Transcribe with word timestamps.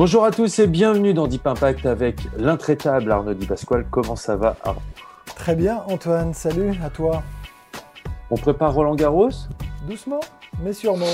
Bonjour 0.00 0.24
à 0.24 0.30
tous 0.30 0.58
et 0.60 0.66
bienvenue 0.66 1.12
dans 1.12 1.26
Deep 1.26 1.46
Impact 1.46 1.84
avec 1.84 2.22
l'intraitable 2.38 3.12
Arnaud 3.12 3.34
Di 3.34 3.44
Pasquale. 3.44 3.84
Comment 3.90 4.16
ça 4.16 4.34
va 4.34 4.56
Arnaud? 4.64 4.80
Très 5.36 5.54
bien 5.54 5.84
Antoine, 5.88 6.32
salut 6.32 6.72
à 6.82 6.88
toi. 6.88 7.22
On 8.30 8.36
prépare 8.36 8.72
Roland 8.72 8.94
Garros? 8.94 9.28
Doucement, 9.86 10.20
mais 10.62 10.72
sûrement. 10.72 11.04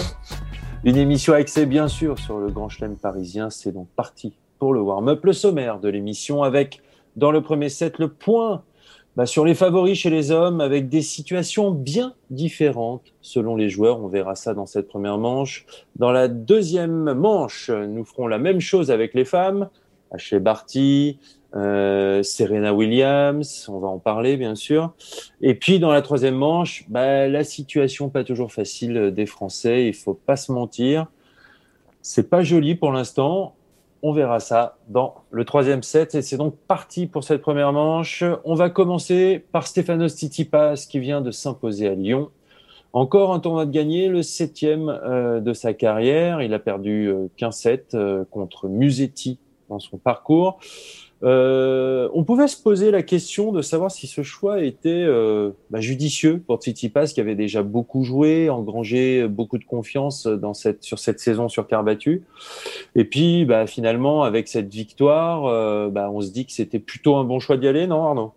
Une 0.84 0.96
émission 0.96 1.32
axée 1.32 1.66
bien 1.66 1.88
sûr 1.88 2.20
sur 2.20 2.38
le 2.38 2.48
Grand 2.48 2.68
Chelem 2.68 2.94
parisien. 2.94 3.50
C'est 3.50 3.72
donc 3.72 3.88
parti 3.96 4.36
pour 4.60 4.72
le 4.72 4.80
warm-up, 4.80 5.24
le 5.24 5.32
sommaire 5.32 5.80
de 5.80 5.88
l'émission 5.88 6.44
avec 6.44 6.80
dans 7.16 7.32
le 7.32 7.42
premier 7.42 7.70
set 7.70 7.98
le 7.98 8.06
point 8.06 8.62
bah, 9.16 9.24
sur 9.24 9.46
les 9.46 9.54
favoris 9.54 9.98
chez 9.98 10.10
les 10.10 10.30
hommes 10.30 10.60
avec 10.60 10.88
des 10.90 11.00
situations 11.00 11.70
bien 11.70 12.14
différentes 12.30 13.14
selon 13.22 13.56
les 13.56 13.70
joueurs. 13.70 14.02
On 14.02 14.08
verra 14.08 14.34
ça 14.34 14.52
dans 14.52 14.66
cette 14.66 14.88
première 14.88 15.16
manche. 15.16 15.64
Dans 15.96 16.12
la 16.12 16.28
deuxième 16.28 17.14
manche, 17.14 17.70
nous 17.70 18.04
ferons 18.04 18.26
la 18.26 18.38
même 18.38 18.60
chose 18.60 18.90
avec 18.90 19.14
les 19.14 19.24
femmes. 19.24 19.70
Ashley 20.12 20.38
Barty, 20.38 21.18
euh, 21.54 22.22
Serena 22.22 22.74
Williams, 22.74 23.66
on 23.72 23.78
va 23.78 23.88
en 23.88 23.98
parler 23.98 24.36
bien 24.36 24.54
sûr. 24.54 24.92
Et 25.40 25.54
puis 25.54 25.78
dans 25.78 25.90
la 25.90 26.02
troisième 26.02 26.36
manche, 26.36 26.84
bah, 26.88 27.26
la 27.26 27.42
situation 27.42 28.10
pas 28.10 28.22
toujours 28.22 28.52
facile 28.52 29.12
des 29.12 29.26
Français, 29.26 29.88
il 29.88 29.94
faut 29.94 30.14
pas 30.14 30.36
se 30.36 30.52
mentir. 30.52 31.06
C'est 32.02 32.28
pas 32.28 32.42
joli 32.42 32.74
pour 32.74 32.92
l'instant. 32.92 33.55
On 34.08 34.12
verra 34.12 34.38
ça 34.38 34.78
dans 34.86 35.16
le 35.32 35.44
troisième 35.44 35.82
set. 35.82 36.14
Et 36.14 36.22
c'est 36.22 36.36
donc 36.36 36.54
parti 36.68 37.08
pour 37.08 37.24
cette 37.24 37.42
première 37.42 37.72
manche. 37.72 38.22
On 38.44 38.54
va 38.54 38.70
commencer 38.70 39.44
par 39.50 39.66
Stefanos 39.66 40.14
Tsitsipas 40.14 40.86
qui 40.88 41.00
vient 41.00 41.20
de 41.20 41.32
s'imposer 41.32 41.88
à 41.88 41.96
Lyon. 41.96 42.30
Encore 42.92 43.34
un 43.34 43.40
tournoi 43.40 43.66
de 43.66 43.72
gagné, 43.72 44.06
le 44.06 44.22
septième 44.22 44.88
euh, 44.88 45.40
de 45.40 45.52
sa 45.52 45.74
carrière. 45.74 46.40
Il 46.40 46.54
a 46.54 46.60
perdu 46.60 47.08
euh, 47.08 47.26
15-7 47.36 47.80
euh, 47.94 48.24
contre 48.30 48.68
Musetti 48.68 49.40
dans 49.68 49.80
son 49.80 49.96
parcours. 49.96 50.60
Euh, 51.22 52.10
on 52.12 52.24
pouvait 52.24 52.46
se 52.46 52.62
poser 52.62 52.90
la 52.90 53.02
question 53.02 53.50
de 53.50 53.62
savoir 53.62 53.90
si 53.90 54.06
ce 54.06 54.22
choix 54.22 54.62
était 54.62 54.90
euh, 54.90 55.52
bah, 55.70 55.80
judicieux 55.80 56.42
pour 56.46 56.58
Tsitsipas, 56.58 57.06
qui 57.06 57.20
avait 57.20 57.34
déjà 57.34 57.62
beaucoup 57.62 58.04
joué, 58.04 58.50
engrangé 58.50 59.26
beaucoup 59.26 59.56
de 59.56 59.64
confiance 59.64 60.26
dans 60.26 60.52
cette, 60.52 60.82
sur 60.82 60.98
cette 60.98 61.18
saison 61.18 61.48
sur 61.48 61.66
quart 61.66 61.84
battu. 61.84 62.24
Et 62.94 63.04
puis, 63.04 63.46
bah, 63.46 63.66
finalement, 63.66 64.24
avec 64.24 64.46
cette 64.46 64.72
victoire, 64.72 65.46
euh, 65.46 65.88
bah, 65.88 66.10
on 66.10 66.20
se 66.20 66.30
dit 66.30 66.44
que 66.44 66.52
c'était 66.52 66.78
plutôt 66.78 67.16
un 67.16 67.24
bon 67.24 67.40
choix 67.40 67.56
d'y 67.56 67.66
aller, 67.66 67.86
non, 67.86 68.04
Arnaud? 68.04 68.32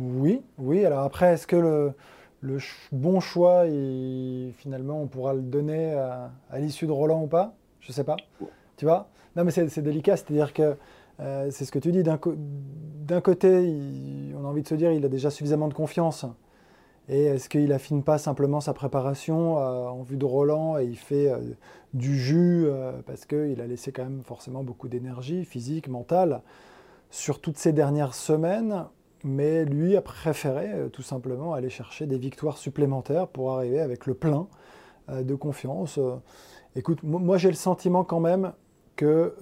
Oui, 0.00 0.40
oui. 0.58 0.84
Alors 0.84 1.00
après, 1.00 1.34
est-ce 1.34 1.46
que 1.46 1.56
le, 1.56 1.92
le 2.40 2.58
ch- 2.58 2.88
bon 2.90 3.20
choix, 3.20 3.64
il- 3.66 4.52
finalement, 4.58 5.00
on 5.00 5.06
pourra 5.06 5.34
le 5.34 5.42
donner 5.42 5.92
à, 5.92 6.32
à 6.50 6.58
l'issue 6.58 6.86
de 6.86 6.92
Roland 6.92 7.22
ou 7.22 7.26
pas? 7.28 7.54
Je 7.80 7.92
sais 7.92 8.04
pas. 8.04 8.16
Tu 8.76 8.84
vois? 8.84 9.08
Non, 9.36 9.44
mais 9.44 9.50
c'est 9.50 9.68
c'est 9.68 9.82
délicat, 9.82 10.16
c'est-à-dire 10.16 10.52
que 10.52 10.76
euh, 11.20 11.48
c'est 11.50 11.64
ce 11.64 11.72
que 11.72 11.78
tu 11.78 11.92
dis. 11.92 12.02
D'un 12.02 12.18
côté, 13.20 13.76
on 14.36 14.44
a 14.44 14.48
envie 14.48 14.62
de 14.62 14.68
se 14.68 14.74
dire 14.74 14.92
il 14.92 15.04
a 15.04 15.08
déjà 15.08 15.30
suffisamment 15.30 15.68
de 15.68 15.74
confiance. 15.74 16.26
Et 17.08 17.24
est-ce 17.26 17.48
qu'il 17.48 17.72
affine 17.72 18.02
pas 18.02 18.18
simplement 18.18 18.60
sa 18.60 18.74
préparation 18.74 19.58
euh, 19.58 19.86
en 19.86 20.02
vue 20.02 20.16
de 20.16 20.24
Roland 20.24 20.76
et 20.76 20.84
il 20.84 20.96
fait 20.96 21.30
euh, 21.30 21.38
du 21.94 22.18
jus 22.18 22.66
parce 23.06 23.24
qu'il 23.26 23.60
a 23.60 23.66
laissé 23.66 23.92
quand 23.92 24.02
même 24.02 24.22
forcément 24.24 24.64
beaucoup 24.64 24.88
d'énergie 24.88 25.44
physique, 25.44 25.88
mentale 25.88 26.42
sur 27.10 27.40
toutes 27.40 27.58
ces 27.58 27.72
dernières 27.72 28.12
semaines, 28.12 28.86
mais 29.24 29.64
lui 29.64 29.96
a 29.96 30.02
préféré 30.02 30.90
tout 30.92 31.02
simplement 31.02 31.54
aller 31.54 31.70
chercher 31.70 32.06
des 32.06 32.18
victoires 32.18 32.58
supplémentaires 32.58 33.28
pour 33.28 33.52
arriver 33.52 33.80
avec 33.80 34.06
le 34.06 34.14
plein 34.14 34.48
de 35.08 35.34
confiance. 35.36 35.98
Écoute, 36.74 37.02
mo- 37.02 37.20
moi 37.20 37.38
j'ai 37.38 37.48
le 37.48 37.54
sentiment 37.54 38.04
quand 38.04 38.20
même 38.20 38.52
que 38.96 39.32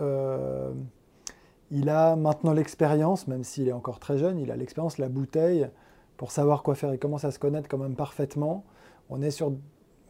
il 1.70 1.88
a 1.88 2.16
maintenant 2.16 2.52
l'expérience, 2.52 3.26
même 3.26 3.44
s'il 3.44 3.68
est 3.68 3.72
encore 3.72 3.98
très 3.98 4.18
jeune, 4.18 4.38
il 4.38 4.50
a 4.50 4.56
l'expérience, 4.56 4.98
la 4.98 5.08
bouteille 5.08 5.68
pour 6.16 6.30
savoir 6.30 6.62
quoi 6.62 6.74
faire. 6.74 6.92
Il 6.94 6.98
commence 6.98 7.24
à 7.24 7.30
se 7.30 7.38
connaître 7.38 7.68
quand 7.68 7.78
même 7.78 7.96
parfaitement. 7.96 8.64
On 9.10 9.22
est 9.22 9.30
sur 9.30 9.52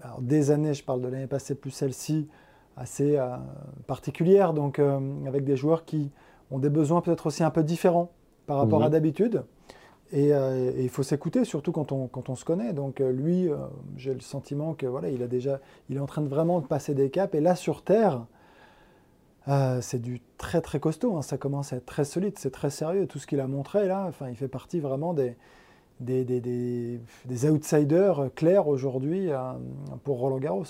alors, 0.02 0.20
des 0.20 0.50
années, 0.50 0.74
je 0.74 0.84
parle 0.84 1.00
de 1.00 1.08
l'année 1.08 1.26
passée 1.26 1.54
plus 1.54 1.70
celle-ci, 1.70 2.28
assez 2.76 3.16
euh, 3.16 3.36
particulière, 3.86 4.52
donc 4.52 4.78
euh, 4.78 5.00
avec 5.26 5.44
des 5.44 5.56
joueurs 5.56 5.84
qui 5.84 6.10
ont 6.50 6.58
des 6.58 6.70
besoins 6.70 7.00
peut-être 7.00 7.26
aussi 7.26 7.42
un 7.42 7.50
peu 7.50 7.62
différents 7.62 8.10
par 8.46 8.58
rapport 8.58 8.80
Mhm. 8.80 8.86
à 8.86 8.88
d'habitude. 8.90 9.44
Et, 10.12 10.32
euh, 10.34 10.70
et 10.76 10.82
il 10.84 10.90
faut 10.90 11.02
s'écouter, 11.02 11.44
surtout 11.44 11.72
quand 11.72 11.90
on, 11.90 12.06
quand 12.06 12.28
on 12.28 12.34
se 12.36 12.44
connaît. 12.44 12.72
Donc 12.72 13.00
euh, 13.00 13.10
lui, 13.10 13.48
euh, 13.48 13.56
j'ai 13.96 14.12
le 14.14 14.20
sentiment 14.20 14.74
que 14.74 14.86
voilà, 14.86 15.08
il 15.08 15.22
a 15.22 15.26
déjà, 15.26 15.60
il 15.88 15.96
est 15.96 16.00
en 16.00 16.06
train 16.06 16.22
de 16.22 16.28
vraiment 16.28 16.60
de 16.60 16.66
passer 16.66 16.94
des 16.94 17.10
caps. 17.10 17.34
Et 17.34 17.40
là 17.40 17.56
sur 17.56 17.82
terre, 17.82 18.24
euh, 19.48 19.78
c'est 19.80 20.00
du 20.00 20.20
très 20.38 20.60
très 20.60 20.80
costaud. 20.80 21.16
hein. 21.16 21.22
Ça 21.22 21.38
commence 21.38 21.72
à 21.72 21.76
être 21.76 21.86
très 21.86 22.04
solide, 22.04 22.34
c'est 22.38 22.52
très 22.52 22.70
sérieux. 22.70 23.06
Tout 23.06 23.18
ce 23.18 23.26
qu'il 23.26 23.40
a 23.40 23.46
montré 23.46 23.86
là, 23.86 24.06
enfin, 24.08 24.28
il 24.28 24.36
fait 24.36 24.48
partie 24.48 24.80
vraiment 24.80 25.14
des 25.14 25.36
des, 26.00 27.00
outsiders 27.48 28.30
clairs 28.34 28.68
aujourd'hui 28.68 29.30
euh, 29.30 29.38
pour 30.02 30.18
Roland 30.18 30.38
Garros. 30.38 30.64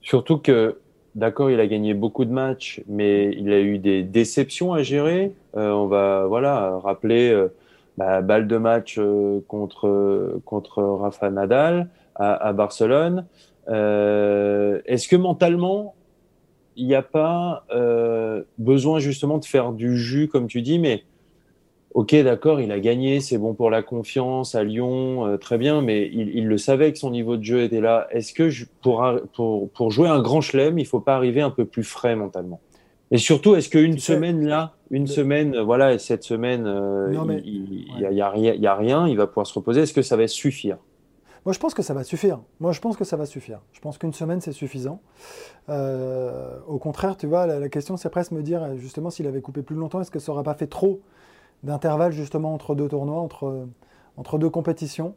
Surtout 0.00 0.38
que, 0.38 0.78
d'accord, 1.14 1.50
il 1.50 1.60
a 1.60 1.66
gagné 1.66 1.94
beaucoup 1.94 2.24
de 2.24 2.32
matchs, 2.32 2.82
mais 2.86 3.30
il 3.32 3.52
a 3.52 3.60
eu 3.60 3.78
des 3.78 4.02
déceptions 4.02 4.74
à 4.74 4.82
gérer. 4.82 5.32
Euh, 5.56 5.70
on 5.70 5.86
va, 5.86 6.26
voilà, 6.26 6.78
rappeler 6.78 7.30
euh, 7.30 7.48
bah, 7.96 8.20
balle 8.20 8.46
de 8.46 8.56
match 8.58 8.96
euh, 8.98 9.40
contre 9.48 10.40
contre 10.44 10.82
Rafa 10.82 11.30
Nadal 11.30 11.88
à, 12.16 12.34
à 12.34 12.52
Barcelone. 12.52 13.26
Est-ce 13.66 15.08
que 15.08 15.16
mentalement, 15.16 15.94
il 16.76 16.86
n'y 16.86 16.94
a 16.94 17.02
pas 17.02 17.64
euh, 17.74 18.42
besoin 18.58 18.98
justement 18.98 19.38
de 19.38 19.44
faire 19.44 19.72
du 19.72 19.96
jus, 19.96 20.28
comme 20.28 20.46
tu 20.46 20.62
dis, 20.62 20.78
mais 20.78 21.04
Ok, 21.94 22.12
d'accord, 22.24 22.60
il 22.60 22.72
a 22.72 22.80
gagné, 22.80 23.20
c'est 23.20 23.38
bon 23.38 23.54
pour 23.54 23.70
la 23.70 23.80
confiance 23.80 24.56
à 24.56 24.64
Lyon, 24.64 25.28
euh, 25.28 25.36
très 25.36 25.58
bien, 25.58 25.80
mais 25.80 26.10
il, 26.12 26.28
il 26.36 26.48
le 26.48 26.58
savait 26.58 26.92
que 26.92 26.98
son 26.98 27.12
niveau 27.12 27.36
de 27.36 27.44
jeu 27.44 27.62
était 27.62 27.80
là. 27.80 28.08
Est-ce 28.10 28.34
que 28.34 28.48
je- 28.50 28.64
pour, 28.82 29.04
un- 29.04 29.20
pour, 29.36 29.70
pour 29.70 29.92
jouer 29.92 30.08
un 30.08 30.20
grand 30.20 30.40
chelem, 30.40 30.76
il 30.80 30.86
faut 30.86 30.98
pas 30.98 31.14
arriver 31.14 31.40
un 31.40 31.50
peu 31.50 31.64
plus 31.64 31.84
frais 31.84 32.16
mentalement? 32.16 32.60
Et 33.12 33.18
surtout, 33.18 33.54
est-ce 33.54 33.68
qu'une 33.68 33.98
semaine 33.98 34.44
là, 34.44 34.74
une 34.90 35.06
semaine, 35.06 35.54
euh, 35.54 35.62
voilà, 35.62 35.92
et 35.94 36.00
cette 36.00 36.24
semaine, 36.24 36.66
euh, 36.66 37.12
Non, 37.12 37.24
mais- 37.26 37.40
il 37.44 37.84
il 37.96 38.00
y, 38.00 38.06
a, 38.06 38.10
il 38.10 38.16
y 38.16 38.20
a 38.22 38.28
rien, 38.30 38.54
il 38.54 38.60
y 38.60 38.66
a 38.66 38.74
rien, 38.74 39.06
il 39.06 39.16
va 39.16 39.28
pouvoir 39.28 39.46
se 39.46 39.54
reposer. 39.54 39.82
Est-ce 39.82 39.94
que 39.94 40.02
ça 40.02 40.16
va 40.16 40.26
suffire? 40.26 40.78
Moi, 41.44 41.52
je 41.52 41.58
pense 41.58 41.74
que 41.74 41.82
ça 41.82 41.92
va 41.92 42.04
suffire. 42.04 42.40
Moi, 42.60 42.72
je 42.72 42.80
pense 42.80 42.96
que 42.96 43.04
ça 43.04 43.16
va 43.16 43.26
suffire. 43.26 43.60
Je 43.72 43.80
pense 43.80 43.98
qu'une 43.98 44.14
semaine, 44.14 44.40
c'est 44.40 44.52
suffisant. 44.52 45.00
Euh, 45.68 46.58
au 46.66 46.78
contraire, 46.78 47.16
tu 47.16 47.26
vois, 47.26 47.46
la, 47.46 47.58
la 47.60 47.68
question, 47.68 47.96
c'est 47.96 48.08
presque 48.08 48.32
me 48.32 48.42
dire, 48.42 48.62
euh, 48.62 48.76
justement, 48.76 49.10
s'il 49.10 49.26
avait 49.26 49.42
coupé 49.42 49.62
plus 49.62 49.76
longtemps, 49.76 50.00
est-ce 50.00 50.10
que 50.10 50.18
ça 50.18 50.32
aurait 50.32 50.42
pas 50.42 50.54
fait 50.54 50.66
trop 50.66 51.00
d'intervalle, 51.62 52.12
justement, 52.12 52.54
entre 52.54 52.74
deux 52.74 52.88
tournois, 52.88 53.20
entre, 53.20 53.66
entre 54.16 54.38
deux 54.38 54.50
compétitions? 54.50 55.14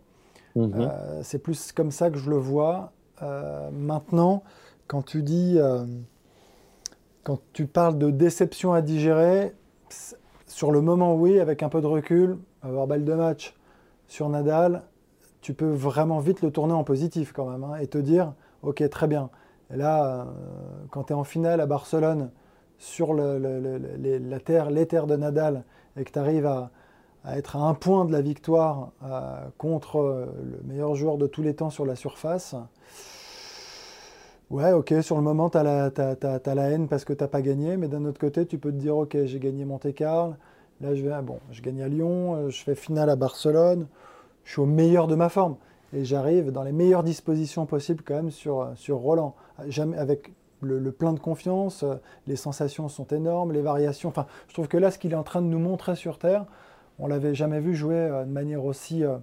Mhm. 0.56 0.74
Euh, 0.76 1.20
C'est 1.24 1.40
plus 1.40 1.72
comme 1.72 1.92
ça 1.92 2.10
que 2.10 2.18
je 2.18 2.30
le 2.30 2.38
vois. 2.38 2.92
Euh, 3.22 3.70
maintenant, 3.72 4.44
quand 4.88 5.04
tu 5.04 5.24
dis, 5.24 5.56
euh, 5.58 5.86
quand 7.24 7.40
tu 7.54 7.68
parles 7.68 7.98
de 7.98 8.10
déception 8.12 8.74
à 8.74 8.82
digérer, 8.82 9.54
sur 10.46 10.72
le 10.72 10.82
moment, 10.82 11.16
oui, 11.16 11.40
avec 11.40 11.64
un 11.64 11.70
peu 11.70 11.82
de 11.82 11.88
recul, 11.88 12.38
avoir 12.64 12.88
balle 12.88 13.06
de 13.06 13.14
match 13.14 13.56
sur 14.08 14.28
Nadal, 14.30 14.84
tu 15.48 15.54
peux 15.54 15.72
vraiment 15.72 16.20
vite 16.20 16.42
le 16.42 16.52
tourner 16.52 16.74
en 16.74 16.84
positif 16.84 17.32
quand 17.32 17.50
même 17.50 17.64
hein, 17.64 17.78
et 17.78 17.88
te 17.88 17.98
dire, 17.98 18.34
ok, 18.64 18.84
très 18.90 19.08
bien. 19.08 19.30
Et 19.74 19.78
là, 19.78 20.04
euh, 20.04 20.24
quand 20.92 21.06
tu 21.06 21.14
es 21.14 21.16
en 21.16 21.24
finale 21.24 21.62
à 21.62 21.66
Barcelone 21.66 22.32
sur 22.78 23.14
le- 23.14 23.40
le- 23.40 23.62
le- 23.62 23.78
les, 23.98 24.20
la 24.20 24.42
terre, 24.42 24.70
les 24.70 24.86
terres 24.86 25.08
de 25.08 25.16
Nadal 25.16 25.64
et 25.96 26.04
que 26.04 26.12
tu 26.12 26.20
arrives 26.20 26.46
à, 26.46 26.70
être 27.34 27.56
à 27.56 27.60
un 27.60 27.74
point 27.76 28.04
de 28.04 28.12
la 28.12 28.20
victoire 28.20 28.92
euh, 29.06 29.46
contre 29.58 30.00
euh, 30.02 30.26
le 30.44 30.68
meilleur 30.68 30.96
joueur 30.96 31.18
de 31.18 31.28
tous 31.28 31.44
les 31.44 31.54
temps 31.56 31.70
sur 31.70 31.86
la 31.86 31.96
surface, 31.96 32.54
ouais, 34.50 34.74
ok, 34.74 34.96
sur 35.02 35.16
le 35.16 35.22
moment, 35.22 35.50
tu 35.50 35.58
as, 35.60 35.64
la 35.64 36.70
haine 36.70 36.90
parce 36.90 37.06
que 37.06 37.14
tu 37.14 37.26
pas 37.26 37.42
gagné, 37.42 37.78
mais 37.78 37.88
d'un 37.88 38.04
autre 38.04 38.20
côté, 38.20 38.46
tu 38.46 38.58
peux 38.58 38.72
te 38.74 38.78
dire, 38.78 38.98
ok, 38.98 39.16
j'ai 39.24 39.40
gagné 39.40 39.64
Monte-Carlo, 39.64 40.34
là, 40.82 40.94
je 40.94 41.02
vais, 41.04 41.22
bon, 41.22 41.40
je 41.52 41.62
gagne 41.62 41.82
à 41.82 41.88
Lyon, 41.88 42.50
je 42.50 42.64
fais 42.64 42.76
finale 42.76 43.10
à 43.10 43.16
Barcelone, 43.16 43.88
je 44.48 44.54
suis 44.54 44.62
au 44.62 44.66
meilleur 44.66 45.08
de 45.08 45.16
ma 45.16 45.28
forme 45.28 45.58
et 45.92 46.06
j'arrive 46.06 46.54
dans 46.54 46.64
les 46.64 46.72
meilleures 46.72 47.04
dispositions 47.04 47.66
possibles 47.66 48.02
quand 48.02 48.16
même 48.16 48.32
sur, 48.32 48.72
sur 48.76 48.96
Roland. 48.96 49.36
Jamais, 49.68 49.98
avec 49.98 50.32
le, 50.62 50.90
plein 50.94 51.12
de 51.12 51.20
confiance, 51.20 51.84
les 52.28 52.38
sensations 52.38 52.88
sont 52.88 53.08
énormes, 53.08 53.52
les 53.52 53.62
variations. 53.62 54.08
Enfin, 54.08 54.26
je 54.48 54.54
trouve 54.54 54.70
que 54.70 54.78
là, 54.78 54.90
ce 54.90 55.00
qu'il 55.00 55.12
est 55.12 55.18
en 55.18 55.24
train 55.24 55.42
de 55.42 55.48
nous 55.48 55.60
montrer 55.60 55.98
sur 55.98 56.18
Terre, 56.18 56.46
on 56.98 57.08
l'avait 57.08 57.36
jamais 57.36 57.60
vu 57.60 57.76
jouer 57.76 57.98
euh, 57.98 58.24
de 58.24 58.32
manière 58.32 58.64
aussi 58.64 59.04
euh, 59.04 59.18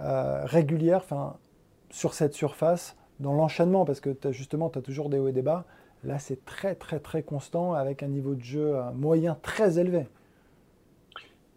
euh, 0.00 0.40
régulière 0.44 1.04
sur 1.90 2.14
cette 2.14 2.32
surface, 2.32 2.96
dans 3.20 3.34
l'enchaînement, 3.34 3.84
parce 3.84 4.00
que 4.00 4.10
justement, 4.30 4.70
tu 4.70 4.78
as 4.78 4.82
toujours 4.82 5.10
des 5.10 5.18
hauts 5.18 5.28
et 5.28 5.32
des 5.32 5.42
bas. 5.42 5.66
Là, 6.02 6.18
c'est 6.18 6.46
très, 6.46 6.74
très, 6.74 6.98
très 6.98 7.22
constant 7.22 7.74
avec 7.74 8.02
un 8.02 8.08
niveau 8.08 8.34
de 8.34 8.42
jeu 8.42 8.74
moyen 8.94 9.36
très 9.42 9.78
élevé. 9.78 10.06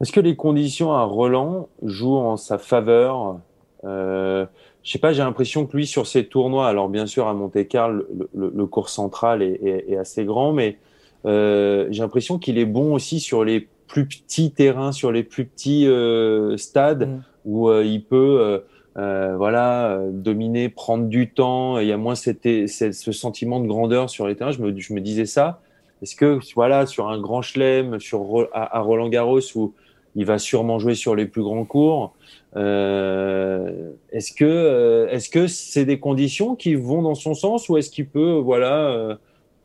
Est-ce 0.01 0.11
que 0.11 0.19
les 0.19 0.35
conditions 0.35 0.93
à 0.93 1.03
Roland 1.03 1.67
jouent 1.83 2.17
en 2.17 2.37
sa 2.37 2.57
faveur? 2.57 3.39
Euh, 3.83 4.45
Je 4.83 4.91
sais 4.91 4.99
pas, 4.99 5.11
j'ai 5.11 5.23
l'impression 5.23 5.65
que 5.65 5.75
lui, 5.75 5.85
sur 5.85 6.07
ses 6.07 6.25
tournois, 6.25 6.67
alors 6.67 6.89
bien 6.89 7.05
sûr 7.05 7.27
à 7.27 7.33
Monte-Carlo, 7.33 8.05
le, 8.33 8.65
cours 8.65 8.89
central 8.89 9.41
est, 9.41 9.97
assez 9.97 10.23
grand, 10.23 10.53
mais 10.53 10.77
euh, 11.25 11.87
j'ai 11.91 12.01
l'impression 12.01 12.39
qu'il 12.39 12.57
est 12.57 12.65
bon 12.65 12.93
aussi 12.93 13.19
sur 13.19 13.43
les 13.43 13.67
plus 13.89 14.05
petits 14.07 14.51
terrains, 14.51 14.93
sur 14.93 15.11
les 15.11 15.23
plus 15.23 15.45
petits 15.45 15.87
euh, 15.87 16.55
stades 16.55 17.09
mm. 17.09 17.21
où 17.43 17.69
euh, 17.69 17.83
il 17.83 18.03
peut 18.05 18.61
euh, 18.97 19.35
voilà, 19.35 19.99
dominer, 20.11 20.69
prendre 20.69 21.05
du 21.07 21.31
temps. 21.31 21.79
Il 21.79 21.87
y 21.87 21.91
a 21.91 21.97
moins 21.97 22.15
cette, 22.15 22.47
ce 22.67 23.11
sentiment 23.11 23.59
de 23.59 23.67
grandeur 23.67 24.09
sur 24.09 24.27
les 24.27 24.35
terrains. 24.35 24.51
Je 24.51 24.61
me, 24.61 24.77
je 24.77 24.93
me 24.93 25.01
disais 25.01 25.25
ça. 25.25 25.61
Est-ce 26.01 26.15
que 26.15 26.39
voilà, 26.55 26.85
sur 26.85 27.09
un 27.09 27.19
grand 27.19 27.41
chelem, 27.41 27.99
sur 27.99 28.47
à, 28.53 28.79
Roland 28.79 29.09
Garros 29.09 29.41
où 29.55 29.73
il 30.15 30.25
va 30.25 30.37
sûrement 30.37 30.79
jouer 30.79 30.95
sur 30.95 31.15
les 31.15 31.25
plus 31.25 31.43
grands 31.43 31.65
cours. 31.65 32.13
Euh, 32.55 33.91
est-ce 34.11 34.31
que 34.33 35.07
est-ce 35.11 35.29
que 35.29 35.47
c'est 35.47 35.85
des 35.85 35.99
conditions 35.99 36.55
qui 36.55 36.75
vont 36.75 37.01
dans 37.01 37.15
son 37.15 37.35
sens 37.35 37.69
ou 37.69 37.77
est-ce 37.77 37.91
qu'il 37.91 38.07
peut 38.07 38.33
voilà 38.33 39.17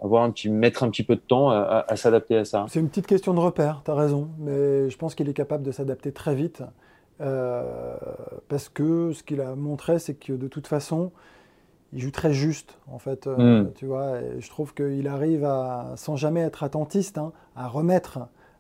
avoir 0.03 0.23
un 0.23 0.31
petit, 0.31 0.51
mettre 0.51 0.83
un 0.83 0.91
petit 0.91 1.03
peu 1.03 1.17
de 1.17 1.21
temps 1.21 1.51
à, 1.51 1.97
s'adapter 1.97 2.37
à 2.37 2.45
ça? 2.45 2.67
C'est 2.69 2.81
une 2.81 2.89
petite 2.89 3.07
question 3.07 3.33
de 3.33 3.41
repère, 3.41 3.83
tu 3.85 3.91
as 3.91 3.95
raison, 3.95 4.29
mais 4.39 4.91
je 4.91 4.97
pense 4.99 5.15
qu'il 5.15 5.29
est 5.29 5.35
capable 5.35 5.65
de 5.65 5.73
s'adapter 5.73 6.13
très 6.13 6.35
vite. 6.35 6.63
Euh, 7.21 7.97
parce 8.49 8.69
que 8.69 9.13
ce 9.13 9.23
qu'il 9.23 9.41
a 9.41 9.55
montré, 9.55 9.99
c'est 9.99 10.15
que 10.15 10.33
de 10.33 10.49
toute 10.49 10.67
façon, 10.67 11.13
il 11.93 12.01
joue 12.01 12.11
très 12.11 12.33
juste, 12.33 12.79
en 12.91 12.99
fait. 12.99 13.27
Euh, 13.27 13.63
hmm. 13.63 13.73
Tu 13.75 13.87
vois, 13.87 14.21
et 14.21 14.41
je 14.41 14.49
trouve 14.49 14.75
qu'il 14.75 15.07
arrive 15.07 15.45
à, 15.45 15.93
sans 15.97 16.17
jamais 16.17 16.41
être 16.41 16.65
attentiste, 16.65 17.19
hein, 17.19 17.33
à 17.57 17.69
remettre 17.69 18.19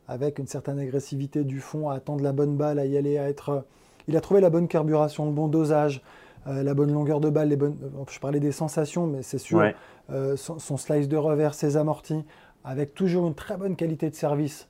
avec 0.08 0.38
une 0.38 0.46
certaine 0.46 0.78
agressivité 0.78 1.44
du 1.44 1.60
fond, 1.60 1.90
à 1.90 1.94
attendre 1.94 2.22
la 2.22 2.32
bonne 2.32 2.56
balle, 2.56 2.78
à 2.78 2.86
y 2.86 2.96
aller, 2.96 3.18
à 3.18 3.28
être. 3.28 3.64
Il 4.08 4.16
a 4.16 4.20
trouvé 4.20 4.40
la 4.40 4.50
bonne 4.50 4.68
carburation, 4.68 5.26
le 5.26 5.32
bon 5.32 5.48
dosage. 5.48 6.02
Euh, 6.46 6.62
la 6.62 6.74
bonne 6.74 6.92
longueur 6.92 7.20
de 7.20 7.30
balle, 7.30 7.48
les 7.48 7.56
bonnes... 7.56 7.76
je 8.10 8.20
parlais 8.20 8.40
des 8.40 8.52
sensations, 8.52 9.06
mais 9.06 9.22
c'est 9.22 9.38
sûr, 9.38 9.62
euh, 10.10 10.36
son, 10.36 10.76
slice 10.76 11.08
de 11.08 11.16
revers, 11.16 11.54
ses 11.54 11.76
amortis, 11.76 12.24
avec 12.64 12.94
toujours 12.94 13.26
une 13.26 13.34
très 13.34 13.56
bonne 13.56 13.76
qualité 13.76 14.10
de 14.10 14.14
service. 14.14 14.68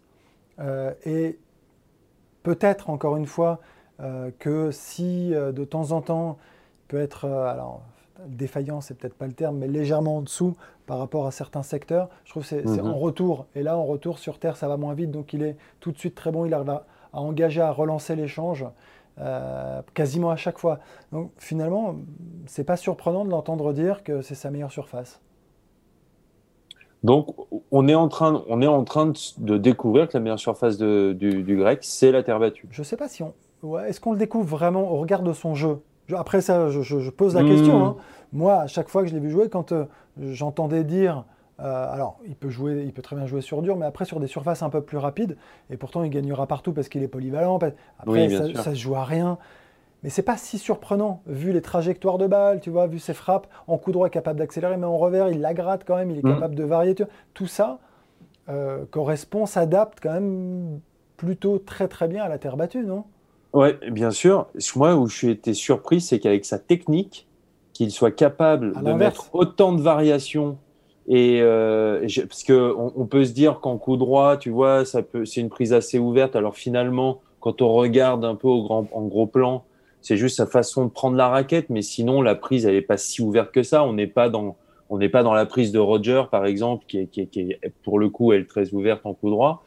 Euh, 0.60 0.92
et 1.04 1.38
peut-être, 2.42 2.90
encore 2.90 3.16
une 3.16 3.26
fois, 3.26 3.60
que 4.40 4.70
si 4.72 5.30
de 5.30 5.64
temps 5.64 5.92
en 5.92 6.02
temps, 6.02 6.36
peut 6.88 6.98
être, 6.98 7.26
alors, 7.26 7.82
défaillant, 8.26 8.80
c'est 8.80 8.94
peut-être 8.94 9.14
pas 9.14 9.26
le 9.26 9.32
terme, 9.32 9.58
mais 9.58 9.68
légèrement 9.68 10.18
en 10.18 10.22
dessous 10.22 10.56
par 10.86 10.98
rapport 10.98 11.26
à 11.26 11.30
certains 11.30 11.62
secteurs, 11.62 12.08
je 12.24 12.30
trouve 12.30 12.42
que 12.42 12.48
c'est 12.48 12.64
mhm. 12.64 12.86
en 12.86 12.94
retour. 12.94 13.46
Et 13.54 13.62
là, 13.62 13.76
en 13.76 13.84
retour 13.84 14.18
sur 14.18 14.38
Terre, 14.38 14.56
ça 14.56 14.68
va 14.68 14.76
moins 14.76 14.94
vite, 14.94 15.10
donc 15.10 15.32
il 15.32 15.42
est 15.42 15.56
tout 15.80 15.92
de 15.92 15.98
suite 15.98 16.14
très 16.14 16.30
bon, 16.30 16.44
il 16.44 16.54
arrive 16.54 16.70
à 16.70 16.84
engager, 17.12 17.60
à 17.60 17.70
relancer 17.70 18.16
l'échange. 18.16 18.64
Euh, 19.20 19.80
quasiment 19.94 20.30
à 20.30 20.36
chaque 20.36 20.58
fois. 20.58 20.80
Donc 21.12 21.30
finalement, 21.38 21.94
c'est 22.46 22.64
pas 22.64 22.76
surprenant 22.76 23.24
de 23.24 23.30
l'entendre 23.30 23.72
dire 23.72 24.02
que 24.02 24.22
c'est 24.22 24.34
sa 24.34 24.50
meilleure 24.50 24.72
surface. 24.72 25.20
Donc 27.04 27.28
on 27.70 27.86
est 27.86 27.94
en 27.94 28.08
train, 28.08 28.42
on 28.48 28.60
est 28.60 28.66
en 28.66 28.82
train 28.82 29.12
de 29.38 29.56
découvrir 29.56 30.08
que 30.08 30.14
la 30.14 30.20
meilleure 30.20 30.40
surface 30.40 30.78
du, 30.78 31.56
grec, 31.56 31.80
c'est 31.82 32.10
la 32.10 32.24
terre 32.24 32.40
battue. 32.40 32.66
Je 32.70 32.82
sais 32.82 32.96
pas 32.96 33.08
si 33.08 33.22
on, 33.22 33.34
ouais, 33.62 33.88
est-ce 33.88 34.00
qu'on 34.00 34.12
le 34.12 34.18
découvre 34.18 34.48
vraiment 34.48 34.90
au 34.90 34.96
regard 34.96 35.22
de 35.22 35.32
son 35.32 35.54
jeu? 35.54 35.80
Après 36.12 36.40
ça, 36.40 36.68
je, 36.68 37.10
pose 37.10 37.34
la 37.34 37.44
question. 37.44 37.78
Hmm. 37.78 37.82
Hein. 37.82 37.96
Moi, 38.32 38.54
à 38.56 38.66
chaque 38.66 38.88
fois 38.88 39.02
que 39.02 39.08
je 39.08 39.14
l'ai 39.14 39.20
vu 39.20 39.30
jouer, 39.30 39.48
quand 39.48 39.72
euh, 39.72 39.84
j'entendais 40.18 40.84
dire 40.84 41.24
euh, 41.60 41.92
alors, 41.92 42.18
il 42.26 42.34
peut, 42.34 42.50
jouer, 42.50 42.82
il 42.84 42.92
peut 42.92 43.02
très 43.02 43.14
bien 43.14 43.26
jouer 43.26 43.40
sur 43.40 43.62
dur, 43.62 43.76
mais 43.76 43.86
après 43.86 44.04
sur 44.04 44.18
des 44.18 44.26
surfaces 44.26 44.62
un 44.62 44.70
peu 44.70 44.80
plus 44.80 44.98
rapides, 44.98 45.36
et 45.70 45.76
pourtant 45.76 46.02
il 46.02 46.10
gagnera 46.10 46.46
partout 46.46 46.72
parce 46.72 46.88
qu'il 46.88 47.02
est 47.02 47.08
polyvalent. 47.08 47.58
Après, 47.98 48.28
ça, 48.28 48.62
se 48.62 48.74
joue 48.74 48.96
à 48.96 49.04
rien. 49.04 49.38
Mais 50.02 50.10
c'est 50.10 50.22
pas 50.22 50.36
si 50.36 50.58
surprenant, 50.58 51.22
vu 51.26 51.52
les 51.52 51.62
trajectoires 51.62 52.18
de 52.18 52.26
balles, 52.26 52.60
tu 52.60 52.68
vois, 52.68 52.86
vu 52.86 52.98
ses 52.98 53.14
frappes, 53.14 53.46
en 53.68 53.78
coup 53.78 53.90
droit 53.90 54.10
capable 54.10 54.38
d'accélérer, 54.38 54.76
mais 54.76 54.84
en 54.84 54.98
revers, 54.98 55.30
il 55.30 55.40
la 55.40 55.54
gratte 55.54 55.84
quand 55.86 55.96
même, 55.96 56.10
il 56.10 56.18
est 56.18 56.24
mmh. 56.24 56.34
capable 56.34 56.54
de 56.54 56.64
varier. 56.64 56.94
Tout 57.32 57.46
ça 57.46 57.78
euh, 58.50 58.84
correspond, 58.90 59.46
s'adapte 59.46 60.00
quand 60.02 60.12
même 60.12 60.80
plutôt 61.16 61.58
très 61.58 61.88
très 61.88 62.08
bien 62.08 62.22
à 62.22 62.28
la 62.28 62.36
terre 62.36 62.58
battue, 62.58 62.84
non? 62.84 63.04
Oui, 63.54 63.68
bien 63.90 64.10
sûr. 64.10 64.48
Moi, 64.76 64.96
où 64.96 65.06
je 65.06 65.16
suis 65.16 65.30
été 65.30 65.54
surpris, 65.54 66.00
c'est 66.00 66.18
qu'avec 66.18 66.44
sa 66.44 66.58
technique, 66.58 67.26
qu'il 67.72 67.90
soit 67.90 68.10
capable 68.10 68.72
de 68.82 68.92
mettre 68.92 69.34
autant 69.34 69.72
de 69.72 69.80
variations 69.80 70.58
et 71.06 71.40
euh, 71.42 72.06
parce 72.28 72.44
que 72.44 72.74
on, 72.76 73.04
peut 73.04 73.24
se 73.24 73.32
dire 73.32 73.60
qu'en 73.60 73.76
coup 73.76 73.96
droit, 73.96 74.38
tu 74.38 74.50
vois, 74.50 74.84
ça 74.84 75.02
peut, 75.02 75.26
c'est 75.26 75.40
une 75.40 75.50
prise 75.50 75.72
assez 75.74 75.98
ouverte. 75.98 76.34
Alors 76.34 76.56
finalement, 76.56 77.20
quand 77.40 77.60
on 77.60 77.72
regarde 77.74 78.24
un 78.24 78.34
peu 78.34 78.48
au 78.48 78.62
grand, 78.62 78.88
en 78.92 79.02
gros 79.02 79.26
plan, 79.26 79.64
c'est 80.00 80.16
juste 80.16 80.36
sa 80.36 80.46
façon 80.46 80.86
de 80.86 80.90
prendre 80.90 81.16
la 81.16 81.28
raquette, 81.28 81.68
mais 81.68 81.82
sinon 81.82 82.22
la 82.22 82.34
prise 82.34 82.64
elle 82.64 82.74
est 82.74 82.82
pas 82.82 82.96
si 82.96 83.20
ouverte 83.20 83.52
que 83.52 83.62
ça. 83.62 83.84
On 83.84 83.92
n'est 83.92 84.06
pas 84.06 84.30
dans, 84.30 84.56
on 84.88 84.96
n'est 84.96 85.10
pas 85.10 85.22
dans 85.22 85.34
la 85.34 85.44
prise 85.44 85.72
de 85.72 85.78
Roger 85.78 86.22
par 86.30 86.46
exemple, 86.46 86.86
qui 86.88 86.98
est, 87.00 87.06
qui 87.06 87.20
est, 87.20 87.26
qui 87.26 87.40
est 87.40 87.72
pour 87.82 87.98
le 87.98 88.08
coup 88.08 88.32
elle 88.32 88.46
très 88.46 88.72
ouverte 88.72 89.04
en 89.04 89.12
coup 89.12 89.28
droit. 89.28 89.62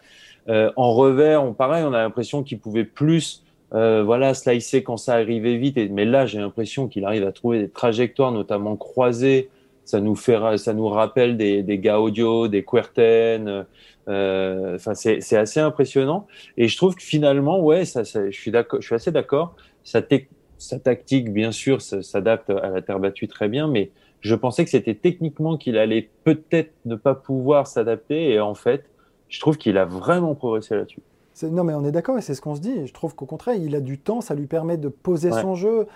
Euh, 0.50 0.72
en 0.76 0.94
revers, 0.94 1.44
on 1.44 1.54
pareil, 1.54 1.84
on 1.84 1.94
a 1.94 2.02
l'impression 2.02 2.42
qu'il 2.42 2.60
pouvait 2.60 2.86
plus 2.86 3.44
euh, 3.74 4.04
voilà, 4.04 4.34
slicer 4.34 4.84
quand 4.84 4.98
ça 4.98 5.14
arrivait 5.14 5.58
vite. 5.58 5.78
Et, 5.78 5.90
mais 5.90 6.06
là, 6.06 6.26
j'ai 6.26 6.40
l'impression 6.40 6.88
qu'il 6.88 7.06
arrive 7.06 7.26
à 7.26 7.32
trouver 7.32 7.60
des 7.60 7.70
trajectoires, 7.70 8.32
notamment 8.32 8.76
croisées, 8.76 9.50
ça 9.88 10.02
nous 10.02 10.16
fait, 10.16 10.58
ça 10.58 10.74
nous 10.74 10.90
rappelle 10.90 11.38
des, 11.38 11.64
des 11.64 11.78
Gaudio, 11.78 12.50
des 12.50 12.64
Querten. 12.64 13.66
Euh, 14.10 14.76
enfin, 14.76 14.94
c'est 14.96 15.38
assez 15.38 15.60
impressionnant. 15.62 16.28
Et 16.58 16.68
je 16.68 16.76
trouve 16.76 16.96
que 16.96 17.04
finalement, 17.04 17.62
ouais, 17.62 17.86
ça, 17.86 18.04
je 18.04 18.32
suis 18.32 18.52
je 18.52 18.86
suis 18.86 18.96
assez 18.96 19.12
d'accord. 19.12 19.56
Sa 19.84 20.80
tactique, 20.80 21.32
bien 21.32 21.52
sûr, 21.54 21.82
s'adapte 21.82 22.50
à 22.50 22.70
la 22.70 22.82
terre 22.82 23.00
battue 23.00 23.30
très 23.30 23.48
bien, 23.48 23.68
mais 23.68 23.92
je 24.20 24.36
pensais 24.36 24.66
que 24.66 24.72
c'était 24.72 24.96
techniquement 24.96 25.56
qu'il 25.56 25.78
allait 25.78 26.10
peut-être 26.26 26.74
ne 26.86 26.96
pas 26.96 27.16
pouvoir 27.16 27.68
s'adapter. 27.68 28.32
Et 28.32 28.40
en 28.42 28.56
fait, 28.56 28.84
je 29.30 29.40
trouve 29.40 29.58
qu'il 29.58 29.78
a 29.78 29.86
vraiment 29.86 30.36
progressé 30.36 30.76
là-dessus. 30.76 31.02
Non, 31.44 31.64
mais 31.64 31.74
on 31.74 31.86
est 31.86 31.92
d'accord 31.92 32.18
et 32.18 32.22
c'est 32.22 32.36
ce 32.36 32.42
qu'on 32.42 32.56
se 32.56 32.62
dit. 32.62 32.88
Je 32.88 32.94
trouve 32.94 33.16
qu'au 33.16 33.26
contraire, 33.26 33.56
il 33.56 33.76
a 33.76 33.80
du 33.80 34.00
temps, 34.00 34.22
ça 34.22 34.36
lui 34.36 34.48
permet 34.48 34.78
de 34.78 34.90
poser 34.90 35.32
son 35.32 35.56
jeu 35.56 35.88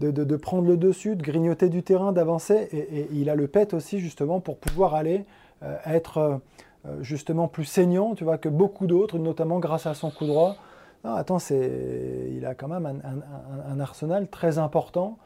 de, 0.00 0.36
prendre 0.36 0.66
le 0.66 0.76
dessus, 0.76 1.16
de 1.16 1.22
grignoter 1.22 1.68
du 1.68 1.82
terrain, 1.82 2.12
d'avancer. 2.12 2.68
Et, 2.72 3.08
il 3.12 3.28
a 3.30 3.34
le 3.34 3.46
pet 3.46 3.74
aussi, 3.74 4.00
justement, 4.00 4.40
pour 4.40 4.56
pouvoir 4.58 4.94
aller 4.94 5.24
euh, 5.62 5.76
être 5.86 6.40
euh, 6.86 7.02
justement 7.02 7.48
plus 7.48 7.64
saignant, 7.64 8.14
tu 8.14 8.24
vois, 8.24 8.38
que 8.38 8.48
beaucoup 8.48 8.86
d'autres, 8.86 9.18
notamment 9.18 9.58
grâce 9.58 9.86
à 9.86 9.94
son 9.94 10.10
coup 10.10 10.26
droit. 10.26 10.56
Non, 11.04 11.14
attends, 11.14 11.38
il 11.50 12.44
a 12.46 12.54
quand 12.54 12.68
même 12.68 13.00
un, 13.66 13.80
arsenal 13.80 14.28
très 14.28 14.58
important 14.58 15.18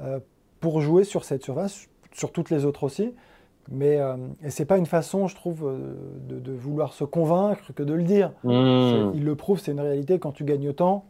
euh, 0.00 0.18
pour 0.60 0.80
jouer 0.80 1.04
sur 1.04 1.24
cette 1.24 1.44
surface, 1.44 1.86
sur 2.12 2.32
toutes 2.32 2.50
les 2.50 2.64
autres 2.64 2.84
aussi. 2.84 3.14
Mais 3.70 4.00
et 4.42 4.50
c'est 4.50 4.64
pas 4.64 4.78
une 4.78 4.86
façon, 4.86 5.28
je 5.28 5.34
trouve, 5.36 5.72
de, 6.28 6.52
vouloir 6.52 6.92
se 6.92 7.04
convaincre 7.04 7.72
que 7.72 7.82
de 7.84 7.94
le 7.94 8.02
dire. 8.02 8.32
Mmh. 8.42 9.12
Il 9.14 9.24
le 9.24 9.34
prouve, 9.36 9.60
c'est 9.60 9.70
une 9.70 9.80
réalité. 9.80 10.18
Quand 10.18 10.32
tu 10.32 10.44
gagnes 10.44 10.68
autant, 10.68 11.04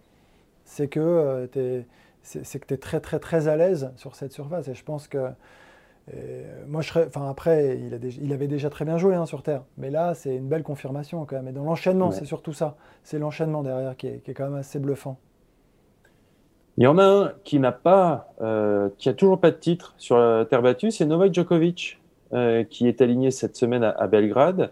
c'est 0.64 0.88
que 0.88 1.48
tu 1.52 1.58
es 1.58 1.86
c'est 2.22 2.58
que 2.58 2.66
tu 2.66 2.74
es 2.74 2.76
très 2.76 3.00
très 3.00 3.18
très 3.18 3.48
à 3.48 3.56
l'aise 3.56 3.90
sur 3.96 4.14
cette 4.14 4.32
surface. 4.32 4.68
Et 4.68 4.74
je 4.74 4.84
pense 4.84 5.08
que 5.08 5.30
euh, 6.14 6.64
moi, 6.66 6.82
je 6.82 6.88
serais, 6.88 7.06
enfin 7.06 7.28
après, 7.28 7.78
il, 7.78 7.94
a 7.94 7.98
il, 8.20 8.32
avait 8.32 8.48
déjà 8.48 8.70
très 8.70 8.84
bien 8.84 8.98
joué 8.98 9.14
hein, 9.14 9.26
sur 9.26 9.42
Terre, 9.42 9.62
mais 9.76 9.90
là, 9.90 10.14
c'est 10.14 10.34
une 10.34 10.48
belle 10.48 10.62
confirmation 10.62 11.24
quand 11.24 11.36
même. 11.36 11.48
Et 11.48 11.52
dans 11.52 11.64
l'enchaînement, 11.64 12.10
c'est 12.10 12.24
surtout 12.24 12.52
ça. 12.52 12.76
C'est 13.04 13.18
l'enchaînement 13.18 13.62
derrière 13.62 13.96
qui 13.96 14.08
est, 14.08 14.18
qui 14.24 14.30
est, 14.30 14.34
quand 14.34 14.44
même 14.44 14.58
assez 14.58 14.78
bluffant. 14.78 15.18
Il 16.76 16.84
y 16.84 16.86
en 16.86 16.98
a 16.98 17.04
un 17.04 17.32
qui 17.44 17.58
n'a 17.58 17.72
pas, 17.72 18.32
euh, 18.40 18.88
qui 18.98 19.08
a 19.08 19.14
toujours 19.14 19.38
pas 19.38 19.50
de 19.50 19.56
titre 19.56 19.94
sur 19.98 20.18
la 20.18 20.44
terre 20.46 20.62
battue, 20.62 20.90
c'est 20.90 21.04
Novak 21.04 21.34
Djokovic, 21.34 21.99
euh, 21.99 21.99
qui 22.70 22.86
est 22.88 23.00
aligné 23.00 23.30
cette 23.30 23.56
semaine 23.56 23.84
à, 23.84 24.06
Belgrade. 24.06 24.70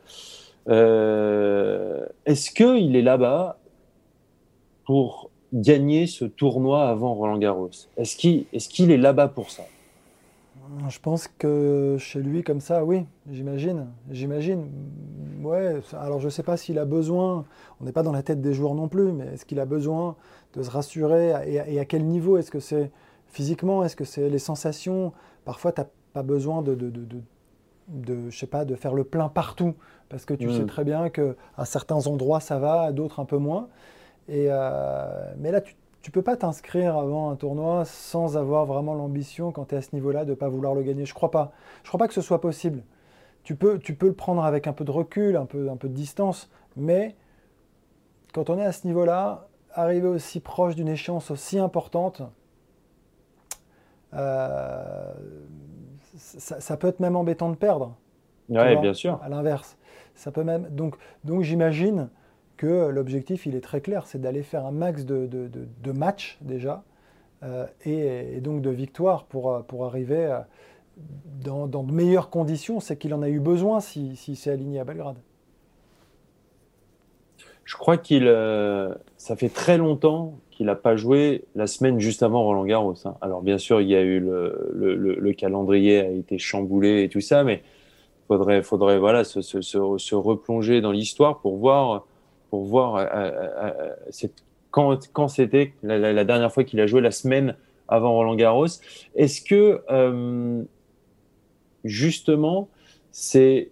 Est-ce 0.66 2.50
qu'il 2.50 2.96
est 2.96 3.02
là-bas 3.02 3.58
pour 4.84 5.30
gagner 5.52 6.06
ce 6.06 6.24
tournoi 6.24 6.88
avant 6.88 7.14
Roland 7.14 7.38
Garros? 7.38 7.70
Est-ce 7.96 8.16
qu'il 8.16 8.90
est, 8.90 8.96
là-bas 8.96 9.28
pour 9.28 9.50
ça? 9.50 9.64
Je 10.88 10.98
pense 10.98 11.28
que 11.28 11.96
chez 11.98 12.20
lui, 12.20 12.42
comme 12.42 12.60
ça, 12.60 12.84
oui, 12.84 13.06
j'imagine. 13.30 13.86
J'imagine. 14.10 14.68
Ouais, 15.42 15.80
alors 15.92 16.20
je 16.20 16.26
ne 16.26 16.30
sais 16.30 16.42
pas 16.42 16.56
s'il 16.56 16.78
a 16.78 16.84
besoin, 16.84 17.44
on 17.80 17.84
n'est 17.84 17.92
pas 17.92 18.02
dans 18.02 18.12
la 18.12 18.22
tête 18.22 18.40
des 18.40 18.52
joueurs 18.52 18.74
non 18.74 18.88
plus, 18.88 19.12
mais 19.12 19.26
est-ce 19.34 19.46
qu'il 19.46 19.60
a 19.60 19.66
besoin 19.66 20.16
de 20.54 20.62
se 20.62 20.70
rassurer 20.70 21.32
et 21.46 21.78
à, 21.78 21.84
quel 21.84 22.04
niveau? 22.04 22.36
Est-ce 22.36 22.50
que 22.50 22.60
c'est 22.60 22.90
physiquement? 23.28 23.84
Est-ce 23.84 23.96
que 23.96 24.04
c'est 24.04 24.28
les 24.28 24.38
sensations? 24.38 25.12
Parfois, 25.44 25.72
tu 25.72 25.80
n'as 25.80 25.86
pas 26.12 26.22
besoin 26.22 26.60
de, 26.62 26.74
je 28.06 28.36
sais 28.36 28.46
pas, 28.46 28.64
de 28.64 28.74
faire 28.74 28.94
le 28.94 29.04
plein 29.04 29.28
partout, 29.28 29.74
parce 30.08 30.24
que 30.24 30.34
tu 30.34 30.50
sais 30.52 30.62
mm. 30.62 30.66
très 30.66 30.84
bien 30.84 31.10
qu'à 31.10 31.64
certains 31.64 32.06
endroits 32.06 32.40
ça 32.40 32.58
va, 32.58 32.82
à 32.82 32.92
d'autres 32.92 33.20
un 33.20 33.24
peu 33.24 33.38
moins. 33.38 33.68
Et, 34.28 34.46
euh, 34.48 35.32
mais 35.38 35.50
là, 35.50 35.60
tu 35.60 35.74
tu 36.08 36.12
peux 36.12 36.22
pas 36.22 36.36
t'inscrire 36.36 36.96
avant 36.96 37.30
un 37.30 37.36
tournoi 37.36 37.84
sans 37.84 38.36
avoir 38.36 38.66
vraiment 38.66 38.94
l'ambition, 38.94 39.52
quand 39.52 39.66
tu 39.66 39.74
es 39.74 39.78
à 39.78 39.82
ce 39.82 39.94
niveau-là, 39.94 40.24
de 40.24 40.30
ne 40.30 40.34
pas 40.36 40.48
vouloir 40.48 40.74
le 40.74 40.82
gagner. 40.82 41.04
Je 41.04 41.14
crois 41.14 41.30
pas. 41.30 41.52
Je 41.82 41.88
crois 41.88 41.98
pas 41.98 42.08
que 42.08 42.14
ce 42.14 42.20
soit 42.20 42.40
possible. 42.40 42.82
Tu 43.42 43.56
peux, 43.56 43.78
tu 43.78 43.94
peux 43.94 44.06
le 44.06 44.14
prendre 44.14 44.44
avec 44.44 44.66
un 44.66 44.72
peu 44.72 44.84
de 44.84 44.90
recul, 44.90 45.36
un 45.36 45.46
peu, 45.46 45.68
un 45.70 45.76
peu 45.76 45.88
de 45.88 45.94
distance, 45.94 46.50
mais 46.76 47.16
quand 48.32 48.50
on 48.50 48.58
est 48.58 48.64
à 48.64 48.72
ce 48.72 48.86
niveau-là, 48.86 49.48
arriver 49.72 50.08
aussi 50.08 50.40
proche 50.40 50.74
d'une 50.76 50.88
échéance 50.88 51.30
aussi 51.30 51.58
importante, 51.58 52.22
euh, 54.14 55.12
ça, 56.18 56.76
peut 56.76 56.88
être 56.88 57.00
même 57.00 57.16
embêtant 57.16 57.50
de 57.50 57.56
perdre. 57.56 57.96
Oui, 58.48 58.76
bien 58.76 58.94
sûr. 58.94 59.20
À 59.22 59.28
l'inverse. 59.28 59.76
Ça 60.14 60.32
peut 60.32 60.44
même. 60.44 60.68
Donc, 60.70 60.96
donc 61.24 61.42
j'imagine 61.42 62.08
que 62.56 62.88
l'objectif, 62.88 63.46
il 63.46 63.54
est 63.54 63.60
très 63.60 63.80
clair, 63.80 64.06
c'est 64.06 64.20
d'aller 64.20 64.42
faire 64.42 64.66
un 64.66 64.72
max 64.72 65.04
de, 65.04 65.26
de, 65.26 65.92
matchs 65.92 66.38
déjà, 66.40 66.82
euh, 67.44 67.66
et, 67.84 68.40
donc 68.40 68.62
de 68.62 68.70
victoires 68.70 69.24
pour, 69.24 69.52
euh, 69.52 69.60
pour 69.60 69.84
arriver 69.86 70.26
euh, 70.26 70.40
dans, 71.40 71.68
dans, 71.68 71.84
de 71.84 71.92
meilleures 71.92 72.30
conditions. 72.30 72.80
C'est 72.80 72.96
qu'il 72.96 73.14
en 73.14 73.22
a 73.22 73.28
eu 73.28 73.38
besoin 73.38 73.80
s'il 73.80 74.16
si, 74.16 74.34
s'est 74.34 74.50
aligné 74.50 74.80
à 74.80 74.84
Belgrade. 74.84 75.18
Je 77.64 77.76
crois 77.76 77.98
qu'il, 77.98 78.24
ça 79.18 79.36
fait 79.36 79.50
très 79.50 79.76
longtemps 79.76 80.38
qu'il 80.58 80.66
n'a 80.66 80.74
pas 80.74 80.96
joué 80.96 81.44
la 81.54 81.68
semaine 81.68 82.00
juste 82.00 82.24
avant 82.24 82.42
Roland 82.42 82.64
Garros. 82.64 82.96
Hein. 83.04 83.14
Alors 83.20 83.42
bien 83.42 83.58
sûr, 83.58 83.80
il 83.80 83.88
y 83.88 83.94
a 83.94 84.02
eu 84.02 84.18
le, 84.18 84.72
le, 84.74 84.96
le, 84.96 85.32
calendrier 85.32 86.00
a 86.00 86.10
été 86.10 86.36
chamboulé 86.36 87.04
et 87.04 87.08
tout 87.08 87.20
ça, 87.20 87.44
mais 87.44 87.62
faudrait, 88.26 88.64
faudrait 88.64 88.98
voilà 88.98 89.22
se, 89.22 90.14
replonger 90.16 90.80
dans 90.80 90.90
l'histoire 90.90 91.38
pour 91.38 91.58
voir 91.58 92.06
pour 92.50 92.64
voir 92.64 92.96
euh, 92.96 93.06
euh, 93.14 93.94
euh, 94.24 94.28
quand, 94.72 95.28
c'était 95.28 95.74
la, 95.84 96.24
dernière 96.24 96.52
fois 96.52 96.64
qu'il 96.64 96.80
a 96.80 96.88
joué 96.88 97.00
la 97.02 97.12
semaine 97.12 97.54
avant 97.86 98.14
Roland 98.14 98.34
Garros. 98.34 98.66
Est-ce 99.14 99.40
que 99.40 99.80
justement, 101.84 102.68
c'est 103.12 103.70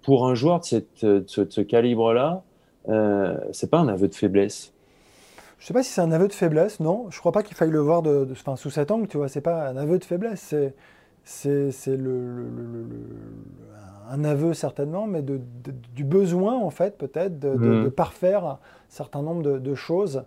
pour 0.00 0.26
un 0.26 0.34
joueur 0.34 0.60
de, 1.02 1.18
de 1.18 1.24
ce, 1.26 1.60
calibre-là, 1.60 2.42
euh, 2.88 3.36
c'est 3.52 3.70
pas 3.70 3.78
un 3.78 3.88
aveu 3.88 4.08
de 4.08 4.14
faiblesse? 4.14 4.73
Je 5.58 5.66
sais 5.66 5.74
pas 5.74 5.82
si 5.82 5.90
c'est 5.90 6.00
un 6.00 6.12
aveu 6.12 6.28
de 6.28 6.32
faiblesse, 6.32 6.80
non. 6.80 7.06
Je 7.10 7.18
crois 7.20 7.32
pas 7.32 7.42
qu'il 7.42 7.56
faille 7.56 7.70
le 7.70 7.80
voir 7.80 8.02
de, 8.02 8.28
sous 8.56 8.70
cet 8.70 8.90
angle, 8.90 9.08
tu 9.08 9.16
vois. 9.16 9.28
C'est 9.28 9.40
pas 9.40 9.68
un 9.68 9.76
aveu 9.76 9.98
de 9.98 10.04
faiblesse, 10.04 10.40
c'est 10.40 10.74
c'est 11.24 11.96
le, 11.96 12.46
un 14.10 14.24
aveu 14.24 14.52
certainement, 14.54 15.06
mais 15.06 15.22
de, 15.22 15.40
du 15.94 16.04
besoin 16.04 16.54
en 16.54 16.70
fait 16.70 16.98
peut-être 16.98 17.38
de, 17.38 17.56
de, 17.56 17.86
mm. 17.86 17.90
parfaire 17.90 18.44
un 18.44 18.58
certain 18.88 19.22
nombre 19.22 19.42
de, 19.42 19.74
choses 19.74 20.24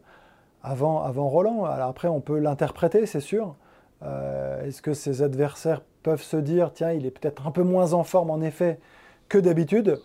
avant, 0.64 1.04
avant 1.04 1.30
Roland. 1.30 1.66
Alors 1.66 1.90
après, 1.90 2.08
on 2.08 2.20
peut 2.20 2.40
l'interpréter, 2.40 3.06
c'est 3.06 3.22
sûr. 3.22 3.56
Euh, 4.04 4.66
est-ce 4.66 4.82
que 4.82 4.94
ses 4.94 5.22
adversaires 5.22 5.82
peuvent 6.04 6.22
se 6.22 6.38
dire, 6.38 6.72
tiens, 6.74 6.92
il 6.92 7.06
est 7.06 7.12
peut-être 7.12 7.48
un 7.48 7.52
peu 7.52 7.64
moins 7.64 7.94
en 7.94 8.04
forme 8.04 8.32
en 8.32 8.42
effet 8.42 8.80
que 9.30 9.38
d'habitude? 9.38 10.00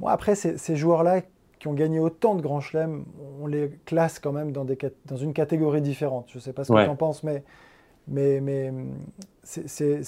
Bon, 0.00 0.08
après, 0.08 0.34
ces, 0.34 0.76
joueurs-là 0.76 1.20
qui 1.58 1.68
ont 1.68 1.74
gagné 1.74 1.98
autant 1.98 2.34
de 2.34 2.42
grands 2.42 2.60
chelems, 2.60 3.04
on 3.40 3.46
les 3.46 3.70
classe 3.84 4.18
quand 4.18 4.32
même 4.32 4.52
dans, 4.52 4.64
des, 4.64 4.78
dans 5.06 5.16
une 5.16 5.32
catégorie 5.32 5.82
différente. 5.82 6.26
Je 6.28 6.38
ne 6.38 6.40
sais 6.40 6.52
pas 6.52 6.64
ce 6.64 6.72
que 6.72 6.84
tu 6.84 6.90
en 6.90 6.96
penses, 6.96 7.22
mais, 7.22 7.42
mais, 8.06 8.40
mais 8.40 8.72
c'est 9.42 10.00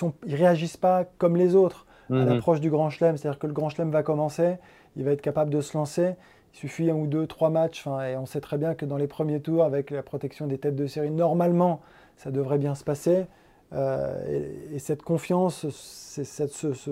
ils 0.00 0.30
ne 0.30 0.36
réagissent 0.36 0.76
pas 0.76 1.04
comme 1.18 1.36
les 1.36 1.54
autres 1.54 1.86
à 2.10 2.14
mhm. 2.14 2.28
l'approche 2.28 2.60
du 2.60 2.70
Grand 2.70 2.90
Chelem. 2.90 3.16
C'est-à-dire 3.16 3.38
que 3.38 3.46
le 3.46 3.52
Grand 3.52 3.68
Chelem 3.68 3.90
va 3.90 4.02
commencer, 4.02 4.56
il 4.96 5.04
va 5.04 5.12
être 5.12 5.22
capable 5.22 5.50
de 5.50 5.60
se 5.60 5.76
lancer. 5.76 6.14
Il 6.54 6.58
suffit 6.58 6.90
un 6.90 6.94
ou 6.94 7.06
deux, 7.06 7.26
trois 7.26 7.50
matchs. 7.50 7.86
Et 7.86 8.16
on 8.16 8.26
sait 8.26 8.40
très 8.40 8.58
bien 8.58 8.74
que 8.74 8.84
dans 8.84 8.96
les 8.96 9.06
premiers 9.06 9.40
tours, 9.40 9.64
avec 9.64 9.90
la 9.90 10.02
protection 10.02 10.46
des 10.46 10.58
têtes 10.58 10.76
de 10.76 10.86
série, 10.86 11.10
normalement, 11.10 11.80
ça 12.16 12.30
devrait 12.30 12.58
bien 12.58 12.74
se 12.74 12.84
passer. 12.84 13.26
Euh, 13.74 14.50
et, 14.72 14.78
cette 14.78 15.02
confiance, 15.02 15.66
ce, 15.68 16.90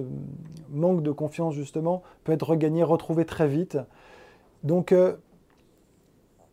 manque 0.70 1.02
de 1.02 1.10
confiance, 1.10 1.54
justement, 1.54 2.02
peut 2.24 2.32
être 2.32 2.48
regagné, 2.48 2.82
retrouvé 2.82 3.24
très 3.24 3.48
vite. 3.48 3.78
Donc, 4.62 4.92
euh, 4.92 5.16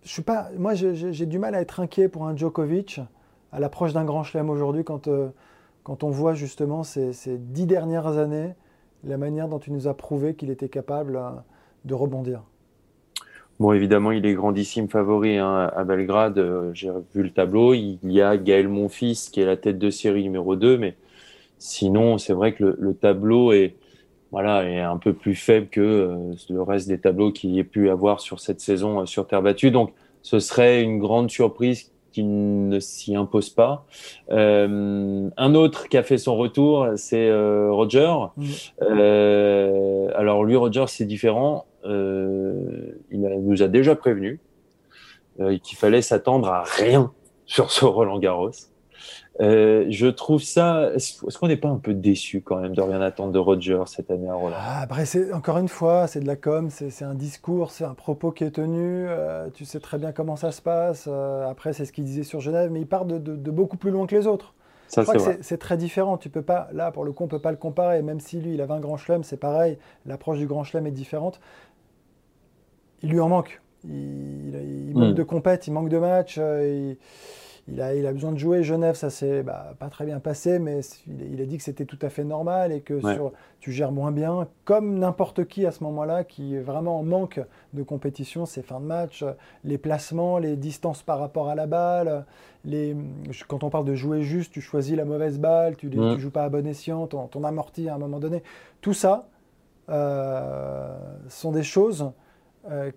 je 0.03 0.09
suis 0.09 0.21
pas, 0.21 0.49
moi, 0.57 0.73
j'ai 0.73 1.25
du 1.25 1.39
mal 1.39 1.55
à 1.55 1.61
être 1.61 1.79
inquiet 1.79 2.09
pour 2.09 2.25
un 2.27 2.35
Djokovic 2.35 2.99
à 3.51 3.59
l'approche 3.59 3.93
d'un 3.93 4.05
grand 4.05 4.23
chelem 4.23 4.49
aujourd'hui 4.49 4.83
quand. 4.83 5.07
Euh, 5.07 5.29
quand 5.87 6.03
on 6.03 6.09
voit 6.09 6.33
justement 6.33 6.83
ces, 6.83 7.37
dix 7.37 7.65
dernières 7.65 8.17
années, 8.17 8.55
la 9.05 9.17
manière 9.17 9.47
dont 9.47 9.59
il 9.59 9.71
nous 9.71 9.87
a 9.87 9.93
prouvé 9.93 10.35
qu'il 10.35 10.49
était 10.49 10.67
capable 10.67 11.17
de 11.85 11.93
rebondir. 11.93 12.43
Bon, 13.59 13.73
évidemment, 13.73 14.11
il 14.11 14.25
est 14.27 14.33
grandissime 14.35 14.87
favori 14.87 15.37
hein, 15.37 15.71
à 15.75 15.83
Belgrade. 15.83 16.37
Euh, 16.37 16.71
j'ai 16.73 16.91
vu 17.15 17.23
le 17.23 17.31
tableau. 17.31 17.73
Il 17.73 17.99
y 18.03 18.21
a 18.21 18.37
Gaël 18.37 18.67
Monfils 18.67 19.31
qui 19.31 19.41
est 19.41 19.45
la 19.45 19.57
tête 19.57 19.79
de 19.79 19.89
série 19.89 20.21
numéro 20.23 20.55
2, 20.55 20.77
mais 20.77 20.95
sinon, 21.57 22.19
c'est 22.19 22.33
vrai 22.33 22.53
que 22.53 22.75
le, 22.77 22.93
tableau 22.93 23.51
est, 23.53 23.75
voilà, 24.31 24.63
est 24.69 24.79
un 24.79 24.97
peu 24.97 25.13
plus 25.13 25.33
faible 25.33 25.69
que 25.69 25.81
euh, 25.81 26.33
le 26.49 26.61
reste 26.61 26.87
des 26.87 26.99
tableaux 26.99 27.31
qu'il 27.31 27.49
y 27.51 27.59
ait 27.59 27.63
pu 27.63 27.89
avoir 27.89 28.19
sur 28.19 28.39
cette 28.39 28.61
saison 28.61 29.07
sur 29.07 29.25
terre 29.25 29.41
battue. 29.41 29.71
Donc, 29.71 29.91
ce 30.21 30.39
serait 30.39 30.83
une 30.83 30.99
grande 30.99 31.31
surprise 31.31 31.91
ne 32.23 32.79
s'y 32.79 33.15
impose 33.15 33.49
pas. 33.49 33.85
Euh, 34.31 35.29
un 35.35 35.55
autre 35.55 35.87
qui 35.89 35.97
a 35.97 36.03
fait 36.03 36.17
son 36.17 36.35
retour, 36.35 36.87
c'est 36.95 37.29
euh, 37.29 37.71
Roger. 37.71 38.13
Euh, 38.81 40.09
alors 40.15 40.43
lui, 40.43 40.55
Roger, 40.55 40.85
c'est 40.87 41.05
différent. 41.05 41.65
Il 41.87 43.19
nous 43.19 43.63
a 43.63 43.67
déjà 43.67 43.95
prévenu 43.95 44.39
qu'il 45.63 45.77
fallait 45.77 46.01
s'attendre 46.01 46.49
à 46.49 46.63
rien 46.63 47.11
sur 47.45 47.71
ce 47.71 47.85
Roland 47.85 48.19
Garros. 48.19 48.51
Euh, 49.39 49.85
je 49.89 50.07
trouve 50.07 50.41
ça. 50.41 50.91
Est-ce 50.95 51.37
qu'on 51.37 51.47
n'est 51.47 51.57
pas 51.57 51.69
un 51.69 51.77
peu 51.77 51.93
déçu 51.93 52.41
quand 52.41 52.57
même 52.57 52.75
de 52.75 52.81
rien 52.81 53.01
attendre 53.01 53.31
de 53.31 53.39
Roger 53.39 53.83
cette 53.85 54.09
année 54.09 54.29
à 54.29 54.33
Roland? 54.33 54.55
Ah, 54.57 54.81
après, 54.81 55.05
encore 55.31 55.57
une 55.59 55.67
fois, 55.67 56.07
c'est 56.07 56.19
de 56.19 56.27
la 56.27 56.35
com, 56.35 56.69
c'est 56.69 57.03
un 57.03 57.13
discours, 57.13 57.71
c'est 57.71 57.83
un 57.83 57.93
propos 57.93 58.31
qui 58.31 58.43
est 58.43 58.51
tenu. 58.51 59.05
Euh, 59.07 59.49
tu 59.53 59.65
sais 59.65 59.79
très 59.79 59.97
bien 59.97 60.11
comment 60.11 60.35
ça 60.35 60.51
se 60.51 60.61
passe. 60.61 61.05
Euh, 61.07 61.47
après, 61.47 61.73
c'est 61.73 61.85
ce 61.85 61.91
qu'il 61.91 62.03
disait 62.03 62.23
sur 62.23 62.39
Genève, 62.39 62.71
mais 62.71 62.81
il 62.81 62.87
part 62.87 63.05
de, 63.05 63.17
beaucoup 63.51 63.77
plus 63.77 63.91
loin 63.91 64.07
que 64.07 64.15
les 64.15 64.27
autres. 64.27 64.53
Ça, 64.87 65.03
c'est 65.41 65.57
très 65.57 65.75
différent. 65.75 66.17
Tu 66.17 66.29
peux 66.29 66.41
pas, 66.41 66.69
là, 66.71 66.91
pour 66.91 67.03
le 67.03 67.11
coup, 67.11 67.25
on 67.25 67.27
peut 67.27 67.41
pas 67.41 67.51
le 67.51 67.57
comparer. 67.57 68.01
Même 68.01 68.21
si 68.21 68.39
lui, 68.39 68.53
il 68.53 68.61
avait 68.61 68.73
un 68.73 68.79
grand 68.79 68.95
chelem, 68.95 69.21
c'est 69.21 69.37
pareil. 69.37 69.77
L'approche 70.05 70.37
du 70.37 70.47
grand 70.47 70.63
chelem 70.63 70.87
est 70.87 70.91
différente. 70.91 71.41
Il 73.03 73.09
lui 73.09 73.19
en 73.19 73.29
manque. 73.29 73.61
Il, 73.83 74.91
manque 74.93 75.11
hmm. 75.11 75.13
de 75.13 75.23
compète, 75.23 75.67
il 75.67 75.71
manque 75.71 75.89
de 75.89 75.99
match. 75.99 76.39
Il 77.69 77.81
a, 77.81 77.93
il 77.93 78.05
a, 78.07 78.13
besoin 78.13 78.31
de 78.31 78.37
jouer. 78.37 78.63
Genève, 78.63 78.95
ça 78.95 79.09
s'est 79.09 79.43
bah, 79.43 79.75
pas 79.77 79.89
très 79.89 80.05
bien 80.05 80.19
passé, 80.19 80.57
mais 80.57 80.79
il, 81.07 81.41
a 81.41 81.45
dit 81.45 81.57
que 81.57 81.63
c'était 81.63 81.83
tout 81.83 81.99
à 82.01 82.09
fait 82.09 82.23
normal 82.23 82.71
et 82.71 82.79
que 82.79 83.01
sur, 83.01 83.33
tu 83.59 83.73
gères 83.73 83.91
moins 83.91 84.13
bien, 84.13 84.47
comme 84.63 84.97
n'importe 84.97 85.45
qui 85.45 85.65
à 85.65 85.71
ce 85.71 85.83
moment-là, 85.83 86.23
qui 86.23 86.55
est 86.55 86.61
vraiment 86.61 86.99
en 86.99 87.03
manque 87.03 87.41
de 87.73 87.83
compétition, 87.83 88.45
ses 88.45 88.61
fins 88.61 88.79
de 88.79 88.85
match, 88.85 89.25
les 89.65 89.77
placements, 89.77 90.37
les 90.37 90.55
distances 90.55 91.03
par 91.03 91.19
rapport 91.19 91.49
à 91.49 91.55
la 91.55 91.67
balle. 91.67 92.25
Les, 92.63 92.95
quand 93.49 93.65
on 93.65 93.69
parle 93.69 93.85
de 93.85 93.95
jouer 93.95 94.23
juste, 94.23 94.53
tu 94.53 94.61
choisis 94.61 94.95
la 94.95 95.05
mauvaise 95.05 95.37
balle, 95.37 95.75
tu 95.75 95.89
ne 95.89 96.15
mm. 96.15 96.19
joues 96.19 96.31
pas 96.31 96.45
à 96.45 96.49
bon 96.49 96.65
escient, 96.65 97.05
ton, 97.07 97.27
ton, 97.27 97.43
amorti 97.43 97.89
à 97.89 97.95
un 97.95 97.97
moment 97.97 98.19
donné. 98.19 98.43
Tout 98.79 98.93
ça 98.93 99.27
euh, 99.89 100.97
sont 101.27 101.51
des 101.51 101.63
choses 101.63 102.11
euh, 102.69 102.91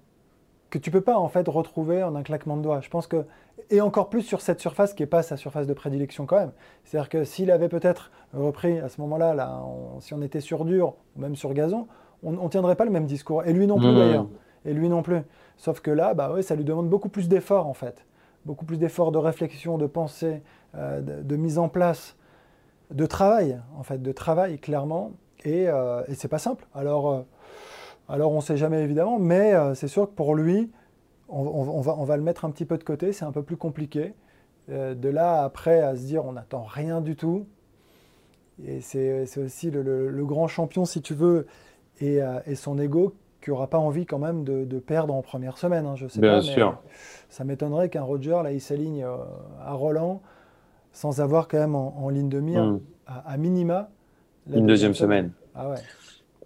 que 0.71 0.79
tu 0.79 0.91
peux 0.91 1.01
pas 1.01 1.19
en 1.19 1.29
fait 1.29 1.47
retrouver 1.49 2.03
en 2.03 2.15
un 2.15 2.23
claquement 2.23 2.57
de 2.57 2.63
doigts. 2.63 2.81
Je 2.81 2.89
pense 2.89 3.07
que 3.07 3.25
et 3.71 3.81
encore 3.81 4.09
plus 4.09 4.23
sur 4.23 4.41
cette 4.41 4.61
surface 4.61 4.95
qui 4.95 5.03
n'est 5.03 5.09
pas 5.09 5.23
sa 5.23 5.37
surface 5.37 5.67
de 5.67 5.75
prédilection 5.75 6.27
quand 6.27 6.39
même. 6.39 6.53
C'est-à-dire 6.85 7.09
que 7.09 7.25
s'il 7.25 7.51
avait 7.51 7.69
peut-être 7.69 8.11
repris 8.33 8.79
à 8.79 8.89
ce 8.89 9.01
moment-là, 9.03 9.35
là, 9.35 9.63
si 10.01 10.15
on 10.15 10.23
était 10.23 10.41
sur 10.41 10.65
dur 10.65 10.95
ou 11.17 11.21
même 11.21 11.37
sur 11.37 11.53
gazon, 11.53 11.87
on 12.23 12.33
ne 12.33 12.49
tiendrait 12.49 12.77
pas 12.77 12.85
le 12.85 12.91
même 12.91 13.07
discours. 13.07 13.45
Et 13.45 13.53
lui 13.53 13.67
non 13.67 13.79
plus 13.79 13.95
d'ailleurs. 13.95 14.27
Et 14.65 14.73
lui 14.73 14.89
non 14.89 15.03
plus. 15.03 15.21
Sauf 15.57 15.81
que 15.81 15.91
là, 15.91 16.15
bah, 16.15 16.33
ouais, 16.33 16.43
ça 16.43 16.55
lui 16.55 16.65
demande 16.65 16.89
beaucoup 16.89 17.09
plus 17.09 17.29
d'efforts 17.29 17.67
en 17.67 17.75
fait. 17.75 18.05
Beaucoup 18.47 18.65
plus 18.65 18.79
d'efforts 18.79 19.13
de 19.13 19.19
réflexion, 19.19 19.79
de 19.79 19.87
pensée, 19.87 20.43
euh, 20.75 21.01
de, 21.01 21.37
mise 21.37 21.59
en 21.59 21.69
place, 21.69 22.17
de 22.91 23.07
travail 23.07 23.61
en 23.77 23.83
fait, 23.83 24.01
de 24.01 24.13
travail 24.13 24.59
clairement. 24.59 25.13
Et, 25.45 25.69
euh, 25.69 26.03
et 26.09 26.15
c'est 26.15 26.29
pas 26.29 26.39
simple. 26.39 26.67
Alors, 26.75 27.11
euh, 27.11 27.21
alors 28.11 28.33
on 28.33 28.37
ne 28.37 28.43
sait 28.43 28.57
jamais 28.57 28.83
évidemment, 28.83 29.19
mais 29.19 29.55
euh, 29.55 29.75
c'est 29.75 29.89
sûr 29.89 30.09
que 30.09 30.15
pour 30.15 30.35
lui, 30.35 30.71
on, 31.29 31.81
va, 31.81 32.17
le 32.17 32.23
mettre 32.23 32.45
un 32.45 32.51
petit 32.51 32.65
peu 32.65 32.77
de 32.77 32.83
côté, 32.83 33.13
c'est 33.13 33.25
un 33.25 33.31
peu 33.31 33.45
plus 33.45 33.57
compliqué. 33.57 34.15
de 34.69 35.09
là, 35.09 35.45
après, 35.45 35.81
à 35.81 35.95
se 35.95 36.03
dire 36.03 36.25
on 36.25 36.33
n'attend 36.33 36.65
rien 36.65 37.01
du 37.01 37.15
tout. 37.15 37.47
Et 38.67 38.81
c'est 38.81 39.39
aussi 39.39 39.71
le, 39.71 40.25
grand 40.25 40.49
champion, 40.49 40.85
si 40.85 41.03
tu 41.03 41.15
veux, 41.15 41.47
et, 42.01 42.21
son 42.57 42.79
ego 42.81 43.15
qui 43.41 43.51
n'aura 43.51 43.69
pas 43.69 43.79
envie 43.79 44.07
quand 44.07 44.19
même 44.19 44.43
de, 44.43 44.79
perdre 44.81 45.15
en 45.15 45.23
première 45.23 45.57
semaine. 45.57 45.87
Hein, 45.87 45.95
je 45.95 46.09
sais 46.09 46.21
Bien 46.21 46.39
pas, 46.39 46.43
sûr. 46.43 46.83
ça 47.29 47.45
m'étonnerait 47.45 47.91
qu'un 47.91 48.03
Roger, 48.03 48.41
là, 48.43 48.51
il 48.51 48.61
s'aligne 48.61 49.07
à 49.65 49.73
Roland 49.73 50.21
sans 50.93 51.21
avoir 51.21 51.49
quand 51.49 51.59
même 51.59 51.75
en, 51.75 52.09
ligne 52.09 52.29
de 52.29 52.41
mire, 52.41 52.65
hmm. 52.65 52.81
à, 53.07 53.37
minima, 53.37 53.91
une 54.53 54.67
deuxième, 54.67 54.95
semaine. 54.95 55.31
Ah 55.55 55.69
ouais. 55.69 55.77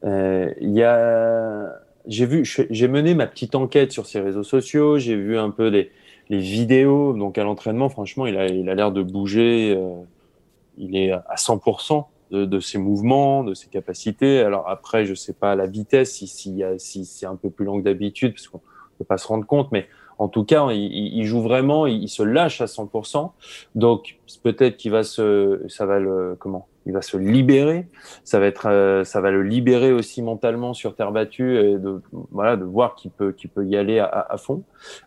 Euh, 0.04 0.52
y 0.60 0.82
a... 0.82 1.80
J'ai 2.06 2.26
vu, 2.26 2.44
j'ai 2.44 2.88
mené 2.88 3.14
ma 3.14 3.26
petite 3.26 3.54
enquête 3.54 3.90
sur 3.90 4.04
ses 4.04 4.20
réseaux 4.20 4.42
sociaux, 4.42 4.98
j'ai 4.98 5.16
vu 5.16 5.38
un 5.38 5.48
peu 5.48 5.68
les, 5.68 5.90
les 6.28 6.38
vidéos. 6.38 7.14
Donc 7.14 7.38
à 7.38 7.44
l'entraînement, 7.44 7.88
franchement, 7.88 8.26
il 8.26 8.36
a 8.36 8.46
il 8.46 8.68
a 8.68 8.74
l'air 8.74 8.92
de 8.92 9.02
bouger. 9.02 9.74
Euh, 9.74 9.94
il 10.76 10.96
est 10.96 11.12
à 11.12 11.36
100% 11.36 12.04
de, 12.30 12.44
de, 12.44 12.60
ses 12.60 12.78
mouvements, 12.78 13.42
de 13.42 13.54
ses 13.54 13.68
capacités. 13.68 14.40
Alors 14.40 14.68
après, 14.68 15.06
je 15.06 15.14
sais 15.14 15.32
pas 15.32 15.54
la 15.54 15.66
vitesse, 15.66 16.12
si, 16.12 16.26
si, 16.26 16.62
si 16.78 17.04
c'est 17.06 17.26
un 17.26 17.36
peu 17.36 17.48
plus 17.48 17.64
long 17.64 17.78
que 17.78 17.84
d'habitude, 17.84 18.32
parce 18.32 18.48
qu'on 18.48 18.60
peut 18.98 19.04
pas 19.04 19.18
se 19.18 19.26
rendre 19.26 19.46
compte, 19.46 19.72
mais 19.72 19.86
en 20.18 20.28
tout 20.28 20.44
cas, 20.44 20.70
il, 20.72 21.16
il 21.16 21.24
joue 21.24 21.42
vraiment, 21.42 21.86
il, 21.86 22.08
se 22.08 22.22
lâche 22.22 22.60
à 22.60 22.66
100%. 22.66 23.30
Donc 23.74 24.18
peut-être 24.42 24.76
qu'il 24.76 24.90
va 24.90 25.02
se, 25.04 25.62
ça 25.68 25.86
va 25.86 25.98
le, 25.98 26.36
comment 26.38 26.66
il 26.86 26.92
va 26.92 27.02
se 27.02 27.16
libérer. 27.16 27.86
Ça 28.24 28.38
va 28.38 28.46
être, 28.46 28.68
euh, 28.68 29.04
ça 29.04 29.20
va 29.20 29.30
le 29.30 29.42
libérer 29.42 29.92
aussi 29.92 30.22
mentalement 30.22 30.74
sur 30.74 30.94
terre 30.94 31.12
battue 31.12 31.58
et 31.58 31.78
de, 31.78 32.02
voilà, 32.30 32.56
de 32.56 32.64
voir 32.64 32.94
qu'il 32.94 33.10
peut, 33.10 33.32
qu'il 33.32 33.50
peut 33.50 33.66
y 33.66 33.76
aller 33.76 33.98
à, 33.98 34.26
à 34.28 34.36
fond. 34.36 34.62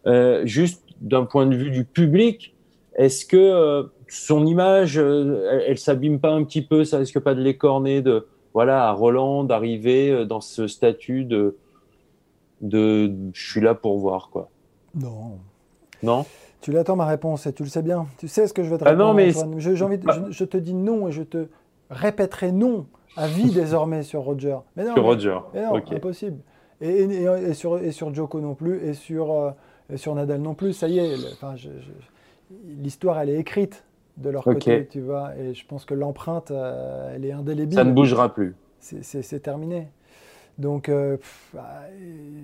Euh, 0.05 0.45
juste 0.45 0.83
d'un 1.01 1.25
point 1.25 1.45
de 1.45 1.55
vue 1.55 1.69
du 1.69 1.85
public, 1.85 2.55
est-ce 2.95 3.25
que 3.25 3.37
euh, 3.37 3.83
son 4.07 4.45
image, 4.45 4.97
euh, 4.97 5.61
elle, 5.67 5.77
s'abîme 5.77 6.19
pas 6.19 6.31
un 6.31 6.43
petit 6.43 6.63
peu? 6.63 6.83
Ça 6.83 6.97
risque 6.97 7.19
pas 7.19 7.35
de 7.35 7.41
l'écorner 7.41 8.01
de, 8.01 8.27
voilà, 8.53 8.87
à 8.87 8.91
Roland 8.91 9.43
d'arriver 9.43 10.25
dans 10.25 10.41
ce 10.41 10.67
statut 10.67 11.25
de, 11.25 11.55
de, 12.61 13.13
je 13.33 13.51
suis 13.51 13.61
là 13.61 13.75
pour 13.75 13.99
voir 13.99 14.29
quoi. 14.31 14.49
Non. 14.95 15.37
Non? 16.01 16.25
Tu 16.61 16.71
l'attends 16.71 16.95
ma 16.95 17.05
réponse 17.05 17.45
et 17.45 17.53
tu 17.53 17.63
le 17.63 17.69
sais 17.69 17.81
bien. 17.81 18.07
Tu 18.17 18.27
sais 18.27 18.47
ce 18.47 18.53
que 18.53 18.63
je 18.63 18.69
vais 18.69 18.77
te 18.77 18.83
répondre. 18.83 19.03
Ah 19.03 19.07
non, 19.07 19.13
mais 19.13 19.31
je, 19.31 19.83
envie 19.83 19.99
je, 20.29 20.43
te 20.43 20.57
dis 20.57 20.73
non 20.73 21.07
et 21.07 21.11
je 21.11 21.23
te 21.23 21.47
répéterai 21.89 22.51
non 22.51 22.87
à 23.15 23.27
vie 23.27 23.51
désormais 23.53 24.03
sur 24.03 24.21
Roger. 24.21 24.57
Mais 24.75 24.85
non, 24.85 24.93
sur 24.93 25.03
Roger. 25.03 25.37
Mais 25.53 25.63
non, 25.63 25.75
impossible. 25.75 26.39
Et, 26.79 27.03
et, 27.03 27.53
sur, 27.53 27.79
et 27.79 27.91
sur 27.91 28.13
Joko 28.13 28.39
non 28.39 28.53
plus, 28.53 28.83
et 28.83 28.93
sur, 28.93 29.31
euh, 29.31 29.51
sur 29.95 30.13
Nadal 30.13 30.41
non 30.41 30.53
plus. 30.53 30.73
Ça 30.73 30.87
y 30.87 30.99
est, 30.99 31.15
l'histoire, 32.65 33.19
elle 33.19 33.29
est 33.29 33.39
écrite 33.39 33.83
de 34.17 34.29
leur 34.29 34.43
côté, 34.43 34.87
tu 34.87 35.01
vois. 35.01 35.35
Et 35.37 35.53
je 35.53 35.65
pense 35.65 35.85
que 35.85 35.93
l'empreinte, 35.93 36.51
euh, 36.51 37.13
elle 37.15 37.25
est 37.25 37.31
indélébile. 37.31 37.75
Ça 37.75 37.83
ne 37.83 37.93
bougera 37.93 38.33
plus. 38.33 38.55
C'est 38.79 39.41
terminé. 39.41 39.87
Donc, 40.57 40.89
euh, 40.89 41.17
bah, 41.53 41.81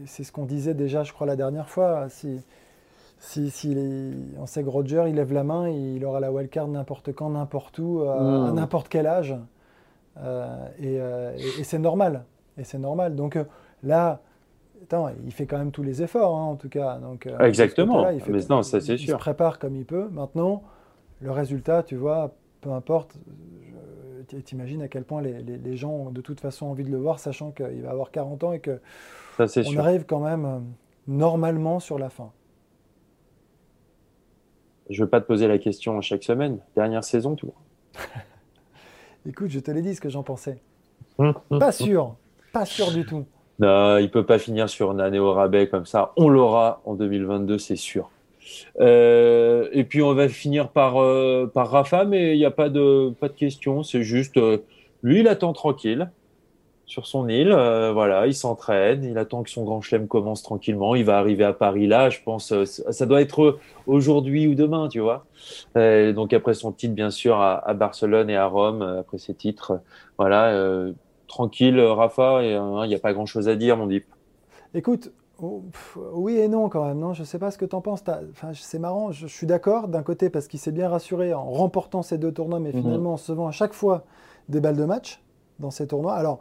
c'est 0.05 0.23
ce 0.23 0.31
qu'on 0.31 0.45
disait 0.45 0.73
déjà, 0.73 1.03
je 1.03 1.13
crois, 1.13 1.25
la 1.25 1.35
dernière 1.35 1.69
fois. 1.69 2.09
Si, 2.09 2.41
si, 3.23 3.49
si 3.51 3.75
on 4.37 4.45
sait 4.45 4.63
que 4.63 4.69
Roger, 4.69 5.05
il 5.07 5.15
lève 5.15 5.31
la 5.31 5.45
main, 5.45 5.69
il 5.69 6.03
aura 6.03 6.19
la 6.19 6.29
wildcard 6.29 6.67
n'importe 6.67 7.13
quand, 7.13 7.29
n'importe 7.29 7.79
où, 7.79 8.01
à 8.01 8.21
hmm. 8.21 8.55
n'importe 8.55 8.89
quel 8.89 9.07
âge. 9.07 9.33
Euh, 10.17 10.67
euh, 10.83 11.37
et, 11.37 11.63
c'est 11.63 11.79
normal. 11.79 12.25
Et 12.57 12.65
c'est 12.65 12.77
normal. 12.77 13.15
Donc 13.15 13.37
euh, 13.37 13.45
là, 13.81 14.19
attends, 14.83 15.09
il 15.25 15.31
fait 15.31 15.45
quand 15.45 15.57
même 15.57 15.71
tous 15.71 15.83
les 15.83 16.03
efforts, 16.03 16.35
hein, 16.35 16.43
en 16.43 16.55
tout 16.57 16.67
cas. 16.67 16.97
Donc, 16.97 17.29
Exactement. 17.39 18.09
il, 18.09 18.21
Mais 18.27 18.41
non, 18.49 18.61
ça, 18.61 18.79
il 18.79 18.99
se 18.99 19.15
prépare 19.15 19.57
comme 19.57 19.77
il 19.77 19.85
peut. 19.85 20.09
Maintenant, 20.11 20.61
le 21.21 21.31
résultat, 21.31 21.81
tu 21.81 21.95
vois, 21.95 22.33
peu 22.59 22.71
importe. 22.71 23.15
T'imagines 24.45 24.81
à 24.81 24.87
quel 24.87 25.03
point 25.03 25.21
les, 25.21 25.41
les, 25.41 25.75
gens 25.75 25.91
ont 25.91 26.09
de 26.09 26.21
toute 26.21 26.39
façon 26.39 26.65
envie 26.65 26.83
de 26.83 26.89
le 26.89 26.97
voir, 26.97 27.19
sachant 27.19 27.51
qu'il 27.51 27.83
va 27.83 27.91
avoir 27.91 28.09
40 28.09 28.43
ans 28.43 28.51
et 28.51 28.59
que 28.59 28.79
on 29.37 29.77
arrive 29.77 30.05
quand 30.05 30.21
même 30.21 30.63
normalement 31.07 31.79
sur 31.79 31.99
la 31.99 32.09
fin. 32.09 32.31
Je 34.89 34.99
ne 34.99 35.05
veux 35.05 35.09
pas 35.09 35.21
te 35.21 35.25
poser 35.25 35.47
la 35.47 35.57
question 35.57 35.99
chaque 36.01 36.23
semaine. 36.23 36.59
Dernière 36.75 37.03
saison, 37.03 37.35
tout. 37.35 37.53
Écoute, 39.27 39.49
je 39.49 39.59
te 39.59 39.71
l'ai 39.71 39.81
dit 39.81 39.95
ce 39.95 40.01
que 40.01 40.09
j'en 40.09 40.23
pensais. 40.23 40.57
pas 41.49 41.71
sûr. 41.71 42.15
Pas 42.51 42.65
sûr 42.65 42.91
du 42.91 43.05
tout. 43.05 43.25
Non, 43.59 43.97
il 43.97 44.09
peut 44.09 44.25
pas 44.25 44.39
finir 44.39 44.67
sur 44.69 44.91
une 44.91 44.99
année 44.99 45.19
au 45.19 45.31
rabais 45.31 45.67
comme 45.67 45.85
ça. 45.85 46.11
On 46.17 46.27
l'aura 46.27 46.81
en 46.85 46.95
2022, 46.95 47.57
c'est 47.57 47.75
sûr. 47.75 48.09
Euh, 48.79 49.69
et 49.71 49.83
puis 49.83 50.01
on 50.01 50.13
va 50.13 50.27
finir 50.27 50.69
par, 50.69 51.01
euh, 51.01 51.49
par 51.51 51.69
Rafa, 51.69 52.05
mais 52.05 52.35
il 52.35 52.39
n'y 52.39 52.45
a 52.45 52.51
pas 52.51 52.69
de, 52.69 53.11
pas 53.11 53.29
de 53.29 53.33
question. 53.33 53.83
C'est 53.83 54.03
juste, 54.03 54.37
euh, 54.37 54.57
lui, 55.01 55.21
il 55.21 55.27
attend 55.27 55.53
tranquille 55.53 56.09
sur 56.93 57.07
son 57.07 57.27
île. 57.27 57.51
Euh, 57.51 57.91
voilà, 57.91 58.27
il 58.27 58.35
s'entraîne, 58.35 59.03
il 59.03 59.17
attend 59.17 59.41
que 59.41 59.49
son 59.49 59.63
grand 59.63 59.81
chelem 59.81 60.07
commence 60.07 60.43
tranquillement. 60.43 60.93
Il 60.93 61.05
va 61.05 61.17
arriver 61.17 61.43
à 61.43 61.51
Paris 61.51 61.87
là, 61.87 62.11
je 62.11 62.19
pense. 62.23 62.51
Euh, 62.51 62.65
ça 62.65 63.05
doit 63.07 63.19
être 63.19 63.57
aujourd'hui 63.87 64.45
ou 64.45 64.53
demain, 64.53 64.87
tu 64.89 64.99
vois. 64.99 65.25
Euh, 65.75 66.13
donc 66.13 66.33
après 66.33 66.53
son 66.53 66.71
titre, 66.71 66.93
bien 66.93 67.09
sûr, 67.09 67.41
à, 67.41 67.73
Barcelone 67.73 68.29
et 68.29 68.35
à 68.35 68.45
Rome, 68.45 68.83
après 68.83 69.17
ses 69.17 69.33
titres, 69.33 69.81
voilà, 70.19 70.55
tranquille, 71.27 71.79
Rafa. 71.81 72.43
Il 72.43 72.87
n'y 72.87 72.95
a 72.95 72.99
pas 72.99 73.13
grand-chose 73.13 73.49
à 73.49 73.55
dire, 73.55 73.75
mon 73.75 73.87
dip. 73.87 74.05
Écoute. 74.75 75.11
Oh, 75.41 75.63
oui 76.13 76.37
et 76.37 76.47
non 76.47 76.69
quand 76.69 76.85
même, 76.85 76.99
non 76.99 77.13
Je 77.13 77.23
sais 77.23 77.39
pas 77.39 77.49
ce 77.49 77.57
que 77.57 77.65
tu 77.65 77.75
en 77.75 77.81
penses. 77.81 78.03
Enfin, 78.31 78.51
c'est 78.53 78.77
marrant, 78.77 79.11
je, 79.11 79.25
suis 79.25 79.47
d'accord 79.47 79.87
d'un 79.87 80.03
côté 80.03 80.29
parce 80.29 80.47
qu'il 80.47 80.59
s'est 80.59 80.71
bien 80.71 80.87
rassuré 80.87 81.33
en 81.33 81.43
remportant 81.49 82.03
ces 82.03 82.19
deux 82.19 82.31
tournois, 82.31 82.59
mais 82.59 82.71
mhm. 82.71 82.83
finalement 82.83 83.13
en 83.13 83.17
se 83.17 83.31
vend 83.31 83.47
à 83.47 83.51
chaque 83.51 83.73
fois 83.73 84.03
des 84.47 84.61
balles 84.61 84.77
de 84.77 84.85
match 84.85 85.23
dans 85.59 85.71
ces 85.71 85.87
tournois. 85.87 86.13
Alors, 86.13 86.39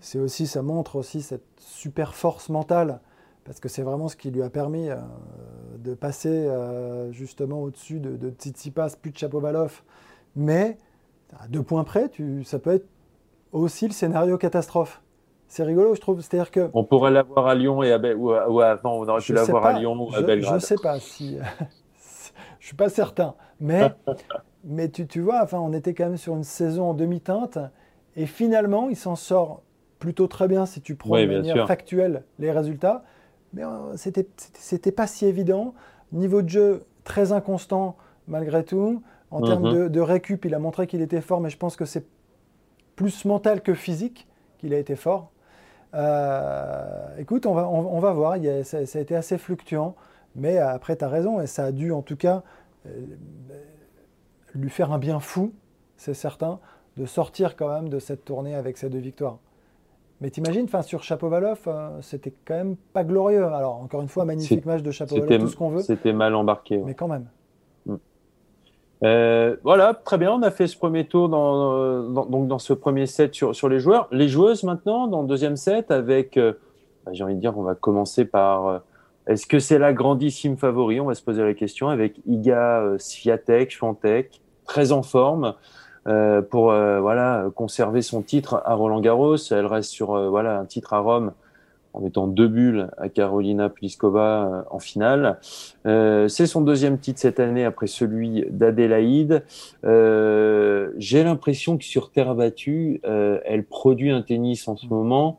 c'est 0.00 0.18
aussi, 0.18 0.46
ça 0.46 0.62
montre 0.62 0.96
aussi 0.96 1.22
cette 1.22 1.44
super 1.58 2.14
force 2.14 2.48
mentale, 2.48 3.00
parce 3.44 3.60
que 3.60 3.68
c'est 3.68 3.82
vraiment 3.82 4.08
ce 4.08 4.16
qui 4.16 4.30
lui 4.30 4.42
a 4.42 4.50
permis 4.50 4.88
euh, 4.88 4.96
de 5.78 5.94
passer 5.94 6.28
euh, 6.28 7.12
justement 7.12 7.62
au-dessus 7.62 8.00
de, 8.00 8.16
de 8.16 8.30
Tsitsipas, 8.30 8.96
puis 9.00 9.12
de 9.12 9.18
Chapovalov. 9.18 9.82
Mais 10.36 10.78
à 11.38 11.48
deux 11.48 11.62
points 11.62 11.84
près, 11.84 12.08
tu, 12.08 12.44
ça 12.44 12.58
peut 12.58 12.74
être 12.74 12.88
aussi 13.52 13.86
le 13.86 13.92
scénario 13.92 14.38
catastrophe. 14.38 15.00
C'est 15.46 15.62
rigolo, 15.62 15.94
je 15.94 16.00
trouve. 16.00 16.20
C'est-à-dire 16.20 16.50
que 16.50 16.70
on 16.72 16.84
pourrait 16.84 17.10
l'avoir 17.10 17.46
à 17.46 17.54
Lyon 17.54 17.82
et 17.82 17.92
à 17.92 17.98
ou, 18.16 18.60
avant, 18.60 18.98
on 18.98 19.08
aurait 19.08 19.20
pu 19.20 19.32
l'avoir 19.32 19.66
à 19.66 19.78
Lyon 19.78 19.94
ou 19.94 20.14
à 20.14 20.22
Belgrade. 20.22 20.50
Je 20.50 20.54
ne 20.54 20.60
sais 20.60 20.76
pas 20.82 20.98
si. 20.98 21.38
je 22.58 22.66
suis 22.66 22.76
pas 22.76 22.88
certain, 22.88 23.34
mais 23.60 23.92
mais 24.64 24.88
tu, 24.88 25.06
tu 25.06 25.20
vois, 25.20 25.42
enfin, 25.42 25.58
on 25.58 25.72
était 25.72 25.94
quand 25.94 26.06
même 26.06 26.16
sur 26.16 26.34
une 26.34 26.44
saison 26.44 26.90
en 26.90 26.94
demi-teinte. 26.94 27.58
Et 28.16 28.26
finalement, 28.26 28.88
il 28.88 28.96
s'en 28.96 29.16
sort 29.16 29.62
plutôt 29.98 30.26
très 30.26 30.48
bien 30.48 30.66
si 30.66 30.80
tu 30.80 30.94
prends 30.94 31.18
de 31.18 31.26
manière 31.26 31.66
factuelle 31.66 32.24
les 32.38 32.52
résultats. 32.52 33.04
Mais 33.52 33.64
euh, 33.64 33.96
c'était 33.96 34.28
c'était 34.58 34.92
pas 34.92 35.06
si 35.06 35.26
évident. 35.26 35.74
Niveau 36.12 36.42
de 36.42 36.48
jeu 36.48 36.82
très 37.04 37.32
inconstant 37.32 37.96
malgré 38.28 38.64
tout. 38.64 39.02
En 39.30 39.40
termes 39.40 39.68
mhm. 39.68 39.88
de, 39.88 40.00
récup, 40.00 40.44
il 40.44 40.54
a 40.54 40.60
montré 40.60 40.86
qu'il 40.86 41.00
était 41.00 41.20
fort, 41.20 41.40
mais 41.40 41.50
je 41.50 41.56
pense 41.56 41.74
que 41.74 41.84
c'est 41.84 42.06
plus 42.94 43.24
mental 43.24 43.62
que 43.62 43.74
physique 43.74 44.28
qu'il 44.58 44.72
a 44.72 44.78
été 44.78 44.94
fort. 44.94 45.32
Euh, 45.94 47.18
écoute, 47.18 47.46
on 47.46 47.54
va, 47.54 47.68
on, 47.68 47.98
va 47.98 48.12
voir. 48.12 48.36
Il 48.36 48.64
ça, 48.64 48.78
a 48.78 49.00
été 49.00 49.16
assez 49.16 49.38
fluctuant. 49.38 49.96
Mais 50.36 50.58
après, 50.58 50.96
tu 50.96 51.04
as 51.04 51.08
raison. 51.08 51.40
Et 51.40 51.46
ça 51.46 51.64
a 51.64 51.72
dû, 51.72 51.90
en 51.90 52.02
tout 52.02 52.16
cas, 52.16 52.42
euh, 52.86 52.90
lui 54.54 54.70
faire 54.70 54.92
un 54.92 54.98
bien 54.98 55.20
fou, 55.20 55.52
c'est 55.96 56.14
certain, 56.14 56.60
de 56.96 57.06
sortir 57.06 57.56
quand 57.56 57.68
même 57.68 57.88
de 57.88 57.98
cette 57.98 58.24
tournée 58.24 58.54
avec 58.54 58.76
ces 58.76 58.88
deux 58.88 58.98
victoires. 58.98 59.38
Mais 60.20 60.30
t'imagines, 60.30 60.64
enfin 60.64 60.82
sur 60.82 61.02
Chapovalov, 61.02 61.60
euh, 61.66 61.90
c'était 62.00 62.32
quand 62.44 62.54
même 62.54 62.76
pas 62.92 63.04
glorieux. 63.04 63.44
Alors 63.44 63.76
encore 63.76 64.00
une 64.00 64.08
fois, 64.08 64.24
magnifique 64.24 64.64
match 64.64 64.82
de 64.82 64.90
Chapovalov, 64.90 65.40
tout 65.40 65.48
ce 65.48 65.56
qu'on 65.56 65.70
veut. 65.70 65.82
C'était 65.82 66.12
mal 66.12 66.34
embarqué. 66.34 66.78
Mais 66.78 66.94
quand 66.94 67.08
même. 67.08 67.26
Mm. 67.86 67.94
Euh, 69.02 69.56
voilà, 69.64 69.92
très 69.92 70.18
bien. 70.18 70.32
On 70.32 70.42
a 70.42 70.50
fait 70.50 70.66
ce 70.66 70.78
premier 70.78 71.06
tour 71.06 71.28
dans, 71.28 72.24
donc 72.26 72.46
dans 72.46 72.60
ce 72.60 72.72
premier 72.72 73.06
set 73.06 73.34
sur, 73.34 73.54
sur 73.54 73.68
les 73.68 73.80
joueurs. 73.80 74.08
Les 74.12 74.28
joueuses 74.28 74.62
maintenant, 74.62 75.08
dans 75.08 75.22
le 75.22 75.28
deuxième 75.28 75.56
set, 75.56 75.90
avec, 75.90 76.36
euh, 76.36 76.52
bah, 77.04 77.12
j'ai 77.12 77.24
envie 77.24 77.34
de 77.34 77.40
dire, 77.40 77.58
on 77.58 77.62
va 77.62 77.74
commencer 77.74 78.24
par. 78.24 78.82
Est-ce 79.26 79.46
que 79.46 79.58
c'est 79.58 79.78
la 79.78 79.94
grandissime 79.94 80.56
favori 80.56 81.00
On 81.00 81.06
va 81.06 81.14
se 81.14 81.22
poser 81.22 81.42
la 81.42 81.54
question 81.54 81.88
avec 81.88 82.20
Iga 82.26 82.94
Sviatek, 82.98 83.70
Schwantek, 83.70 84.40
très 84.64 84.92
en 84.92 85.02
forme. 85.02 85.54
Euh, 86.06 86.42
pour 86.42 86.70
euh, 86.70 87.00
voilà 87.00 87.46
conserver 87.54 88.02
son 88.02 88.22
titre 88.22 88.62
à 88.64 88.74
Roland 88.74 89.00
Garros. 89.00 89.36
Elle 89.50 89.66
reste 89.66 89.90
sur 89.90 90.14
euh, 90.14 90.28
voilà 90.28 90.58
un 90.58 90.66
titre 90.66 90.92
à 90.92 90.98
Rome 90.98 91.32
en 91.94 92.00
mettant 92.00 92.26
deux 92.26 92.48
bulles 92.48 92.90
à 92.98 93.08
Carolina 93.08 93.68
Pliskova 93.68 94.66
en 94.68 94.80
finale. 94.80 95.38
c'est 95.84 96.46
son 96.46 96.60
deuxième 96.60 96.98
titre 96.98 97.20
cette 97.20 97.38
année 97.38 97.64
après 97.64 97.86
celui 97.86 98.44
d'Adélaïde. 98.50 99.44
J'ai 99.84 101.22
l'impression 101.22 101.78
que 101.78 101.84
sur 101.84 102.10
terre 102.10 102.34
battue, 102.34 103.00
elle 103.04 103.62
produit 103.62 104.10
un 104.10 104.22
tennis 104.22 104.66
en 104.66 104.76
ce 104.76 104.88
moment. 104.88 105.38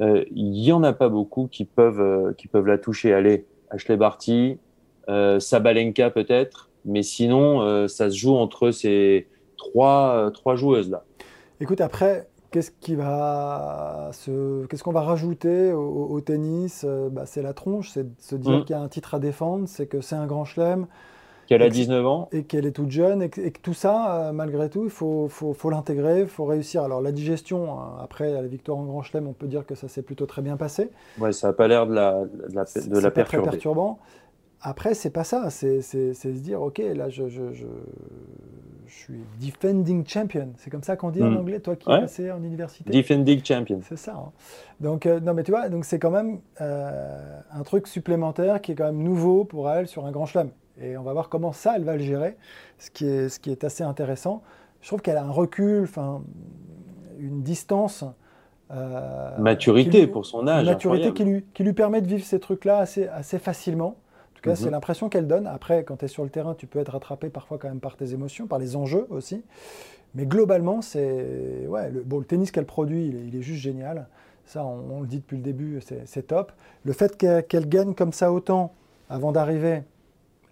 Il 0.00 0.58
y 0.58 0.72
en 0.72 0.82
a 0.82 0.92
pas 0.92 1.08
beaucoup 1.08 1.46
qui 1.46 1.64
peuvent 1.64 2.34
qui 2.34 2.48
peuvent 2.48 2.66
la 2.66 2.78
toucher. 2.78 3.14
Allez, 3.14 3.46
Ashley 3.70 3.96
Barty, 3.96 4.58
Sabalenka 5.06 6.10
peut-être 6.10 6.68
Mais 6.84 7.04
sinon, 7.04 7.86
ça 7.86 8.10
se 8.10 8.16
joue 8.16 8.34
entre 8.34 8.72
ces 8.72 9.28
trois, 9.62 10.30
trois 10.32 10.56
joueuses 10.56 10.90
là. 10.90 11.04
Écoute, 11.60 11.80
après, 11.80 12.28
Qu'est-ce 12.50 12.70
qui 12.70 12.96
va 12.96 14.10
se... 14.12 14.66
qu'est-ce 14.66 14.82
qu'on 14.82 14.92
va 14.92 15.00
rajouter 15.00 15.72
au, 15.72 16.20
tennis? 16.20 16.84
Bah, 17.10 17.22
C'est 17.24 17.40
la 17.40 17.54
tronche, 17.54 17.88
c'est 17.88 18.02
de 18.02 18.12
se 18.20 18.36
dire 18.36 18.58
mm. 18.58 18.64
qu'il 18.66 18.76
y 18.76 18.78
a 18.78 18.82
un 18.82 18.88
titre 18.88 19.14
à 19.14 19.18
défendre, 19.18 19.66
c'est 19.66 19.86
que 19.86 20.02
c'est 20.02 20.16
un 20.16 20.26
grand 20.26 20.44
chelem. 20.44 20.86
Qu'elle 21.46 21.62
a 21.62 21.70
19 21.70 22.06
ans. 22.06 22.28
Et 22.32 22.44
qu'elle 22.44 22.66
est 22.66 22.72
toute 22.72 22.90
jeune. 22.90 23.22
Et 23.22 23.30
que, 23.30 23.58
tout 23.58 23.74
ça, 23.74 24.28
euh, 24.28 24.32
malgré 24.32 24.68
tout, 24.68 24.84
il 24.84 24.90
faut, 24.90 25.28
faut, 25.28 25.54
faut 25.54 25.70
l'intégrer, 25.70 26.20
il 26.20 26.26
faut 26.26 26.44
réussir. 26.44 26.82
Alors 26.82 27.00
la 27.00 27.12
digestion, 27.12 27.72
hein, 27.72 27.96
après 28.02 28.32
la 28.32 28.42
victoire 28.42 28.78
en 28.78 28.84
grand 28.84 29.02
chelem, 29.02 29.26
on 29.26 29.32
peut 29.32 29.48
dire 29.48 29.66
que 29.66 29.74
ça 29.74 29.88
s'est 29.88 30.02
plutôt 30.02 30.26
très 30.26 30.42
bien 30.42 30.56
passé. 30.56 30.90
Ouais, 31.18 31.32
ça 31.32 31.48
n'a 31.48 31.52
pas 31.54 31.68
l'air 31.68 31.86
de 31.86 31.94
la, 31.94 32.24
de 32.24 32.54
la, 32.54 32.64
de 32.64 32.98
la 32.98 33.10
perturber. 33.10 33.44
très 33.44 33.50
perturbant. 33.50 33.98
Après, 34.62 34.94
c'est 34.94 35.10
pas 35.10 35.24
ça. 35.24 35.50
C'est 35.50 35.82
se 35.82 36.28
dire, 36.28 36.62
OK, 36.62 36.78
là, 36.78 37.08
je, 37.08 37.28
je, 37.28 37.52
je, 37.52 37.66
suis 38.86 39.24
defending 39.40 40.06
champion. 40.06 40.50
C'est 40.58 40.70
comme 40.70 40.82
ça 40.82 40.96
qu'on 40.96 41.10
dit 41.10 41.22
en 41.22 41.30
hmm. 41.30 41.36
anglais, 41.38 41.60
toi 41.60 41.74
qui 41.76 41.90
es 41.90 42.00
passé 42.00 42.30
en 42.30 42.42
université 42.42 42.90
Defending 42.90 43.44
champion. 43.44 43.80
C'est 43.88 43.96
ça. 43.96 44.12
Hein. 44.12 44.30
Donc, 44.80 45.06
euh, 45.06 45.18
non, 45.18 45.34
mais 45.34 45.42
tu 45.42 45.50
vois, 45.50 45.68
donc 45.68 45.84
c'est 45.84 45.98
quand 45.98 46.10
même 46.10 46.40
euh, 46.60 47.40
un 47.52 47.62
truc 47.62 47.88
supplémentaire 47.88 48.60
qui 48.60 48.72
est 48.72 48.74
quand 48.74 48.84
même 48.84 49.02
nouveau 49.02 49.44
pour 49.44 49.68
elle 49.70 49.88
sur 49.88 50.06
un 50.06 50.12
grand 50.12 50.26
chelem. 50.26 50.50
Et 50.80 50.96
on 50.96 51.02
va 51.02 51.12
voir 51.12 51.28
comment 51.28 51.52
ça, 51.52 51.74
elle 51.76 51.84
va 51.84 51.96
le 51.96 52.02
gérer, 52.02 52.36
ce 52.78 52.90
qui 52.90 53.06
est, 53.06 53.28
ce 53.28 53.40
qui 53.40 53.50
est 53.50 53.64
assez 53.64 53.82
intéressant. 53.82 54.42
Je 54.80 54.88
trouve 54.88 55.00
qu'elle 55.00 55.16
a 55.16 55.24
un 55.24 55.30
recul, 55.30 55.88
une 57.18 57.42
distance. 57.42 58.04
Euh, 58.70 59.38
maturité 59.38 60.06
pour 60.06 60.26
son 60.26 60.46
âge. 60.46 60.64
Maturité 60.64 61.12
qui 61.12 61.24
lui, 61.24 61.44
qui 61.52 61.62
lui 61.64 61.72
permet 61.72 62.00
de 62.00 62.06
vivre 62.06 62.24
ces 62.24 62.40
trucs-là 62.40 62.78
assez, 62.78 63.08
assez 63.08 63.38
facilement 63.38 63.96
c'est 64.44 64.66
mhm. 64.66 64.72
l'impression 64.72 65.08
qu'elle 65.08 65.26
donne. 65.26 65.46
Après, 65.46 65.84
quand 65.84 65.98
tu 65.98 66.04
es 66.04 66.08
sur 66.08 66.24
le 66.24 66.30
terrain, 66.30 66.54
tu 66.54 66.66
peux 66.66 66.78
être 66.78 66.92
rattrapé 66.92 67.28
parfois 67.30 67.58
quand 67.58 67.68
même 67.68 67.80
par 67.80 67.96
tes 67.96 68.12
émotions, 68.12 68.46
par 68.46 68.58
les 68.58 68.76
enjeux 68.76 69.06
aussi. 69.10 69.42
Mais 70.14 70.26
globalement, 70.26 70.82
c'est 70.82 71.66
ouais, 71.68 71.90
le, 71.90 72.02
bon, 72.02 72.18
le 72.18 72.24
tennis 72.24 72.50
qu'elle 72.50 72.66
produit, 72.66 73.06
il 73.06 73.34
est, 73.36 73.42
juste 73.42 73.60
génial. 73.60 74.08
Ça, 74.44 74.64
on, 74.64 75.00
le 75.00 75.06
dit 75.06 75.18
depuis 75.18 75.36
le 75.36 75.42
début, 75.42 75.80
c'est 75.80 76.26
top. 76.26 76.52
Le 76.84 76.92
fait 76.92 77.16
qu'elle 77.16 77.68
gagne 77.68 77.94
comme 77.94 78.12
ça 78.12 78.32
autant 78.32 78.74
avant 79.08 79.32
d'arriver 79.32 79.82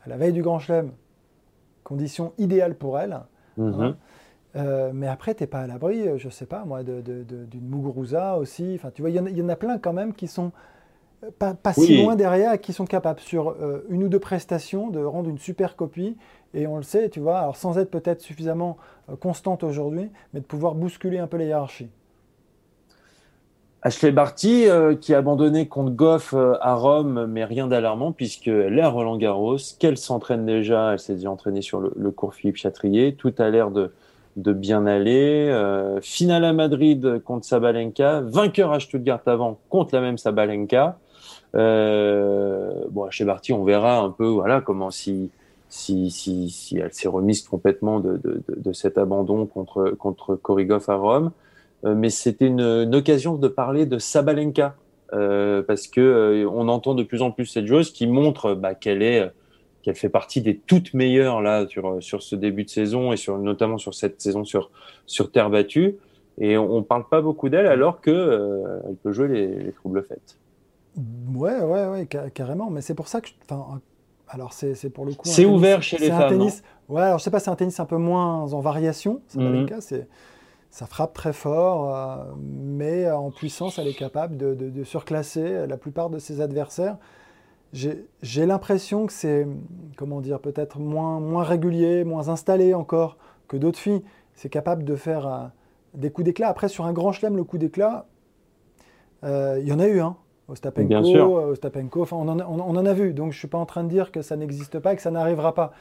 à 0.05 0.09
la 0.09 0.17
veille 0.17 0.33
du 0.33 0.43
Grand 0.43 0.59
Chelem, 0.59 0.93
condition 1.85 2.33
idéale 2.39 2.75
pour 2.75 2.99
elle. 2.99 3.21
Mhm. 3.57 3.81
Hein. 3.81 3.97
Euh, 4.57 4.91
mais 4.95 5.07
après, 5.07 5.35
tu 5.35 5.43
n'es 5.43 5.47
pas 5.47 5.61
à 5.61 5.67
l'abri, 5.67 6.19
je 6.19 6.27
ne 6.27 6.33
sais 6.33 6.47
pas 6.47 6.65
moi, 6.65 6.83
d'une 6.83 7.03
de, 7.03 7.59
Muguruza 7.61 8.37
aussi. 8.37 8.73
Enfin, 8.77 8.91
tu 8.93 9.03
vois, 9.03 9.11
il 9.11 9.15
y, 9.15 9.39
y, 9.39 9.43
en 9.43 9.49
a 9.49 9.57
plein 9.57 9.79
quand 9.79 9.93
même 9.93 10.15
qui 10.15 10.27
sont 10.27 10.53
pas, 11.39 11.73
si 11.73 12.03
loin 12.03 12.17
derrière, 12.17 12.59
qui 12.61 12.73
sont 12.73 12.87
capables 12.87 13.21
sur 13.21 13.51
euh, 13.51 13.85
une 13.91 14.05
ou 14.05 14.09
deux 14.09 14.19
prestations 14.19 14.89
de 14.89 15.01
rendre 15.01 15.29
une 15.29 15.39
super 15.39 15.77
copie. 15.77 16.17
Et 16.55 16.67
on 16.67 16.77
le 16.77 16.83
sait, 16.83 17.09
tu 17.11 17.21
vois, 17.21 17.41
alors 17.41 17.57
sans 17.57 17.79
être 17.79 17.91
peut-être 17.91 18.21
suffisamment 18.21 18.77
euh, 19.09 19.17
constante 19.17 19.63
aujourd'hui, 19.63 20.11
mais 20.33 20.41
de 20.41 20.45
pouvoir 20.45 20.75
bousculer 20.75 21.19
un 21.19 21.27
peu 21.27 21.37
les 21.37 21.47
hiérarchies. 21.47 21.91
Ashley 23.83 24.13
Barty, 24.13 24.69
euh, 24.69 24.95
qui 24.95 25.15
a 25.15 25.19
abandonné 25.19 25.69
contre 25.69 25.93
Goff 25.93 26.35
à 26.35 26.75
Rome, 26.75 27.27
mais 27.27 27.45
rien 27.45 27.67
d'alarmant, 27.67 28.13
puisqu'elle 28.13 28.79
est 28.79 28.83
à 28.83 28.89
Roland 28.89 29.17
Garros, 29.17 29.57
qu'elle 29.79 29.97
s'entraîne 29.97 30.45
déjà, 30.45 30.93
elle 30.93 30.99
s'est 30.99 31.15
déjà 31.15 31.31
entraînée 31.31 31.63
sur 31.63 31.81
le, 31.81 32.11
cours 32.11 32.35
Philippe 32.35 32.57
Chatrier, 32.57 33.15
tout 33.15 33.33
a 33.39 33.49
l'air 33.49 33.71
de, 33.71 33.93
de 34.37 34.53
bien 34.53 34.87
aller. 34.87 35.51
finale 36.03 36.45
à 36.45 36.53
Madrid 36.53 37.23
contre 37.25 37.47
Sabalenka, 37.47 38.21
vainqueur 38.21 38.73
à 38.73 38.81
Stuttgart 38.81 39.23
avant 39.27 39.59
contre 39.71 39.95
la 39.95 40.03
même 40.03 40.19
Sabalenka. 40.19 40.99
Euh, 41.55 42.85
bon, 42.91 43.11
chez 43.11 43.25
Barty, 43.25 43.53
on 43.53 43.65
verra 43.65 43.99
un 43.99 44.11
peu, 44.11 44.27
voilà, 44.27 44.61
comment 44.61 44.91
si 44.91 45.31
si, 45.69 46.11
si, 46.11 46.51
si 46.51 46.79
elle 46.79 46.93
s'est 46.93 47.09
remise 47.09 47.43
complètement 47.43 48.01
de, 48.01 48.17
de, 48.17 48.43
de, 48.49 48.73
cet 48.73 48.99
abandon 48.99 49.47
contre 49.47 49.91
contre 49.91 50.35
Korigov 50.35 50.85
à 50.89 50.97
Rome. 50.97 51.31
Euh, 51.85 51.95
mais 51.95 52.11
c'était 52.11 52.47
une, 52.47 52.61
une, 52.61 52.95
occasion 52.95 53.37
de 53.37 53.49
parler 53.49 53.87
de 53.87 53.99
Sabalenka 53.99 54.75
euh, 55.13 55.63
parce 55.63 55.87
que 55.87 56.45
on 56.51 56.69
entend 56.69 56.95
de 56.95 57.03
plus 57.05 57.23
en 57.23 57.31
plus 57.31 57.47
cette 57.47 57.67
joueuse 57.67 57.93
qui 57.93 58.07
montre 58.07 58.55
bah, 58.55 58.75
qu'elle 58.75 59.03
est 59.03 59.31
qu'elle 59.83 59.95
fait 59.95 60.09
partie 60.09 60.43
des 60.43 60.57
toutes 60.59 60.93
meilleures 60.93 61.41
là 61.41 61.67
sur 61.69 62.03
sur 62.03 62.23
ce 62.23 62.37
début 62.37 62.65
de 62.65 62.71
saison 62.71 63.13
et 63.13 63.17
sur 63.17 63.39
notamment 63.39 63.79
sur 63.79 63.95
cette 63.95 64.21
saison 64.21 64.45
sur 64.45 64.71
sur 65.07 65.31
terre 65.31 65.51
battue 65.51 65.97
et 66.39 66.59
on, 66.59 66.77
on 66.77 66.83
parle 66.83 67.09
pas 67.09 67.21
beaucoup 67.21 67.49
d'elle 67.49 67.67
alors 67.67 68.01
que 68.01 68.11
euh, 68.11 68.81
elle 68.89 68.97
peut 68.97 69.13
jouer 69.13 69.29
les, 69.29 69.47
les 69.47 69.73
troubles 69.73 70.03
faites. 70.03 70.37
Ouais, 70.97 71.61
ouais, 71.61 71.87
ouais, 71.89 72.09
carrément. 72.35 72.71
Mais 72.71 72.81
c'est 72.81 72.95
pour 72.95 73.09
ça 73.09 73.21
que. 73.21 73.29
Enfin, 73.49 73.81
alors, 74.29 74.53
c'est 74.53 74.91
pour 74.91 75.05
le 75.05 75.13
coup. 75.13 75.27
C'est 75.27 75.45
ouvert 75.45 75.83
chez 75.83 75.99
les 75.99 76.09
femmes. 76.09 76.31
Tennis, 76.31 76.63
ouais, 76.89 77.03
alors 77.03 77.19
je 77.19 77.25
sais 77.25 77.31
pas, 77.31 77.41
c'est 77.41 77.51
un 77.51 77.57
tennis 77.57 77.81
un 77.81 77.87
peu 77.87 77.97
moins 77.97 78.53
en 78.53 78.61
variation. 78.61 79.23
Mhm. 79.35 79.69
c'est 79.81 80.09
ça 80.71 80.87
frappe 80.87 81.15
très 81.15 81.33
fort, 81.33 81.93
euh, 81.93 82.33
mais 82.39 83.11
en 83.11 83.33
puissance, 83.33 83.81
elle 83.81 83.89
est 83.89 83.99
capable 83.99 84.37
de, 84.37 84.55
de, 84.55 84.85
surclasser 84.85 85.67
la 85.67 85.77
plupart 85.77 86.11
de 86.11 86.21
ses 86.21 86.41
adversaires. 86.41 86.97
J'ai 87.73 88.47
l'impression 88.47 89.07
que 89.07 89.13
c'est, 89.13 89.49
comment 89.97 90.21
dire, 90.21 90.41
peut-être 90.41 90.79
moins, 90.79 91.19
moins 91.19 91.43
régulier, 91.43 92.05
moins 92.05 92.29
installé 92.29 92.73
encore 92.75 93.17
que 93.49 93.57
d'autres 93.57 93.79
filles. 93.79 94.03
C'est 94.35 94.49
capable 94.49 94.85
de 94.85 94.97
faire 94.97 95.27
euh, 95.27 95.47
des 95.95 96.11
coups 96.11 96.25
d'éclat. 96.25 96.49
Après, 96.49 96.69
sur 96.69 96.85
un 96.85 96.93
grand 96.93 97.13
chelem, 97.13 97.37
le 97.37 97.45
coup 97.45 97.59
d'éclat, 97.59 98.07
euh, 99.25 99.59
il 99.61 99.69
y 99.69 99.73
en 99.73 99.81
a 99.81 99.87
eu 99.87 100.01
un. 100.01 100.07
Hein. 100.07 100.17
Ostapenko, 100.51 101.51
Ostapenko 101.51 102.03
enfin, 102.03 102.17
on, 102.17 102.29
en 102.29 102.39
a, 102.39 102.47
on, 102.47 102.61
en 102.61 102.87
a 102.87 102.93
vu. 102.93 103.13
Donc 103.15 103.33
je 103.33 103.37
ne 103.37 103.39
suis 103.39 103.49
pas 103.49 103.59
en 103.59 103.67
train 103.67 103.85
de 103.85 103.89
dire 103.89 104.13
que 104.13 104.23
ça 104.23 104.37
n'existe 104.37 104.79
pas 104.79 104.93
et 104.93 104.97
que 104.97 105.03
ça 105.03 105.11
n'arrivera 105.11 105.55
pas. 105.55 105.73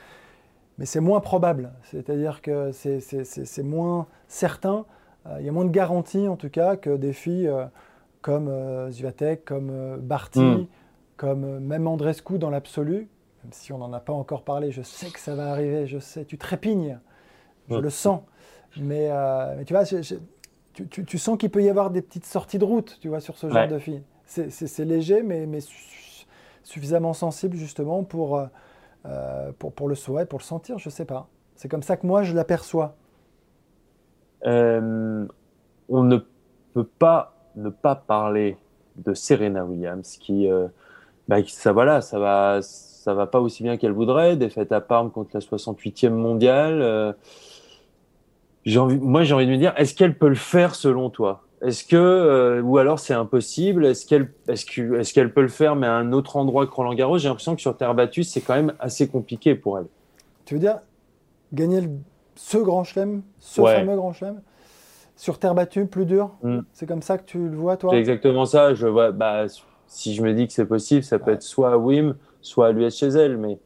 Mais 0.80 0.86
c'est 0.86 1.02
moins 1.02 1.20
probable. 1.20 1.72
C'est-à-dire 1.84 2.42
que 2.42 2.72
c'est 2.72 3.64
moins 3.64 4.08
certain. 4.28 4.86
Euh, 5.28 5.36
il 5.40 5.46
y 5.46 5.50
a 5.50 5.52
moins 5.52 5.66
de 5.66 5.72
garanties, 5.72 6.28
en 6.30 6.38
tout 6.38 6.50
cas, 6.50 6.78
que 6.78 6.96
des 6.96 7.12
filles 7.12 7.50
euh, 7.50 7.66
comme 8.22 8.48
euh, 8.48 8.90
Zviatek, 8.90 9.44
comme 9.44 9.70
euh, 9.72 9.98
Barty, 9.98 10.40
hmm. 10.40 10.68
comme 11.18 11.60
même 11.60 11.86
Andrescu 11.86 12.40
dans 12.40 12.50
l'absolu. 12.50 13.10
Même 13.44 13.52
si 13.52 13.74
on 13.74 13.78
n'en 13.78 13.92
a 13.92 14.00
pas 14.00 14.14
encore 14.14 14.44
parlé, 14.44 14.72
je 14.72 14.82
sais 14.82 15.10
que 15.10 15.20
ça 15.20 15.36
va 15.36 15.52
arriver. 15.52 15.86
Je 15.86 16.00
sais, 16.00 16.24
tu 16.24 16.38
trépignes. 16.38 16.98
Je 17.70 17.76
hmm. 17.76 17.82
le 17.82 17.90
sens. 17.90 18.22
Mais, 18.80 19.10
mais 19.58 19.66
tu 19.66 19.74
vois, 19.74 19.84
tu, 19.84 20.88
tu, 20.88 21.04
tu, 21.04 21.18
sens 21.18 21.40
qu'il 21.40 21.50
peut 21.50 21.64
y 21.64 21.70
avoir 21.70 21.90
des 21.90 22.04
petites 22.04 22.26
sorties 22.26 22.60
de 22.60 22.66
route, 22.66 23.00
tu 23.02 23.10
vois, 23.10 23.20
sur 23.20 23.36
ce 23.36 23.50
genre 23.50 23.68
de 23.68 23.80
filles 23.80 24.04
c'est 24.30 24.86
léger, 24.86 25.24
mais, 25.24 25.48
suffisamment 26.64 27.14
sensible 27.14 27.58
justement 27.58 28.04
pour, 28.04 28.38
euh, 28.38 28.46
euh, 29.08 29.52
pour, 29.58 29.74
pour, 29.74 29.90
le 29.90 29.96
souhait, 29.96 30.26
pour 30.26 30.38
le 30.38 30.44
sentir, 30.44 30.78
je 30.78 30.90
ne 30.90 30.92
sais 30.92 31.06
pas. 31.06 31.28
C'est 31.56 31.68
comme 31.68 31.82
ça 31.82 31.98
que 31.98 32.06
moi 32.06 32.22
je 32.24 32.36
l'aperçois. 32.36 32.96
Euh, 34.46 35.26
on 35.90 36.04
ne 36.04 36.18
peut 36.74 36.88
pas 37.00 37.36
ne 37.56 37.70
pas 37.70 37.96
parler 37.96 38.58
de 38.98 39.14
Serena 39.14 39.66
Williams 39.66 40.18
qui, 40.18 40.48
bah, 41.28 41.38
ça 41.48 41.72
voilà, 41.72 42.02
ça 42.02 42.20
va, 42.20 42.60
ça 42.62 43.14
va 43.14 43.26
pas 43.26 43.40
aussi 43.40 43.64
bien 43.64 43.78
qu'elle 43.78 43.92
voudrait. 43.92 44.38
Défaite 44.38 44.72
à 44.72 44.80
Parme 44.80 45.10
contre 45.10 45.32
la 45.34 45.40
68e 45.40 46.12
mondiale. 46.12 47.16
moi 48.68 49.24
j'ai 49.24 49.34
envie 49.34 49.48
de 49.48 49.52
me 49.52 49.58
dire, 49.58 49.74
est-ce 49.76 49.96
qu'elle 49.96 50.18
peut 50.18 50.30
le 50.30 50.36
faire 50.36 50.76
selon 50.76 51.10
toi? 51.10 51.42
Est-ce 51.62 51.84
que, 51.84 51.98
euh, 51.98 52.62
ou 52.62 52.78
alors 52.78 53.00
c'est 53.00 53.14
impossible? 53.14 53.86
Est-ce 53.86 54.06
qu'elle 54.06 54.32
est 54.48 54.54
est 54.54 55.14
qu'elle 55.14 55.34
peut 55.34 55.42
le 55.42 55.50
faire, 55.50 55.76
mais 55.76 55.88
à 55.88 55.94
un 55.94 56.14
autre 56.14 56.38
endroit 56.38 56.66
que 56.66 56.72
Roland 56.72 56.94
Garros? 56.94 57.18
J'ai 57.18 57.28
l'impression 57.28 57.56
que 57.56 57.62
sur 57.62 57.76
terre 57.76 57.94
battue, 57.94 58.24
c'est 58.24 58.42
quand 58.42 58.56
même 58.56 58.74
assez 58.80 59.08
compliqué 59.08 59.56
pour 59.56 59.78
elle. 59.78 59.88
Tu 60.46 60.54
veux 60.54 60.60
dire 60.60 60.80
gagner 61.52 61.82
ce 62.36 62.58
grand 62.58 62.84
chelem, 62.84 63.24
ce 63.40 63.62
fameux 63.62 63.96
grand 63.96 64.14
chelem, 64.14 64.42
sur 65.18 65.38
terre 65.38 65.54
battue, 65.54 65.86
plus 65.86 66.06
dur? 66.06 66.32
Mm. 66.44 66.60
C'est 66.72 66.86
comme 66.86 67.02
ça 67.02 67.18
que 67.18 67.26
tu 67.26 67.38
le 67.38 67.58
vois, 67.58 67.76
toi? 67.76 67.92
C'est 67.92 68.00
exactement 68.00 68.46
ça. 68.46 68.74
Je 68.74 68.88
vois, 68.88 69.12
bah, 69.12 69.46
si 69.88 70.16
je 70.16 70.22
me 70.22 70.34
dis 70.34 70.48
que 70.48 70.54
c'est 70.54 70.66
possible, 70.66 71.04
ça 71.04 71.20
peut 71.20 71.32
être 71.32 71.44
soit 71.44 71.74
à 71.74 71.78
Wim, 71.78 72.16
soit 72.42 72.68
à 72.68 72.72
l'US 72.72 72.96
chez 72.96 73.08
elle. 73.08 73.38
Mais 73.38 73.60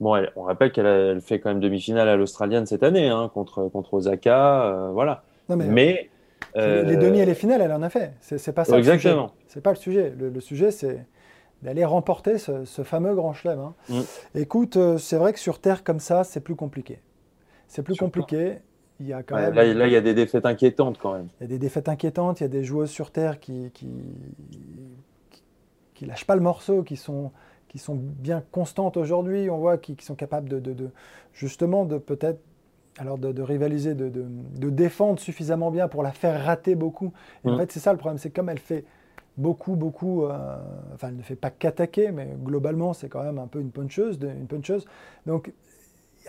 bon, 0.00 0.20
on 0.36 0.42
rappelle 0.42 0.70
qu'elle 0.70 1.22
fait 1.22 1.40
quand 1.40 1.48
même 1.48 1.60
demi-finale 1.60 2.08
à 2.08 2.16
l'Australienne 2.16 2.66
cette 2.66 2.82
année, 2.82 3.08
hein, 3.08 3.30
contre, 3.32 3.68
contre 3.68 3.94
Osaka. 3.94 4.64
Euh, 4.64 4.90
voilà. 4.92 5.22
mais 5.48 6.10
les 6.54 6.96
demi 6.96 7.20
et 7.20 7.26
les 7.26 7.34
finales, 7.34 7.60
elle 7.60 7.72
en 7.72 7.82
a 7.82 7.90
fait. 7.90 8.14
C'est 8.20 8.52
pas 8.52 8.64
ça. 8.64 8.78
Exactement. 8.78 9.32
C'est 9.46 9.62
pas 9.62 9.70
le 9.70 9.76
sujet. 9.76 10.12
Le, 10.16 10.40
sujet, 10.40 10.70
c'est 10.70 11.04
d'aller 11.62 11.84
remporter 11.84 12.38
ce, 12.38 12.64
fameux 12.84 13.14
grand 13.14 13.32
chelem. 13.32 13.58
Hein. 13.58 13.74
Mm. 13.88 14.00
Écoute, 14.36 14.76
euh, 14.76 14.98
c'est 14.98 15.16
vrai 15.16 15.32
que 15.32 15.38
sur 15.38 15.60
terre 15.60 15.84
comme 15.84 16.00
ça, 16.00 16.24
c'est 16.24 16.40
plus 16.40 16.54
compliqué. 16.54 17.00
C'est 17.66 17.82
plus 17.82 17.96
compliqué. 17.96 18.58
Il 19.00 19.06
y 19.06 19.12
a 19.12 19.22
quand 19.22 19.36
même... 19.36 19.54
là, 19.54 19.86
il 19.86 19.92
y 19.92 19.96
a 19.96 20.00
des 20.00 20.14
défaites 20.14 20.46
inquiétantes 20.46 20.98
quand 20.98 21.12
même. 21.12 21.28
Il 21.40 21.44
y 21.44 21.46
a 21.46 21.48
des 21.48 21.58
défaites 21.58 21.88
inquiétantes. 21.88 22.40
Il 22.40 22.44
y 22.44 22.46
a 22.46 22.50
des 22.50 22.64
joueuses 22.64 22.90
sur 22.90 23.10
terre 23.10 23.38
qui 23.38 23.70
qui, 23.72 23.88
qui, 25.94 26.06
lâchent 26.06 26.26
pas 26.26 26.34
le 26.34 26.40
morceau, 26.40 26.82
qui 26.82 26.96
sont 26.96 27.30
qui 27.68 27.78
sont 27.78 27.94
bien 27.94 28.42
constantes 28.50 28.96
aujourd'hui. 28.96 29.50
On 29.50 29.58
voit 29.58 29.78
qui, 29.78 29.94
sont 30.00 30.14
capables 30.14 30.48
de, 30.48 30.58
de, 30.58 30.72
de 30.72 30.90
justement 31.32 31.84
de 31.84 31.98
peut-être 31.98 32.40
alors 32.98 33.16
de, 33.18 33.42
rivaliser, 33.42 33.94
de, 33.94 34.10
défendre 34.70 35.20
suffisamment 35.20 35.70
bien 35.70 35.88
pour 35.88 36.02
la 36.02 36.12
faire 36.12 36.44
rater 36.44 36.74
beaucoup. 36.74 37.12
Et 37.44 37.48
en 37.48 37.54
mm. 37.54 37.58
fait, 37.58 37.72
c'est 37.72 37.80
ça 37.80 37.92
le 37.92 37.98
problème, 37.98 38.18
c'est 38.18 38.30
comme 38.30 38.48
elle 38.48 38.58
fait 38.58 38.84
beaucoup, 39.36 39.76
beaucoup, 39.76 40.24
euh, 40.24 40.56
enfin, 40.94 41.08
elle 41.08 41.16
ne 41.16 41.22
fait 41.22 41.36
pas 41.36 41.50
qu'attaquer, 41.50 42.10
mais 42.10 42.28
globalement, 42.42 42.92
c'est 42.92 43.08
quand 43.08 43.22
même 43.22 43.38
un 43.38 43.46
peu 43.46 43.60
une 43.60 43.70
puncheuse, 43.70 44.18
une 44.20 44.46
puncheuse. 44.48 44.84
Donc, 45.26 45.52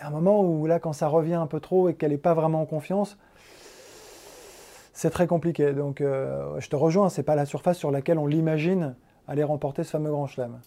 a 0.00 0.06
un 0.06 0.10
moment 0.10 0.42
où 0.42 0.66
là, 0.66 0.78
quand 0.78 0.92
ça 0.92 1.08
revient 1.08 1.34
un 1.34 1.46
peu 1.46 1.60
trop 1.60 1.88
et 1.88 1.94
qu'elle 1.94 2.12
n'est 2.12 2.18
pas 2.18 2.34
vraiment 2.34 2.62
en 2.62 2.66
confiance, 2.66 3.18
c'est 4.92 5.10
très 5.10 5.26
compliqué. 5.26 5.72
Donc, 5.72 6.00
euh, 6.00 6.58
je 6.60 6.68
te 6.68 6.76
rejoins, 6.76 7.08
c'est 7.08 7.22
pas 7.22 7.34
la 7.34 7.46
surface 7.46 7.78
sur 7.78 7.90
laquelle 7.90 8.18
on 8.18 8.26
l'imagine 8.26 8.94
aller 9.28 9.44
remporter 9.44 9.84
ce 9.84 9.90
fameux 9.90 10.10
Grand 10.10 10.26
Chelem. 10.26 10.58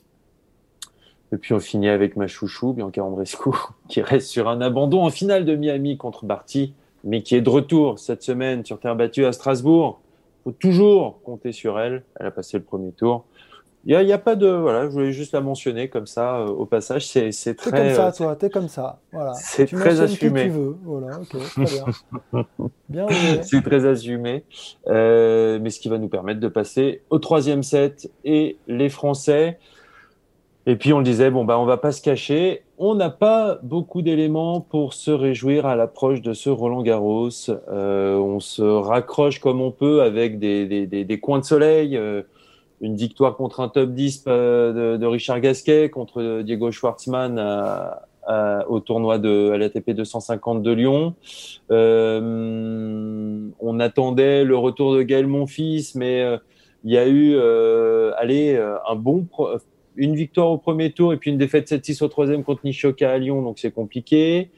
Et 1.33 1.37
puis 1.37 1.53
on 1.53 1.59
finit 1.59 1.89
avec 1.89 2.15
ma 2.15 2.27
chouchou, 2.27 2.73
Bianca 2.73 3.03
Andrescu, 3.03 3.49
qui 3.89 4.01
reste 4.01 4.27
sur 4.27 4.47
un 4.47 4.61
abandon 4.61 5.03
en 5.03 5.09
finale 5.09 5.45
de 5.45 5.55
Miami 5.55 5.97
contre 5.97 6.25
Barty, 6.25 6.73
mais 7.03 7.23
qui 7.23 7.35
est 7.35 7.41
de 7.41 7.49
retour 7.49 7.97
cette 7.97 8.21
semaine 8.21 8.63
sur 8.63 8.79
terre 8.79 8.95
battue 8.95 9.25
à 9.25 9.33
Strasbourg. 9.33 9.99
Il 10.39 10.43
faut 10.43 10.51
toujours 10.51 11.21
compter 11.23 11.51
sur 11.51 11.79
elle. 11.79 12.03
Elle 12.19 12.27
a 12.27 12.31
passé 12.31 12.57
le 12.57 12.63
premier 12.63 12.91
tour. 12.91 13.25
Il 13.85 13.97
n'y 13.97 14.11
a, 14.13 14.15
a, 14.15 14.17
pas 14.17 14.35
de. 14.35 14.47
Voilà, 14.47 14.85
je 14.85 14.91
voulais 14.91 15.11
juste 15.11 15.33
la 15.33 15.41
mentionner 15.41 15.89
comme 15.89 16.07
ça 16.07 16.37
euh, 16.37 16.47
au 16.47 16.65
passage. 16.65 17.05
C'est, 17.05 17.31
très. 17.55 17.71
T'es 17.71 17.77
comme 17.77 17.93
ça, 17.93 18.11
toi, 18.13 18.35
t'es 18.37 18.49
comme 18.49 18.67
ça. 18.69 18.99
Voilà. 19.11 19.33
C'est 19.33 19.65
très 19.65 19.99
assumé. 19.99 20.43
Qui 20.43 20.47
tu 20.47 20.53
veux. 20.53 20.77
Voilà, 20.83 21.19
ok, 21.19 21.37
très 21.49 21.65
bien. 21.65 22.45
bien 22.89 23.07
c'est 23.41 23.61
très 23.61 23.85
assumé. 23.85 24.45
Euh, 24.87 25.59
mais 25.61 25.69
ce 25.69 25.81
qui 25.81 25.89
va 25.89 25.97
nous 25.97 26.07
permettre 26.07 26.39
de 26.39 26.47
passer 26.47 27.01
au 27.09 27.19
troisième 27.19 27.63
set 27.63 28.09
et 28.23 28.57
les 28.67 28.89
Français. 28.89 29.59
Et 30.65 30.75
puis 30.77 30.93
on 30.93 30.99
le 30.99 31.03
disait, 31.03 31.29
bon, 31.29 31.43
bah, 31.43 31.59
on 31.59 31.65
va 31.65 31.77
pas 31.77 31.91
se 31.91 32.01
cacher. 32.01 32.63
On 32.77 32.95
n'a 32.95 33.09
pas 33.09 33.59
beaucoup 33.63 34.01
d'éléments 34.01 34.61
pour 34.61 34.93
se 34.93 35.11
réjouir 35.11 35.65
à 35.65 35.75
l'approche 35.75 36.21
de 36.21 36.33
ce 36.33 36.49
Roland 36.49 36.83
Garros. 36.83 37.29
Euh, 37.49 38.15
on 38.15 38.39
se 38.39 38.61
raccroche 38.61 39.39
comme 39.39 39.61
on 39.61 39.71
peut 39.71 40.01
avec 40.01 40.39
des, 40.39 40.65
des, 40.65 40.87
des, 40.87 41.03
des 41.03 41.19
coins 41.19 41.39
de 41.39 41.45
soleil. 41.45 41.97
Euh, 41.97 42.23
une 42.81 42.95
victoire 42.95 43.35
contre 43.35 43.61
un 43.61 43.69
top 43.69 43.91
10 43.91 44.25
euh, 44.27 44.93
de, 44.93 44.97
de 44.97 45.05
Richard 45.05 45.39
Gasquet, 45.39 45.89
contre 45.89 46.41
Diego 46.41 46.71
Schwartzmann 46.71 47.39
à, 47.39 48.03
à, 48.25 48.69
au 48.69 48.79
tournoi 48.79 49.17
de 49.17 49.51
à 49.51 49.57
l'ATP 49.57 49.91
250 49.91 50.61
de 50.61 50.71
Lyon. 50.71 51.15
Euh, 51.71 53.49
on 53.59 53.79
attendait 53.79 54.43
le 54.43 54.57
retour 54.57 54.95
de 54.95 55.01
Gaël 55.01 55.27
Monfils, 55.27 55.93
mais 55.95 56.21
euh, 56.21 56.37
il 56.83 56.91
y 56.91 56.97
a 56.97 57.07
eu 57.07 57.35
euh, 57.35 58.11
allez, 58.17 58.61
un 58.87 58.95
bon 58.95 59.25
une 59.95 60.15
victoire 60.15 60.49
au 60.49 60.57
premier 60.57 60.91
tour 60.91 61.13
et 61.13 61.17
puis 61.17 61.31
une 61.31 61.37
défaite 61.37 61.71
7-6 61.71 62.03
au 62.03 62.07
troisième 62.07 62.43
contre 62.43 62.61
Nishoka 62.65 63.11
à 63.11 63.17
Lyon, 63.17 63.41
donc 63.41 63.59
c'est 63.59 63.71
compliqué. 63.71 64.49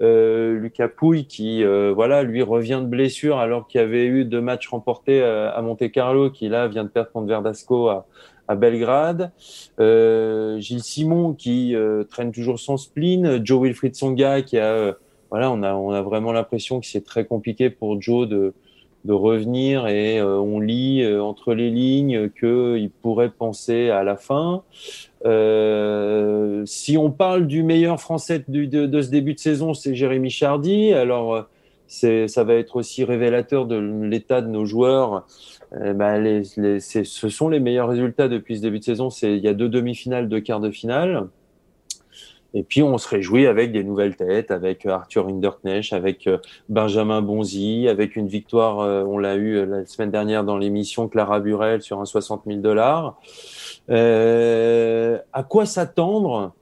Euh, 0.00 0.58
Lucas 0.58 0.88
Pouille 0.88 1.26
qui 1.26 1.64
euh, 1.64 1.92
voilà 1.92 2.22
lui 2.22 2.42
revient 2.42 2.78
de 2.80 2.86
blessure 2.86 3.38
alors 3.38 3.66
qu'il 3.66 3.80
y 3.80 3.84
avait 3.84 4.06
eu 4.06 4.24
deux 4.24 4.40
matchs 4.40 4.68
remportés 4.68 5.20
euh, 5.20 5.52
à 5.52 5.60
Monte 5.60 5.90
Carlo 5.90 6.30
qui 6.30 6.48
là 6.48 6.68
vient 6.68 6.84
de 6.84 6.88
perdre 6.88 7.10
contre 7.10 7.26
Verdasco 7.26 7.88
à, 7.88 8.06
à 8.46 8.54
Belgrade 8.54 9.32
euh, 9.80 10.60
Gilles 10.60 10.84
Simon 10.84 11.34
qui 11.34 11.74
euh, 11.74 12.04
traîne 12.04 12.30
toujours 12.30 12.60
son 12.60 12.76
spleen 12.76 13.44
Joe 13.44 13.60
Wilfried 13.64 13.96
Songa 13.96 14.42
qui 14.42 14.56
a 14.58 14.94
voilà 15.32 15.50
on 15.50 15.64
a 15.64 15.74
on 15.74 15.90
a 15.90 16.00
vraiment 16.00 16.30
l'impression 16.30 16.78
que 16.78 16.86
c'est 16.86 17.04
très 17.04 17.24
compliqué 17.24 17.68
pour 17.68 18.00
Joe 18.00 18.28
de 18.28 18.54
de 19.04 19.12
revenir 19.12 19.86
et 19.86 20.18
euh, 20.18 20.38
on 20.38 20.60
lit 20.60 21.02
euh, 21.02 21.22
entre 21.22 21.54
les 21.54 21.70
lignes 21.70 22.30
qu'il 22.30 22.90
pourrait 23.02 23.30
penser 23.30 23.90
à 23.90 24.02
la 24.02 24.16
fin. 24.16 24.62
Euh, 25.24 26.62
si 26.66 26.96
on 26.96 27.10
parle 27.10 27.46
du 27.46 27.62
meilleur 27.62 28.00
français 28.00 28.44
de, 28.46 28.64
de, 28.64 29.02
ce 29.02 29.10
début 29.10 29.34
de 29.34 29.38
saison, 29.38 29.74
c'est 29.74 29.94
Jérémy 29.94 30.30
Chardy. 30.30 30.92
Alors, 30.92 31.46
ça 31.86 32.44
va 32.44 32.54
être 32.54 32.76
aussi 32.76 33.04
révélateur 33.04 33.66
de 33.66 33.76
l'état 33.76 34.42
de 34.42 34.48
nos 34.48 34.66
joueurs. 34.66 35.26
Bah, 35.72 36.18
les, 36.18 36.42
les, 36.56 36.80
ce 36.80 37.28
sont 37.28 37.48
les 37.48 37.60
meilleurs 37.60 37.88
résultats 37.88 38.28
depuis 38.28 38.56
ce 38.56 38.62
début 38.62 38.78
de 38.78 38.84
saison. 38.84 39.08
Il 39.22 39.38
y 39.38 39.48
a 39.48 39.54
deux 39.54 39.68
demi-finales, 39.68 40.28
deux 40.28 40.40
quarts 40.40 40.60
de 40.60 40.70
finale. 40.70 41.28
Et 42.58 42.64
puis 42.64 42.82
on 42.82 42.98
se 42.98 43.08
réjouit 43.08 43.46
avec 43.46 43.70
des 43.70 43.84
nouvelles 43.84 44.16
têtes, 44.16 44.50
avec 44.50 44.84
euh, 44.84 44.90
Arthur 44.90 45.28
Hinderknecht, 45.28 45.92
avec 45.92 46.26
euh, 46.26 46.38
Benjamin 46.68 47.22
Bonzi, 47.22 47.86
avec 47.86 48.16
une 48.16 48.26
victoire, 48.26 48.80
euh, 48.80 49.04
on 49.04 49.16
l'a 49.16 49.36
eu 49.36 49.64
la 49.64 49.86
semaine 49.86 50.10
dernière 50.10 50.42
dans 50.42 50.58
l'émission 50.58 51.06
Clara 51.06 51.38
Burel 51.38 51.82
sur 51.82 52.00
un 52.00 52.04
60 52.04 52.42
000 52.48 52.58
dollars. 52.58 53.16
Euh, 53.90 55.18
à 55.32 55.44
quoi 55.44 55.66
s'attendre 55.66 56.52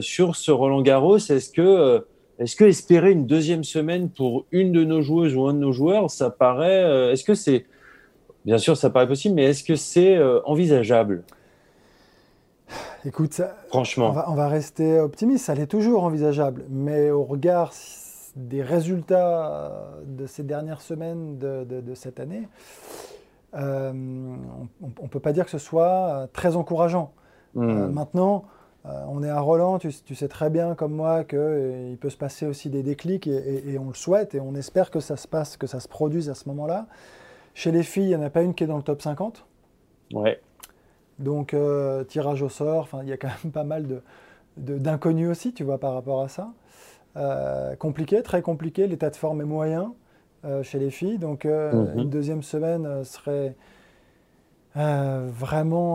sur 0.00 0.34
ce 0.34 0.50
Roland 0.50 0.82
Garros? 0.82 1.18
Est-ce 1.18 1.50
que, 1.50 2.04
est-ce 2.40 2.56
que 2.56 2.64
espérer 2.64 3.12
une 3.12 3.26
deuxième 3.26 3.62
semaine 3.62 4.10
pour 4.10 4.46
une 4.50 4.72
de 4.72 4.82
nos 4.82 5.00
joueuses 5.00 5.36
ou 5.36 5.46
un 5.46 5.54
de 5.54 5.60
nos 5.60 5.72
joueurs, 5.72 6.10
ça 6.10 6.28
paraît 6.28 7.12
Est-ce 7.12 7.22
que 7.22 7.34
c'est, 7.34 7.66
bien 8.44 8.58
sûr, 8.58 8.76
ça 8.76 8.90
paraît 8.90 9.06
possible, 9.06 9.36
mais 9.36 9.44
est-ce 9.44 9.62
que 9.62 9.76
c'est 9.76 10.18
envisageable? 10.44 11.22
Écoute, 13.04 13.40
franchement, 13.68 14.10
on 14.10 14.12
va, 14.12 14.30
on 14.30 14.34
va, 14.34 14.48
rester 14.48 15.00
optimiste. 15.00 15.46
Ça 15.46 15.54
l'est 15.54 15.66
toujours 15.66 16.04
envisageable, 16.04 16.64
mais 16.68 17.10
au 17.10 17.24
regard 17.24 17.72
des 18.36 18.62
résultats 18.62 19.90
de 20.04 20.26
ces 20.26 20.42
dernières 20.42 20.80
semaines 20.80 21.38
de, 21.38 21.64
de, 21.64 21.80
de 21.80 21.94
cette 21.94 22.20
année, 22.20 22.48
euh, 23.54 23.90
on 23.90 25.02
ne 25.02 25.08
peut 25.08 25.20
pas 25.20 25.32
dire 25.32 25.44
que 25.44 25.50
ce 25.50 25.58
soit 25.58 26.28
très 26.32 26.56
encourageant. 26.56 27.12
Mmh. 27.54 27.62
Euh, 27.62 27.88
maintenant, 27.88 28.44
euh, 28.86 29.04
on 29.08 29.22
est 29.22 29.28
à 29.28 29.40
Roland, 29.40 29.78
tu, 29.78 29.90
tu, 29.92 30.14
sais 30.14 30.28
très 30.28 30.48
bien 30.48 30.74
comme 30.74 30.92
moi 30.92 31.24
qu'il 31.24 31.38
euh, 31.38 31.96
peut 31.96 32.10
se 32.10 32.16
passer 32.16 32.46
aussi 32.46 32.70
des 32.70 32.82
déclics 32.82 33.26
et, 33.26 33.30
et, 33.30 33.72
et, 33.72 33.78
on 33.78 33.88
le 33.88 33.94
souhaite 33.94 34.34
et 34.34 34.40
on 34.40 34.54
espère 34.54 34.90
que 34.90 35.00
ça 35.00 35.16
se 35.16 35.28
passe, 35.28 35.56
que 35.56 35.66
ça 35.66 35.80
se 35.80 35.88
produise 35.88 36.30
à 36.30 36.34
ce 36.34 36.48
moment-là. 36.48 36.86
Chez 37.54 37.72
les 37.72 37.82
filles, 37.82 38.04
il 38.04 38.08
n'y 38.08 38.16
en 38.16 38.22
a 38.22 38.30
pas 38.30 38.42
une 38.42 38.54
qui 38.54 38.64
est 38.64 38.68
dans 38.68 38.76
le 38.76 38.82
top 38.82 39.02
50. 39.02 39.44
Ouais. 40.14 40.40
Donc, 41.20 41.52
euh, 41.52 42.02
tirage 42.04 42.42
au 42.42 42.48
sort, 42.48 42.88
il 43.02 43.08
y 43.08 43.12
a 43.12 43.18
quand 43.18 43.28
même 43.44 43.52
pas 43.52 43.64
mal 43.64 43.86
d'inconnus 44.56 45.22
de, 45.22 45.26
de, 45.26 45.30
aussi, 45.30 45.52
tu 45.52 45.64
vois, 45.64 45.78
par 45.78 45.92
rapport 45.94 46.22
à 46.22 46.28
ça. 46.28 46.48
Euh, 47.16 47.76
compliqué, 47.76 48.22
très 48.22 48.40
compliqué, 48.40 48.86
l'état 48.86 49.10
de 49.10 49.16
forme 49.16 49.42
est 49.42 49.46
moyen 49.46 49.92
euh, 50.46 50.62
chez 50.62 50.78
les 50.78 50.90
filles. 50.90 51.18
Donc, 51.18 51.44
mm 51.44 51.48
-hmm. 51.48 52.00
une 52.00 52.10
deuxième 52.10 52.42
semaine 52.42 53.04
serait 53.04 53.54
vraiment 54.74 55.92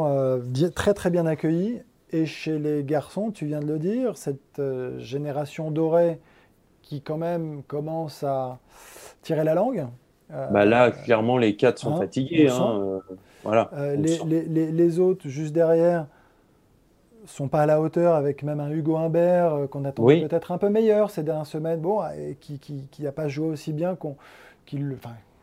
très, 0.76 0.94
très 0.94 1.10
bien 1.10 1.26
accueillie. 1.26 1.82
Et 2.12 2.26
chez 2.28 2.60
les 2.60 2.84
garçons, 2.84 3.32
tu 3.32 3.46
viens 3.48 3.62
de 3.62 3.68
le 3.74 3.80
dire, 3.80 4.16
cette 4.16 4.62
génération 5.00 5.72
dorée 5.72 6.20
qui, 6.84 7.02
quand 7.02 7.18
même, 7.18 7.64
commence 7.68 8.24
à 8.24 8.60
tirer 9.24 9.44
la 9.44 9.56
langue. 9.56 9.88
Bah 10.30 10.66
là, 10.66 10.92
clairement, 10.92 11.38
les 11.40 11.56
quatre 11.56 11.80
sont 11.80 11.94
hein, 11.96 12.02
fatigués. 12.04 12.50
Hein, 12.50 13.02
voilà, 13.46 13.70
euh, 13.74 13.96
les, 13.96 14.20
les, 14.26 14.72
les, 14.72 15.00
autres, 15.00 15.28
juste 15.28 15.54
derrière, 15.54 16.08
sont 17.26 17.48
pas 17.48 17.62
à 17.62 17.66
la 17.66 17.80
hauteur 17.80 18.16
avec 18.16 18.44
même 18.44 18.60
un 18.60 18.70
Hugo 18.70 18.98
Humbert 18.98 19.54
euh, 19.54 19.68
qu'on 19.68 19.86
attendait 19.86 20.22
oui. 20.22 20.28
peut-être 20.28 20.52
un 20.52 20.58
peu 20.58 20.70
meilleur 20.70 21.12
ces 21.12 21.24
dernières 21.24 21.46
semaines, 21.46 21.80
bon, 21.80 22.02
et 22.18 22.36
qui 22.40 22.54
n'a 22.54 22.60
qui, 22.60 22.88
qui 22.92 23.04
pas 23.04 23.28
joué 23.28 23.48
aussi 23.48 23.72
bien 23.72 23.96
qu'on, 23.96 24.16
qu 24.66 24.78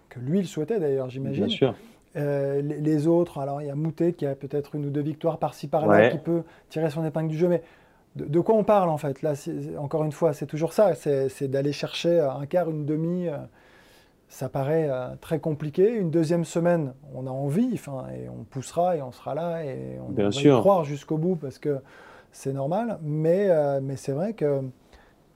que 0.08 0.20
lui 0.20 0.40
le 0.40 0.46
souhaitait 0.46 0.78
d'ailleurs, 0.78 1.08
j'imagine. 1.08 1.46
Bien 1.46 1.56
sûr. 1.56 1.74
Euh, 2.16 2.60
les, 2.60 2.80
les, 2.80 3.06
autres, 3.06 3.38
alors 3.38 3.62
il 3.62 3.68
y 3.68 3.70
a 3.70 3.74
Moutet 3.74 4.12
qui 4.12 4.26
a 4.26 4.34
peut-être 4.34 4.74
une 4.74 4.84
ou 4.84 4.90
deux 4.90 5.00
victoires 5.00 5.38
par-ci 5.38 5.66
par-là, 5.66 5.96
ouais. 5.96 6.10
qui 6.10 6.18
peut 6.18 6.42
tirer 6.68 6.90
son 6.90 7.04
épingle 7.06 7.28
du 7.28 7.38
jeu, 7.38 7.48
mais 7.48 7.62
de, 8.16 8.26
de 8.26 8.40
quoi 8.40 8.54
on 8.54 8.64
parle 8.64 8.90
en 8.90 8.98
fait? 8.98 9.22
Là, 9.22 9.32
encore 9.78 10.04
une 10.04 10.12
fois, 10.12 10.34
c'est 10.34 10.46
toujours 10.46 10.74
ça, 10.74 10.94
c'est 10.94 11.48
d'aller 11.48 11.72
chercher 11.72 12.20
un 12.20 12.44
quart, 12.46 12.68
une 12.68 12.84
demi. 12.84 13.28
Euh, 13.28 13.36
ça 14.32 14.48
paraît 14.48 14.88
euh, 14.88 15.08
très 15.20 15.40
compliqué. 15.40 15.92
Une 15.92 16.10
deuxième 16.10 16.46
semaine, 16.46 16.94
on 17.14 17.26
a 17.26 17.30
envie, 17.30 17.74
et 17.74 18.28
on 18.30 18.44
poussera 18.44 18.96
et 18.96 19.02
on 19.02 19.12
sera 19.12 19.34
là 19.34 19.62
et 19.62 19.98
on 20.00 20.10
Bien 20.10 20.24
va 20.24 20.32
sûr. 20.32 20.56
y 20.56 20.60
croire 20.60 20.84
jusqu'au 20.84 21.18
bout 21.18 21.36
parce 21.36 21.58
que 21.58 21.80
c'est 22.32 22.54
normal. 22.54 22.98
Mais, 23.02 23.48
euh, 23.50 23.80
mais 23.82 23.96
c'est 23.96 24.12
vrai 24.12 24.32
que 24.32 24.62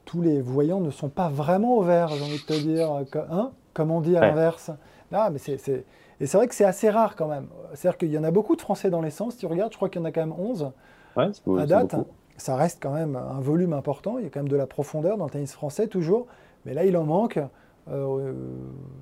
tous 0.06 0.22
les 0.22 0.40
voyants 0.40 0.80
ne 0.80 0.90
sont 0.90 1.10
pas 1.10 1.28
vraiment 1.28 1.76
au 1.76 1.82
vert, 1.82 2.08
j'ai 2.08 2.22
envie 2.22 2.40
de 2.40 2.46
te 2.46 2.58
dire, 2.58 2.90
hein, 3.30 3.52
comme 3.74 3.90
on 3.90 4.00
dit 4.00 4.16
à 4.16 4.20
ouais. 4.20 4.28
l'inverse. 4.28 4.70
Non, 5.12 5.28
mais 5.30 5.38
c'est, 5.38 5.58
c'est... 5.58 5.84
Et 6.18 6.24
c'est 6.24 6.38
vrai 6.38 6.48
que 6.48 6.54
c'est 6.54 6.64
assez 6.64 6.88
rare 6.88 7.16
quand 7.16 7.28
même. 7.28 7.48
C'est-à-dire 7.74 7.98
qu'il 7.98 8.10
y 8.10 8.16
en 8.16 8.24
a 8.24 8.30
beaucoup 8.30 8.56
de 8.56 8.62
Français 8.62 8.88
dans 8.88 9.02
l'essence. 9.02 9.34
Si 9.34 9.40
tu 9.40 9.46
regardes, 9.46 9.72
je 9.72 9.76
crois 9.76 9.90
qu'il 9.90 10.00
y 10.00 10.04
en 10.04 10.06
a 10.06 10.10
quand 10.10 10.22
même 10.22 10.34
11 10.38 10.72
ouais, 11.18 11.26
beau, 11.44 11.58
à 11.58 11.66
date. 11.66 11.96
Ça 12.38 12.56
reste 12.56 12.82
quand 12.82 12.94
même 12.94 13.14
un 13.14 13.40
volume 13.40 13.74
important. 13.74 14.16
Il 14.16 14.24
y 14.24 14.26
a 14.26 14.30
quand 14.30 14.40
même 14.40 14.48
de 14.48 14.56
la 14.56 14.66
profondeur 14.66 15.18
dans 15.18 15.26
le 15.26 15.30
tennis 15.30 15.52
français 15.52 15.86
toujours. 15.86 16.26
Mais 16.64 16.72
là, 16.72 16.86
il 16.86 16.96
en 16.96 17.04
manque. 17.04 17.38
Euh, 17.88 18.32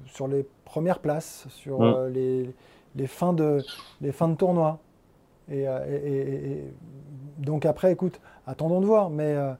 sur 0.04 0.28
les 0.28 0.44
premières 0.66 0.98
places, 0.98 1.46
sur 1.48 1.80
mmh. 1.80 1.84
euh, 1.84 2.10
les, 2.10 2.54
les, 2.96 3.06
fins 3.06 3.32
de, 3.32 3.62
les 4.02 4.12
fins 4.12 4.28
de 4.28 4.34
tournoi. 4.34 4.78
Et, 5.50 5.66
euh, 5.66 5.78
et, 5.88 5.94
et, 5.94 6.52
et, 6.52 6.74
donc 7.38 7.64
après, 7.64 7.92
écoute, 7.92 8.20
attendons 8.46 8.80
de 8.82 8.86
voir. 8.86 9.08
Mais 9.08 9.34
euh, 9.34 9.52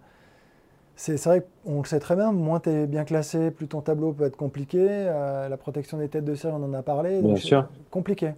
c'est 0.95 1.23
vrai 1.25 1.47
qu'on 1.65 1.79
le 1.79 1.87
sait 1.87 2.01
très 2.01 2.17
bien, 2.17 2.33
moins 2.33 2.61
tu 2.61 2.69
es 2.69 2.87
bien 2.87 3.05
classé, 3.05 3.51
plus 3.51 3.67
ton 3.67 3.81
tableau 3.81 4.13
peut 4.13 4.25
être 4.25 4.37
compliqué. 4.37 4.87
Euh, 4.87 5.49
la 5.49 5.57
protection 5.57 5.97
des 5.97 6.09
têtes 6.09 6.27
de 6.27 6.35
série, 6.35 6.55
on 6.55 6.63
en 6.63 6.75
a 6.75 6.83
parlé. 6.83 7.23
Bien 7.23 7.37
sûr. 7.37 7.67
Compliqué. 7.91 8.33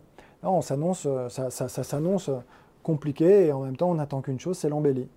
Non, 0.44 0.58
on 0.58 0.60
s'annonce, 0.60 1.08
ça, 1.28 1.50
ça, 1.50 1.68
ça 1.68 1.82
s'annonce 1.82 2.30
compliqué 2.84 3.46
et 3.46 3.52
en 3.52 3.62
même 3.62 3.76
temps, 3.76 3.90
on 3.90 3.96
n'attend 3.96 4.20
qu'une 4.20 4.38
chose, 4.38 4.56
c'est 4.56 4.68
l'embellie. 4.68 5.08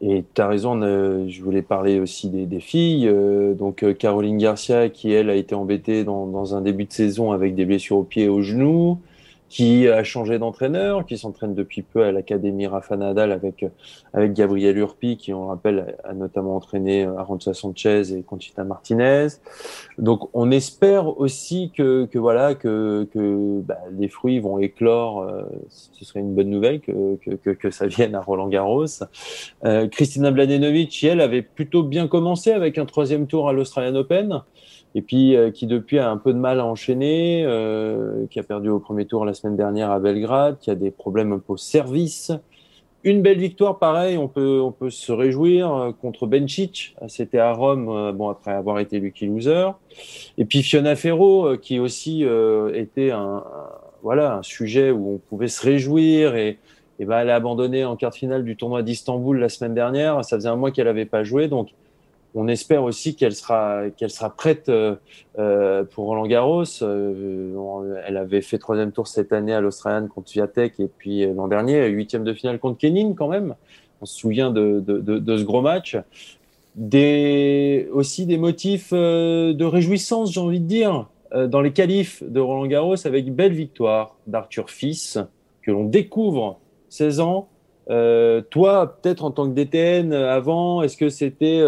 Et 0.00 0.24
tu 0.34 0.40
as 0.42 0.48
raison, 0.48 0.80
euh, 0.82 1.26
je 1.28 1.42
voulais 1.42 1.62
parler 1.62 2.00
aussi 2.00 2.28
des, 2.28 2.60
filles. 2.60 3.08
Euh, 3.08 3.54
donc 3.54 3.82
euh, 3.82 3.94
Caroline 3.94 4.36
Garcia, 4.36 4.88
qui 4.90 5.12
elle 5.12 5.30
a 5.30 5.34
été 5.34 5.54
embêtée 5.54 6.04
dans, 6.04 6.26
dans, 6.26 6.54
un 6.54 6.60
début 6.60 6.84
de 6.84 6.92
saison 6.92 7.32
avec 7.32 7.54
des 7.54 7.64
blessures 7.64 7.98
au 7.98 8.02
pied 8.02 8.24
et 8.24 8.28
au 8.28 8.42
genou. 8.42 8.98
Qui 9.48 9.88
a 9.88 10.02
changé 10.02 10.38
d'entraîneur, 10.38 11.06
qui 11.06 11.18
s'entraîne 11.18 11.54
depuis 11.54 11.82
peu 11.82 12.02
à 12.02 12.12
l'Académie 12.12 12.66
Rafa 12.66 12.96
Nadal 12.96 13.32
avec, 13.32 13.64
avec 14.12 14.32
Gabriel 14.32 14.76
Urpi, 14.76 15.16
qui, 15.16 15.32
on 15.32 15.46
rappelle, 15.46 15.96
a 16.04 16.14
notamment 16.14 16.56
entraîné 16.56 17.04
Aranza 17.04 17.54
Sanchez 17.54 18.12
et 18.12 18.22
Conchita 18.22 18.64
Martinez. 18.64 19.28
Donc, 19.98 20.28
on 20.34 20.50
espère 20.50 21.18
aussi 21.18 21.70
que, 21.76 22.06
que 22.06 22.18
voilà, 22.18 22.54
que, 22.54 23.08
que 23.12 23.60
bah, 23.60 23.78
les 23.96 24.08
fruits 24.08 24.40
vont 24.40 24.58
éclore. 24.58 25.22
Euh, 25.22 25.42
ce 25.70 26.04
serait 26.04 26.20
une 26.20 26.34
bonne 26.34 26.50
nouvelle 26.50 26.80
que, 26.80 27.16
que, 27.16 27.50
que, 27.50 27.70
ça 27.70 27.86
vienne 27.86 28.14
à 28.14 28.20
Roland 28.20 28.48
Garros. 28.48 28.86
Euh, 29.64 29.88
Kristina 29.88 30.30
Bladenovic, 30.30 31.04
elle, 31.04 31.20
avait 31.20 31.42
plutôt 31.42 31.82
bien 31.82 32.08
commencé 32.08 32.52
avec 32.52 32.78
un 32.78 32.84
troisième 32.84 33.26
tour 33.26 33.48
à 33.48 33.52
l'Australian 33.52 33.94
Open 33.94 34.42
et 34.96 35.02
puis 35.02 35.36
euh, 35.36 35.50
qui 35.50 35.66
depuis 35.66 35.98
a 35.98 36.10
un 36.10 36.16
peu 36.16 36.32
de 36.32 36.38
mal 36.38 36.58
à 36.58 36.64
enchaîner, 36.64 37.44
euh, 37.44 38.24
qui 38.30 38.40
a 38.40 38.42
perdu 38.42 38.70
au 38.70 38.80
premier 38.80 39.04
tour 39.04 39.26
la 39.26 39.34
semaine 39.34 39.54
dernière 39.54 39.90
à 39.90 40.00
Belgrade, 40.00 40.56
qui 40.58 40.70
a 40.70 40.74
des 40.74 40.90
problèmes 40.90 41.34
un 41.34 41.38
peu 41.38 41.52
au 41.52 41.56
service. 41.58 42.32
Une 43.04 43.20
belle 43.20 43.38
victoire, 43.38 43.78
pareil, 43.78 44.16
on 44.16 44.26
peut, 44.26 44.58
on 44.58 44.72
peut 44.72 44.88
se 44.88 45.12
réjouir 45.12 45.70
euh, 45.70 45.92
contre 45.92 46.26
Bencic. 46.26 46.96
C'était 47.08 47.38
à 47.38 47.52
Rome, 47.52 48.12
bon 48.12 48.30
après 48.30 48.52
avoir 48.52 48.78
été 48.78 48.98
lucky 48.98 49.26
loser. 49.26 49.68
Et 50.38 50.46
puis 50.46 50.62
Fiona 50.62 50.96
Ferro, 50.96 51.58
qui 51.58 51.78
aussi 51.78 52.24
était 52.72 53.10
un, 53.10 53.44
voilà 54.02 54.36
un 54.36 54.42
sujet 54.42 54.90
où 54.90 55.16
on 55.16 55.18
pouvait 55.18 55.48
se 55.48 55.62
réjouir 55.62 56.36
et, 56.36 56.58
et 56.98 57.04
ben 57.04 57.18
elle 57.18 57.28
a 57.28 57.34
abandonné 57.34 57.84
en 57.84 57.96
quart 57.96 58.12
de 58.12 58.16
finale 58.16 58.44
du 58.44 58.56
tournoi 58.56 58.82
d'Istanbul 58.82 59.38
la 59.38 59.50
semaine 59.50 59.74
dernière. 59.74 60.24
Ça 60.24 60.36
faisait 60.36 60.48
un 60.48 60.56
mois 60.56 60.70
qu'elle 60.70 60.86
n'avait 60.86 61.04
pas 61.04 61.22
joué, 61.22 61.48
donc 61.48 61.68
on 62.36 62.48
espère 62.48 62.84
aussi 62.84 63.16
qu'elle 63.16 63.34
sera, 63.34 63.84
qu'elle 63.96 64.10
sera 64.10 64.28
prête 64.28 64.68
euh, 64.68 64.96
euh, 65.38 65.84
pour 65.84 66.04
Roland 66.04 66.26
Garros. 66.26 66.64
Euh, 66.82 68.02
elle 68.06 68.18
avait 68.18 68.42
fait 68.42 68.58
troisième 68.58 68.92
tour 68.92 69.08
cette 69.08 69.32
année 69.32 69.54
à 69.54 69.62
l'Australian 69.62 70.06
contre 70.06 70.30
Viatek 70.32 70.78
et 70.78 70.86
puis 70.86 71.26
l'an 71.26 71.48
dernier, 71.48 71.86
huitième 71.86 72.24
de 72.24 72.34
finale 72.34 72.58
contre 72.58 72.78
Kenin 72.78 73.14
quand 73.14 73.28
même. 73.28 73.54
On 74.02 74.06
se 74.06 74.18
souvient 74.18 74.50
de, 74.50 74.84
ce 74.86 75.42
gros 75.44 75.62
match. 75.62 75.96
Des, 76.74 77.88
aussi 77.90 78.26
des 78.26 78.36
motifs 78.36 78.92
de 78.92 79.64
réjouissance, 79.64 80.30
j'ai 80.30 80.40
envie 80.40 80.60
de 80.60 80.66
dire, 80.66 81.08
dans 81.34 81.62
les 81.62 81.72
qualifs 81.72 82.22
de 82.22 82.38
Roland 82.38 82.66
Garros 82.66 83.06
avec 83.06 83.34
belle 83.34 83.54
victoire 83.54 84.16
d'Arthur 84.26 84.68
Fils, 84.68 85.18
que 85.62 85.70
l'on 85.70 85.84
découvre 85.84 86.60
16 86.90 87.20
ans. 87.20 87.48
toi, 87.88 88.98
peut-être 89.00 89.24
en 89.24 89.30
tant 89.30 89.48
que 89.48 89.54
DTN 89.54 90.12
avant, 90.12 90.82
est-ce 90.82 90.98
que 90.98 91.08
c'était 91.08 91.62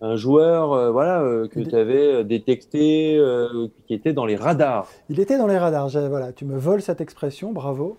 un 0.00 0.16
joueur 0.16 0.72
euh, 0.72 0.90
voilà, 0.90 1.20
euh, 1.20 1.48
que 1.48 1.60
tu 1.60 1.74
avais 1.74 2.14
euh, 2.14 2.24
détecté, 2.24 3.20
qui 3.86 3.94
était 3.94 4.12
dans 4.12 4.26
les 4.26 4.36
radars. 4.36 4.88
Il 5.08 5.20
était 5.20 5.38
dans 5.38 5.46
les 5.46 5.58
radars. 5.58 5.88
Voilà, 5.88 6.32
tu 6.32 6.44
me 6.44 6.56
voles 6.56 6.82
cette 6.82 7.00
expression, 7.00 7.52
bravo. 7.52 7.96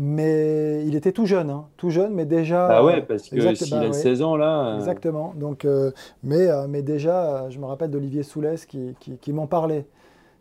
Mais 0.00 0.84
il 0.86 0.94
était 0.94 1.10
tout 1.10 1.26
jeune, 1.26 1.50
hein, 1.50 1.64
tout 1.76 1.90
jeune, 1.90 2.14
mais 2.14 2.24
déjà. 2.24 2.68
Ah 2.68 2.84
ouais, 2.84 3.02
parce 3.02 3.28
que 3.28 3.54
s'il 3.54 3.74
a 3.74 3.92
16 3.92 4.22
ans 4.22 4.36
là. 4.36 4.76
Exactement. 4.76 5.34
Donc, 5.36 5.66
mais, 6.22 6.46
mais 6.68 6.82
déjà, 6.82 7.50
je 7.50 7.58
me 7.58 7.64
rappelle 7.64 7.90
d'Olivier 7.90 8.22
Soulès 8.22 8.64
qui, 8.64 8.94
qui, 9.00 9.32
m'en 9.32 9.48
parlait. 9.48 9.86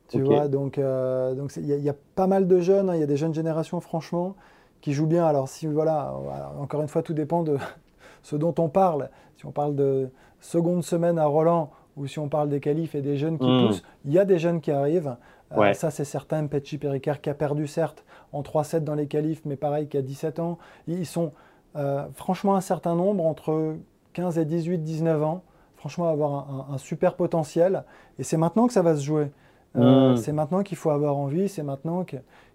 Tu 0.10 0.22
vois, 0.22 0.48
donc 0.48 0.80
donc 0.80 1.52
il 1.58 1.66
y, 1.66 1.90
a 1.90 1.96
pas 2.16 2.28
mal 2.28 2.48
de 2.48 2.60
jeunes, 2.60 2.92
hein, 2.92 2.96
il 2.96 3.00
y 3.00 3.04
a 3.04 3.08
des 3.08 3.18
jeunes 3.18 3.34
générations, 3.34 3.82
franchement, 3.82 4.36
qui 4.80 4.94
jouent 4.94 5.08
bien. 5.08 5.26
Alors 5.26 5.50
si 5.50 5.66
voilà, 5.66 6.14
encore 6.60 6.84
une 6.84 6.88
fois, 6.88 7.02
tout 7.02 7.14
dépend 7.16 7.42
de 7.42 7.58
ce 8.22 8.36
dont 8.36 8.54
on 8.60 8.70
parle. 8.70 9.10
Si 9.38 9.46
on 9.48 9.52
parle 9.52 9.76
de, 9.76 10.10
seconde 10.40 10.84
semaine 10.84 11.20
à 11.20 11.26
Roland, 11.26 11.72
ou 11.96 12.08
si 12.08 12.20
on 12.20 12.30
parle 12.30 12.50
des 12.50 12.60
qualifs 12.60 12.96
et 12.96 13.02
des 13.02 13.18
jeunes 13.18 13.38
qui 13.38 13.48
hmm. 13.48 13.68
poussent, 13.68 13.84
il 14.06 14.14
y 14.14 14.20
a 14.20 14.26
des 14.26 14.40
jeunes 14.40 14.62
qui 14.62 14.72
arrivent. 14.72 15.16
Euh, 15.56 15.74
ça, 15.74 15.92
c'est 15.92 16.06
certain. 16.06 16.46
Petchi 16.48 16.78
Péricard 16.78 17.22
qui 17.22 17.30
a 17.30 17.34
perdu, 17.34 17.68
certes, 17.68 18.06
en 18.34 18.42
3-7 18.42 18.84
dans 18.84 18.96
les 18.96 19.08
qualifs, 19.08 19.42
mais 19.46 19.56
pareil, 19.56 19.88
qui 19.88 19.98
a 19.98 20.02
17 20.02 20.40
ans. 20.40 20.58
Ils 20.88 21.06
sont 21.06 21.32
euh, 21.76 22.06
franchement 22.14 22.56
un 22.56 22.62
certain 22.62 22.96
nombre, 22.96 23.26
entre 23.26 23.76
15 24.14 24.38
et 24.38 24.46
18, 24.46 24.80
19 24.80 25.24
ans. 25.24 25.44
Franchement, 25.76 26.10
avoir 26.10 26.72
un, 26.72 26.78
super 26.78 27.16
potentiel. 27.16 27.84
Et 28.20 28.24
c'est 28.24 28.38
maintenant 28.38 28.68
que 28.68 28.74
ça 28.74 28.82
va 28.82 28.96
se 28.96 29.04
jouer. 29.04 29.32
Euh, 29.76 30.14
hmm. 30.14 30.18
C'est 30.18 30.34
maintenant 30.34 30.64
qu'il 30.64 30.78
faut 30.78 30.90
avoir 30.90 31.16
envie. 31.16 31.48
C'est 31.50 31.64
maintenant 31.64 32.06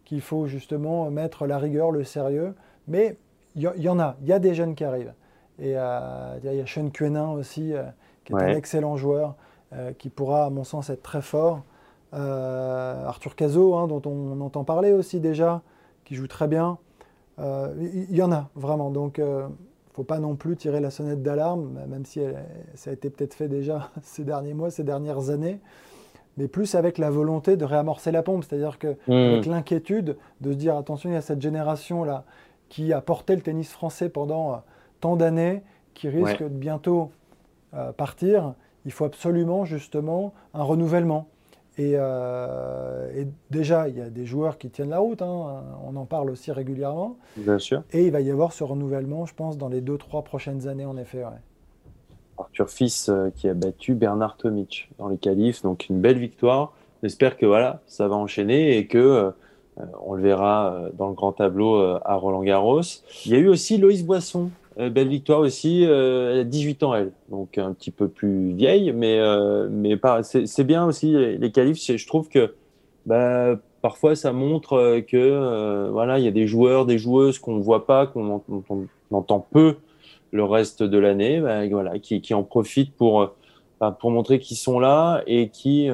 qu'il 0.05 0.21
faut 0.21 0.47
justement 0.47 1.11
mettre 1.11 1.47
la 1.47 1.59
rigueur, 1.59 1.91
le 1.93 2.05
sérieux. 2.05 2.55
Mais 2.89 3.17
il 3.55 3.63
y, 3.63 3.83
y, 3.83 3.89
en 3.89 4.01
a. 4.01 4.17
Il 4.23 4.29
y 4.29 4.33
a 4.33 4.39
des 4.39 4.55
jeunes 4.55 4.75
qui 4.75 4.85
arrivent. 4.85 5.15
Et 5.63 5.75
euh, 5.77 6.39
il 6.43 6.55
y 6.55 6.61
a 6.61 6.67
Sean 6.67 6.91
Quenin 6.91 7.31
aussi, 7.31 7.73
euh, 7.73 7.85
qui 8.25 8.33
est 8.33 8.37
un 8.37 8.49
excellent 8.49 8.97
joueur, 8.97 9.37
euh, 9.73 9.93
qui 9.93 10.09
pourra, 10.09 10.47
à 10.47 10.51
mon 10.51 10.65
sens, 10.65 10.91
être 10.91 11.03
très 11.03 11.23
fort. 11.23 11.63
Arthur 12.13 13.37
Cazot, 13.37 13.77
hein, 13.77 13.87
dont 13.87 14.03
on, 14.05 14.41
entend 14.41 14.65
parler 14.65 14.93
aussi 14.93 15.21
déjà, 15.21 15.63
qui 16.05 16.17
joue 16.17 16.27
très 16.27 16.49
bien. 16.49 16.79
Il 17.39 18.15
y, 18.15 18.23
en 18.23 18.33
a 18.33 18.51
vraiment. 18.55 18.91
Donc, 18.91 19.17
il 19.19 19.25
ne 19.25 19.49
faut 19.95 20.03
pas 20.03 20.19
non 20.19 20.35
plus 20.35 20.57
tirer 20.57 20.81
la 20.81 20.91
sonnette 20.91 21.23
d'alarme, 21.23 21.79
même 21.89 22.05
si 22.05 22.21
ça 22.75 22.91
a 22.91 22.93
été 22.93 23.09
peut-être 23.09 23.33
fait 23.33 23.49
déjà 23.49 23.91
ces 24.03 24.25
derniers 24.25 24.53
mois, 24.53 24.71
ces 24.71 24.85
dernières 24.85 25.31
années 25.31 25.61
mais 26.39 26.49
plus 26.49 26.75
avec 26.77 26.97
la 26.97 27.11
volonté 27.11 27.59
de 27.59 27.65
réamorcer 27.67 28.11
la 28.11 28.23
pompe, 28.23 28.43
c'est-à-dire 28.43 28.79
que 28.79 28.97
mmh. 29.07 29.13
avec 29.13 29.45
l'inquiétude 29.45 30.17
de 30.41 30.53
se 30.53 30.57
dire 30.57 30.79
attention, 30.79 31.11
il 31.11 31.13
y 31.13 31.17
a 31.17 31.21
cette 31.21 31.43
génération 31.43 32.05
là 32.05 32.25
qui 32.71 32.95
a 32.95 33.03
porté 33.03 33.37
le 33.37 33.43
tennis 33.43 33.71
français 33.71 34.09
pendant 34.09 34.63
tant 35.03 35.17
d'années 35.17 35.63
qui 35.93 36.09
risquent 36.09 36.45
de 36.45 36.49
bientôt 36.49 37.11
euh, 37.75 37.93
partir, 37.93 38.55
il 38.87 38.93
faut 38.93 39.05
absolument 39.05 39.67
justement 39.67 40.33
un 40.55 40.63
renouvellement. 40.63 41.29
Euh, 41.79 43.11
et, 43.15 43.27
déjà, 43.51 43.89
il 43.89 43.99
y 43.99 44.01
a 44.01 44.09
des 44.11 44.25
joueurs 44.25 44.59
qui 44.59 44.71
tiennent 44.71 44.91
la 44.91 45.01
route, 45.01 45.21
hein, 45.21 45.65
on 45.85 45.97
en 45.97 46.05
parle 46.05 46.31
aussi 46.31 46.53
régulièrement. 46.53 47.17
Bien 47.37 47.59
sûr. 47.59 47.83
Et 47.93 48.07
il 48.07 48.13
va 48.13 48.21
y 48.21 48.31
avoir 48.31 48.53
ce 48.53 48.63
renouvellement, 48.63 49.27
je 49.27 49.35
pense, 49.35 49.59
dans 49.59 49.69
les 49.69 49.81
deux, 49.81 49.99
trois 49.99 50.23
prochaines 50.23 50.69
années, 50.69 50.85
en 50.85 50.97
effet. 50.97 51.25
Arthur 52.39 52.71
Fils 52.71 53.09
euh, 53.09 53.31
qui 53.35 53.49
a 53.49 53.55
battu 53.55 53.95
Bernard 53.95 54.37
Tomic 54.37 54.91
dans 54.99 55.09
les 55.09 55.19
qualifs, 55.19 55.63
donc 55.63 55.89
une 55.89 56.01
belle 56.01 56.19
victoire. 56.19 56.75
J'espère 57.03 57.37
que 57.37 57.47
voilà, 57.47 57.81
ça 57.87 58.07
va 58.07 58.15
enchaîner 58.15 58.77
et 58.77 58.87
que 58.87 59.33
on 60.05 60.13
le 60.13 60.23
verra 60.23 60.91
dans 60.99 61.09
le 61.09 61.15
grand 61.15 61.33
tableau 61.33 61.77
à 61.81 62.15
Roland 62.15 62.43
Garros. 62.43 62.83
Il 63.25 63.33
y 63.33 63.35
a 63.35 63.39
eu 63.39 63.49
aussi 63.49 63.79
Loïs 63.79 64.05
Boisson 64.05 64.51
belle 64.77 65.09
victoire 65.09 65.41
aussi. 65.41 65.85
Euh, 65.85 66.33
elle 66.33 66.41
a 66.41 66.45
18 66.45 66.83
ans, 66.83 66.95
elle, 66.95 67.13
donc 67.31 67.59
un 67.59 67.73
petit 67.73 67.91
peu 67.91 68.09
plus 68.09 68.53
vieille, 68.53 68.93
mais, 68.93 69.19
euh, 69.19 69.69
mais 69.71 69.99
c'est 70.25 70.65
bien 70.65 70.85
aussi 70.87 71.13
les 71.13 71.53
qualifs. 71.53 71.79
Je 71.79 72.07
trouve 72.07 72.29
que 72.29 72.55
bah, 73.07 73.59
parfois 73.81 74.15
ça 74.15 74.33
montre 74.33 75.01
que 75.09 75.89
voilà, 75.91 76.19
il 76.19 76.25
y 76.25 76.29
a 76.29 76.33
des 76.33 76.47
joueurs, 76.47 76.87
des 76.87 76.99
joueuses 76.99 77.39
qu'on 77.39 77.57
ne 77.57 77.63
voit 77.63 77.87
pas, 77.87 78.07
qu'on 78.07 78.43
entend 79.11 79.47
peu 79.51 79.77
le 80.31 80.45
reste 80.45 80.83
de 80.83 80.99
l'année, 80.99 81.41
bah, 81.41 81.67
voilà, 81.69 81.99
qui, 81.99 82.35
en 82.35 82.43
profitent 82.43 82.95
pour 82.95 83.33
bah, 83.81 83.97
pour 83.99 84.11
montrer 84.11 84.39
qu'ils 84.39 84.57
sont 84.57 84.79
là 84.79 85.23
et 85.27 85.49
qui 85.49 85.91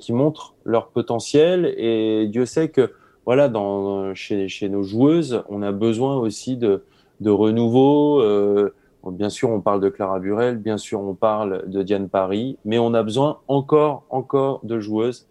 qui 0.00 0.12
montrent 0.12 0.54
leur 0.64 0.88
potentiel. 0.88 1.74
Et 1.76 2.26
Dieu 2.28 2.46
sait 2.46 2.68
que 2.68 2.92
voilà, 3.26 3.48
dans 3.48 4.14
chez, 4.14 4.48
chez 4.48 4.68
nos 4.68 4.82
joueuses, 4.82 5.42
on 5.48 5.62
a 5.62 5.72
besoin 5.72 6.16
aussi 6.16 6.56
de 6.56 6.82
de 7.24 7.30
renouveau. 7.30 8.20
Euh, 8.20 8.72
bien 9.06 9.30
sûr, 9.30 9.50
on 9.50 9.60
parle 9.60 9.80
de 9.80 9.88
Clara 9.88 10.20
Burel, 10.20 10.58
bien 10.58 10.78
sûr, 10.78 11.00
on 11.00 11.14
parle 11.14 11.68
de 11.68 11.82
Diane 11.82 12.08
Paris, 12.08 12.58
mais 12.64 12.78
on 12.78 12.94
a 12.94 13.02
besoin 13.02 13.38
encore, 13.48 14.04
encore 14.10 14.60
de 14.62 14.78
joueuses. 14.78 15.26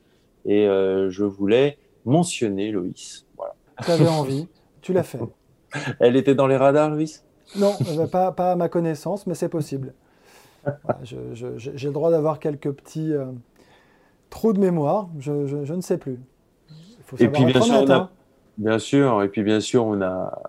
Et 0.45 0.67
euh, 0.67 1.09
je 1.09 1.23
voulais 1.23 1.77
mentionner 2.03 2.71
Loïs. 2.71 3.25
Voilà. 3.37 3.53
Tu 3.85 3.91
avais 3.91 4.07
envie, 4.09 4.47
tu 4.81 4.91
l'as 4.91 5.03
fait. 5.03 5.19
Elle 5.99 6.17
était 6.17 6.35
dans 6.35 6.47
les 6.47 6.57
radars, 6.57 6.89
Loïs? 6.89 7.23
Non, 7.57 7.73
euh, 7.87 8.07
pas, 8.07 8.31
pas, 8.31 8.51
à 8.51 8.55
ma 8.55 8.67
connaissance, 8.67 9.25
mais 9.25 9.35
c'est 9.35 9.49
possible. 9.49 9.93
J'ai 11.03 11.87
le 11.87 11.93
droit 11.93 12.11
d'avoir 12.11 12.39
quelques 12.39 12.71
petits 12.71 13.13
trous 14.29 14.53
de 14.53 14.59
mémoire, 14.59 15.09
je, 15.19 15.73
ne 15.73 15.81
sais 15.81 15.97
plus. 15.97 16.19
Il 16.69 17.03
faut 17.05 17.17
et 17.17 17.27
puis 17.27 17.45
bien 17.45 17.61
sûr, 17.61 17.91
hein. 17.91 18.09
bien 18.57 18.79
sûr, 18.79 19.21
et 19.23 19.29
puis 19.29 19.43
bien 19.43 19.59
sûr, 19.59 19.85
on 19.85 20.01
a, 20.01 20.41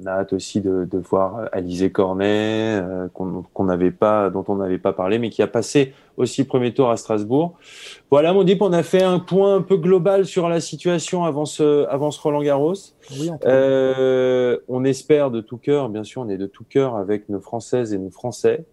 on 0.00 0.06
a 0.06 0.10
hâte 0.10 0.32
aussi 0.32 0.60
de, 0.60 0.86
voir 0.98 1.48
Alizé 1.52 1.90
Cornet, 1.90 2.80
euh, 2.80 3.08
qu'on 3.12 3.64
n'avait 3.64 3.90
pas, 3.90 4.30
dont 4.30 4.44
on 4.48 4.56
n'avait 4.56 4.78
pas 4.78 4.92
parlé, 4.92 5.18
mais 5.18 5.30
qui 5.30 5.42
a 5.42 5.46
passé 5.46 5.92
aussi 6.16 6.44
premier 6.44 6.74
tour 6.74 6.90
à 6.90 6.96
Strasbourg. 6.96 7.56
Voilà, 8.10 8.32
mon 8.32 8.44
dit 8.44 8.56
on 8.60 8.72
a 8.72 8.82
fait 8.82 9.02
un 9.02 9.18
point 9.18 9.56
un 9.56 9.62
peu 9.62 9.76
global 9.76 10.26
sur 10.26 10.48
la 10.48 10.60
situation 10.60 11.24
avant 11.24 11.44
ce, 11.44 11.86
avant 11.86 12.10
Roland 12.10 12.42
Garros. 12.42 12.74
Euh, 13.46 14.58
on 14.68 14.84
espère 14.84 15.30
de 15.30 15.40
tout 15.40 15.58
cœur, 15.58 15.88
bien 15.88 16.04
sûr, 16.04 16.22
on 16.22 16.28
est 16.28 16.38
de 16.38 16.46
tout 16.46 16.64
cœur 16.68 16.96
avec 16.96 17.28
nos 17.28 17.40
Françaises 17.40 17.92
et 17.92 17.98
nos 17.98 18.10
Français. 18.10 18.64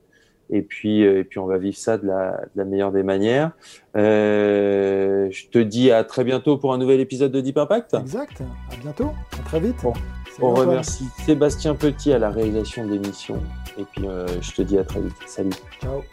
Et 0.51 0.61
puis, 0.61 1.03
euh, 1.03 1.19
et 1.19 1.23
puis 1.23 1.39
on 1.39 1.47
va 1.47 1.57
vivre 1.57 1.77
ça 1.77 1.97
de 1.97 2.05
la, 2.05 2.65
meilleure 2.65 2.91
des 2.91 3.03
manières. 3.03 3.51
je 3.95 5.49
te 5.49 5.59
dis 5.59 5.91
à 5.91 6.03
très 6.03 6.23
bientôt 6.23 6.57
pour 6.57 6.73
un 6.73 6.77
nouvel 6.77 6.99
épisode 6.99 7.31
de 7.31 7.41
Deep 7.41 7.57
Impact. 7.57 7.95
Exact. 7.95 8.41
À 8.71 8.75
bientôt. 8.81 9.11
À 9.39 9.43
très 9.43 9.59
vite. 9.59 9.85
On 10.41 10.53
remercie 10.53 11.05
Sébastien 11.25 11.75
Petit 11.75 12.11
à 12.13 12.19
la 12.19 12.29
réalisation 12.29 12.85
d'émission. 12.85 13.41
Et 13.77 13.85
puis, 13.85 14.07
euh, 14.07 14.27
je 14.41 14.51
te 14.51 14.61
dis 14.61 14.77
à 14.77 14.83
très 14.83 15.01
vite. 15.01 15.15
Salut. 15.25 15.51
Ciao. 15.81 16.03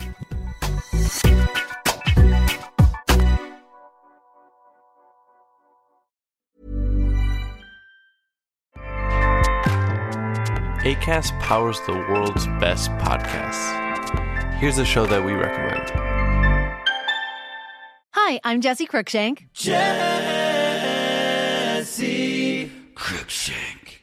ACAST 10.84 11.32
powers 11.38 11.80
the 11.86 11.92
world's 12.10 12.48
best 12.58 12.90
podcasts. 12.98 13.70
Here's 14.58 14.78
a 14.78 14.84
show 14.84 15.06
that 15.06 15.24
we 15.24 15.32
recommend. 15.32 15.92
Hi, 18.14 18.40
I'm 18.44 18.60
Jesse 18.60 18.86
Cruikshank. 18.86 19.46
Jesse 19.54 19.82
Cruikshank. 22.94 23.81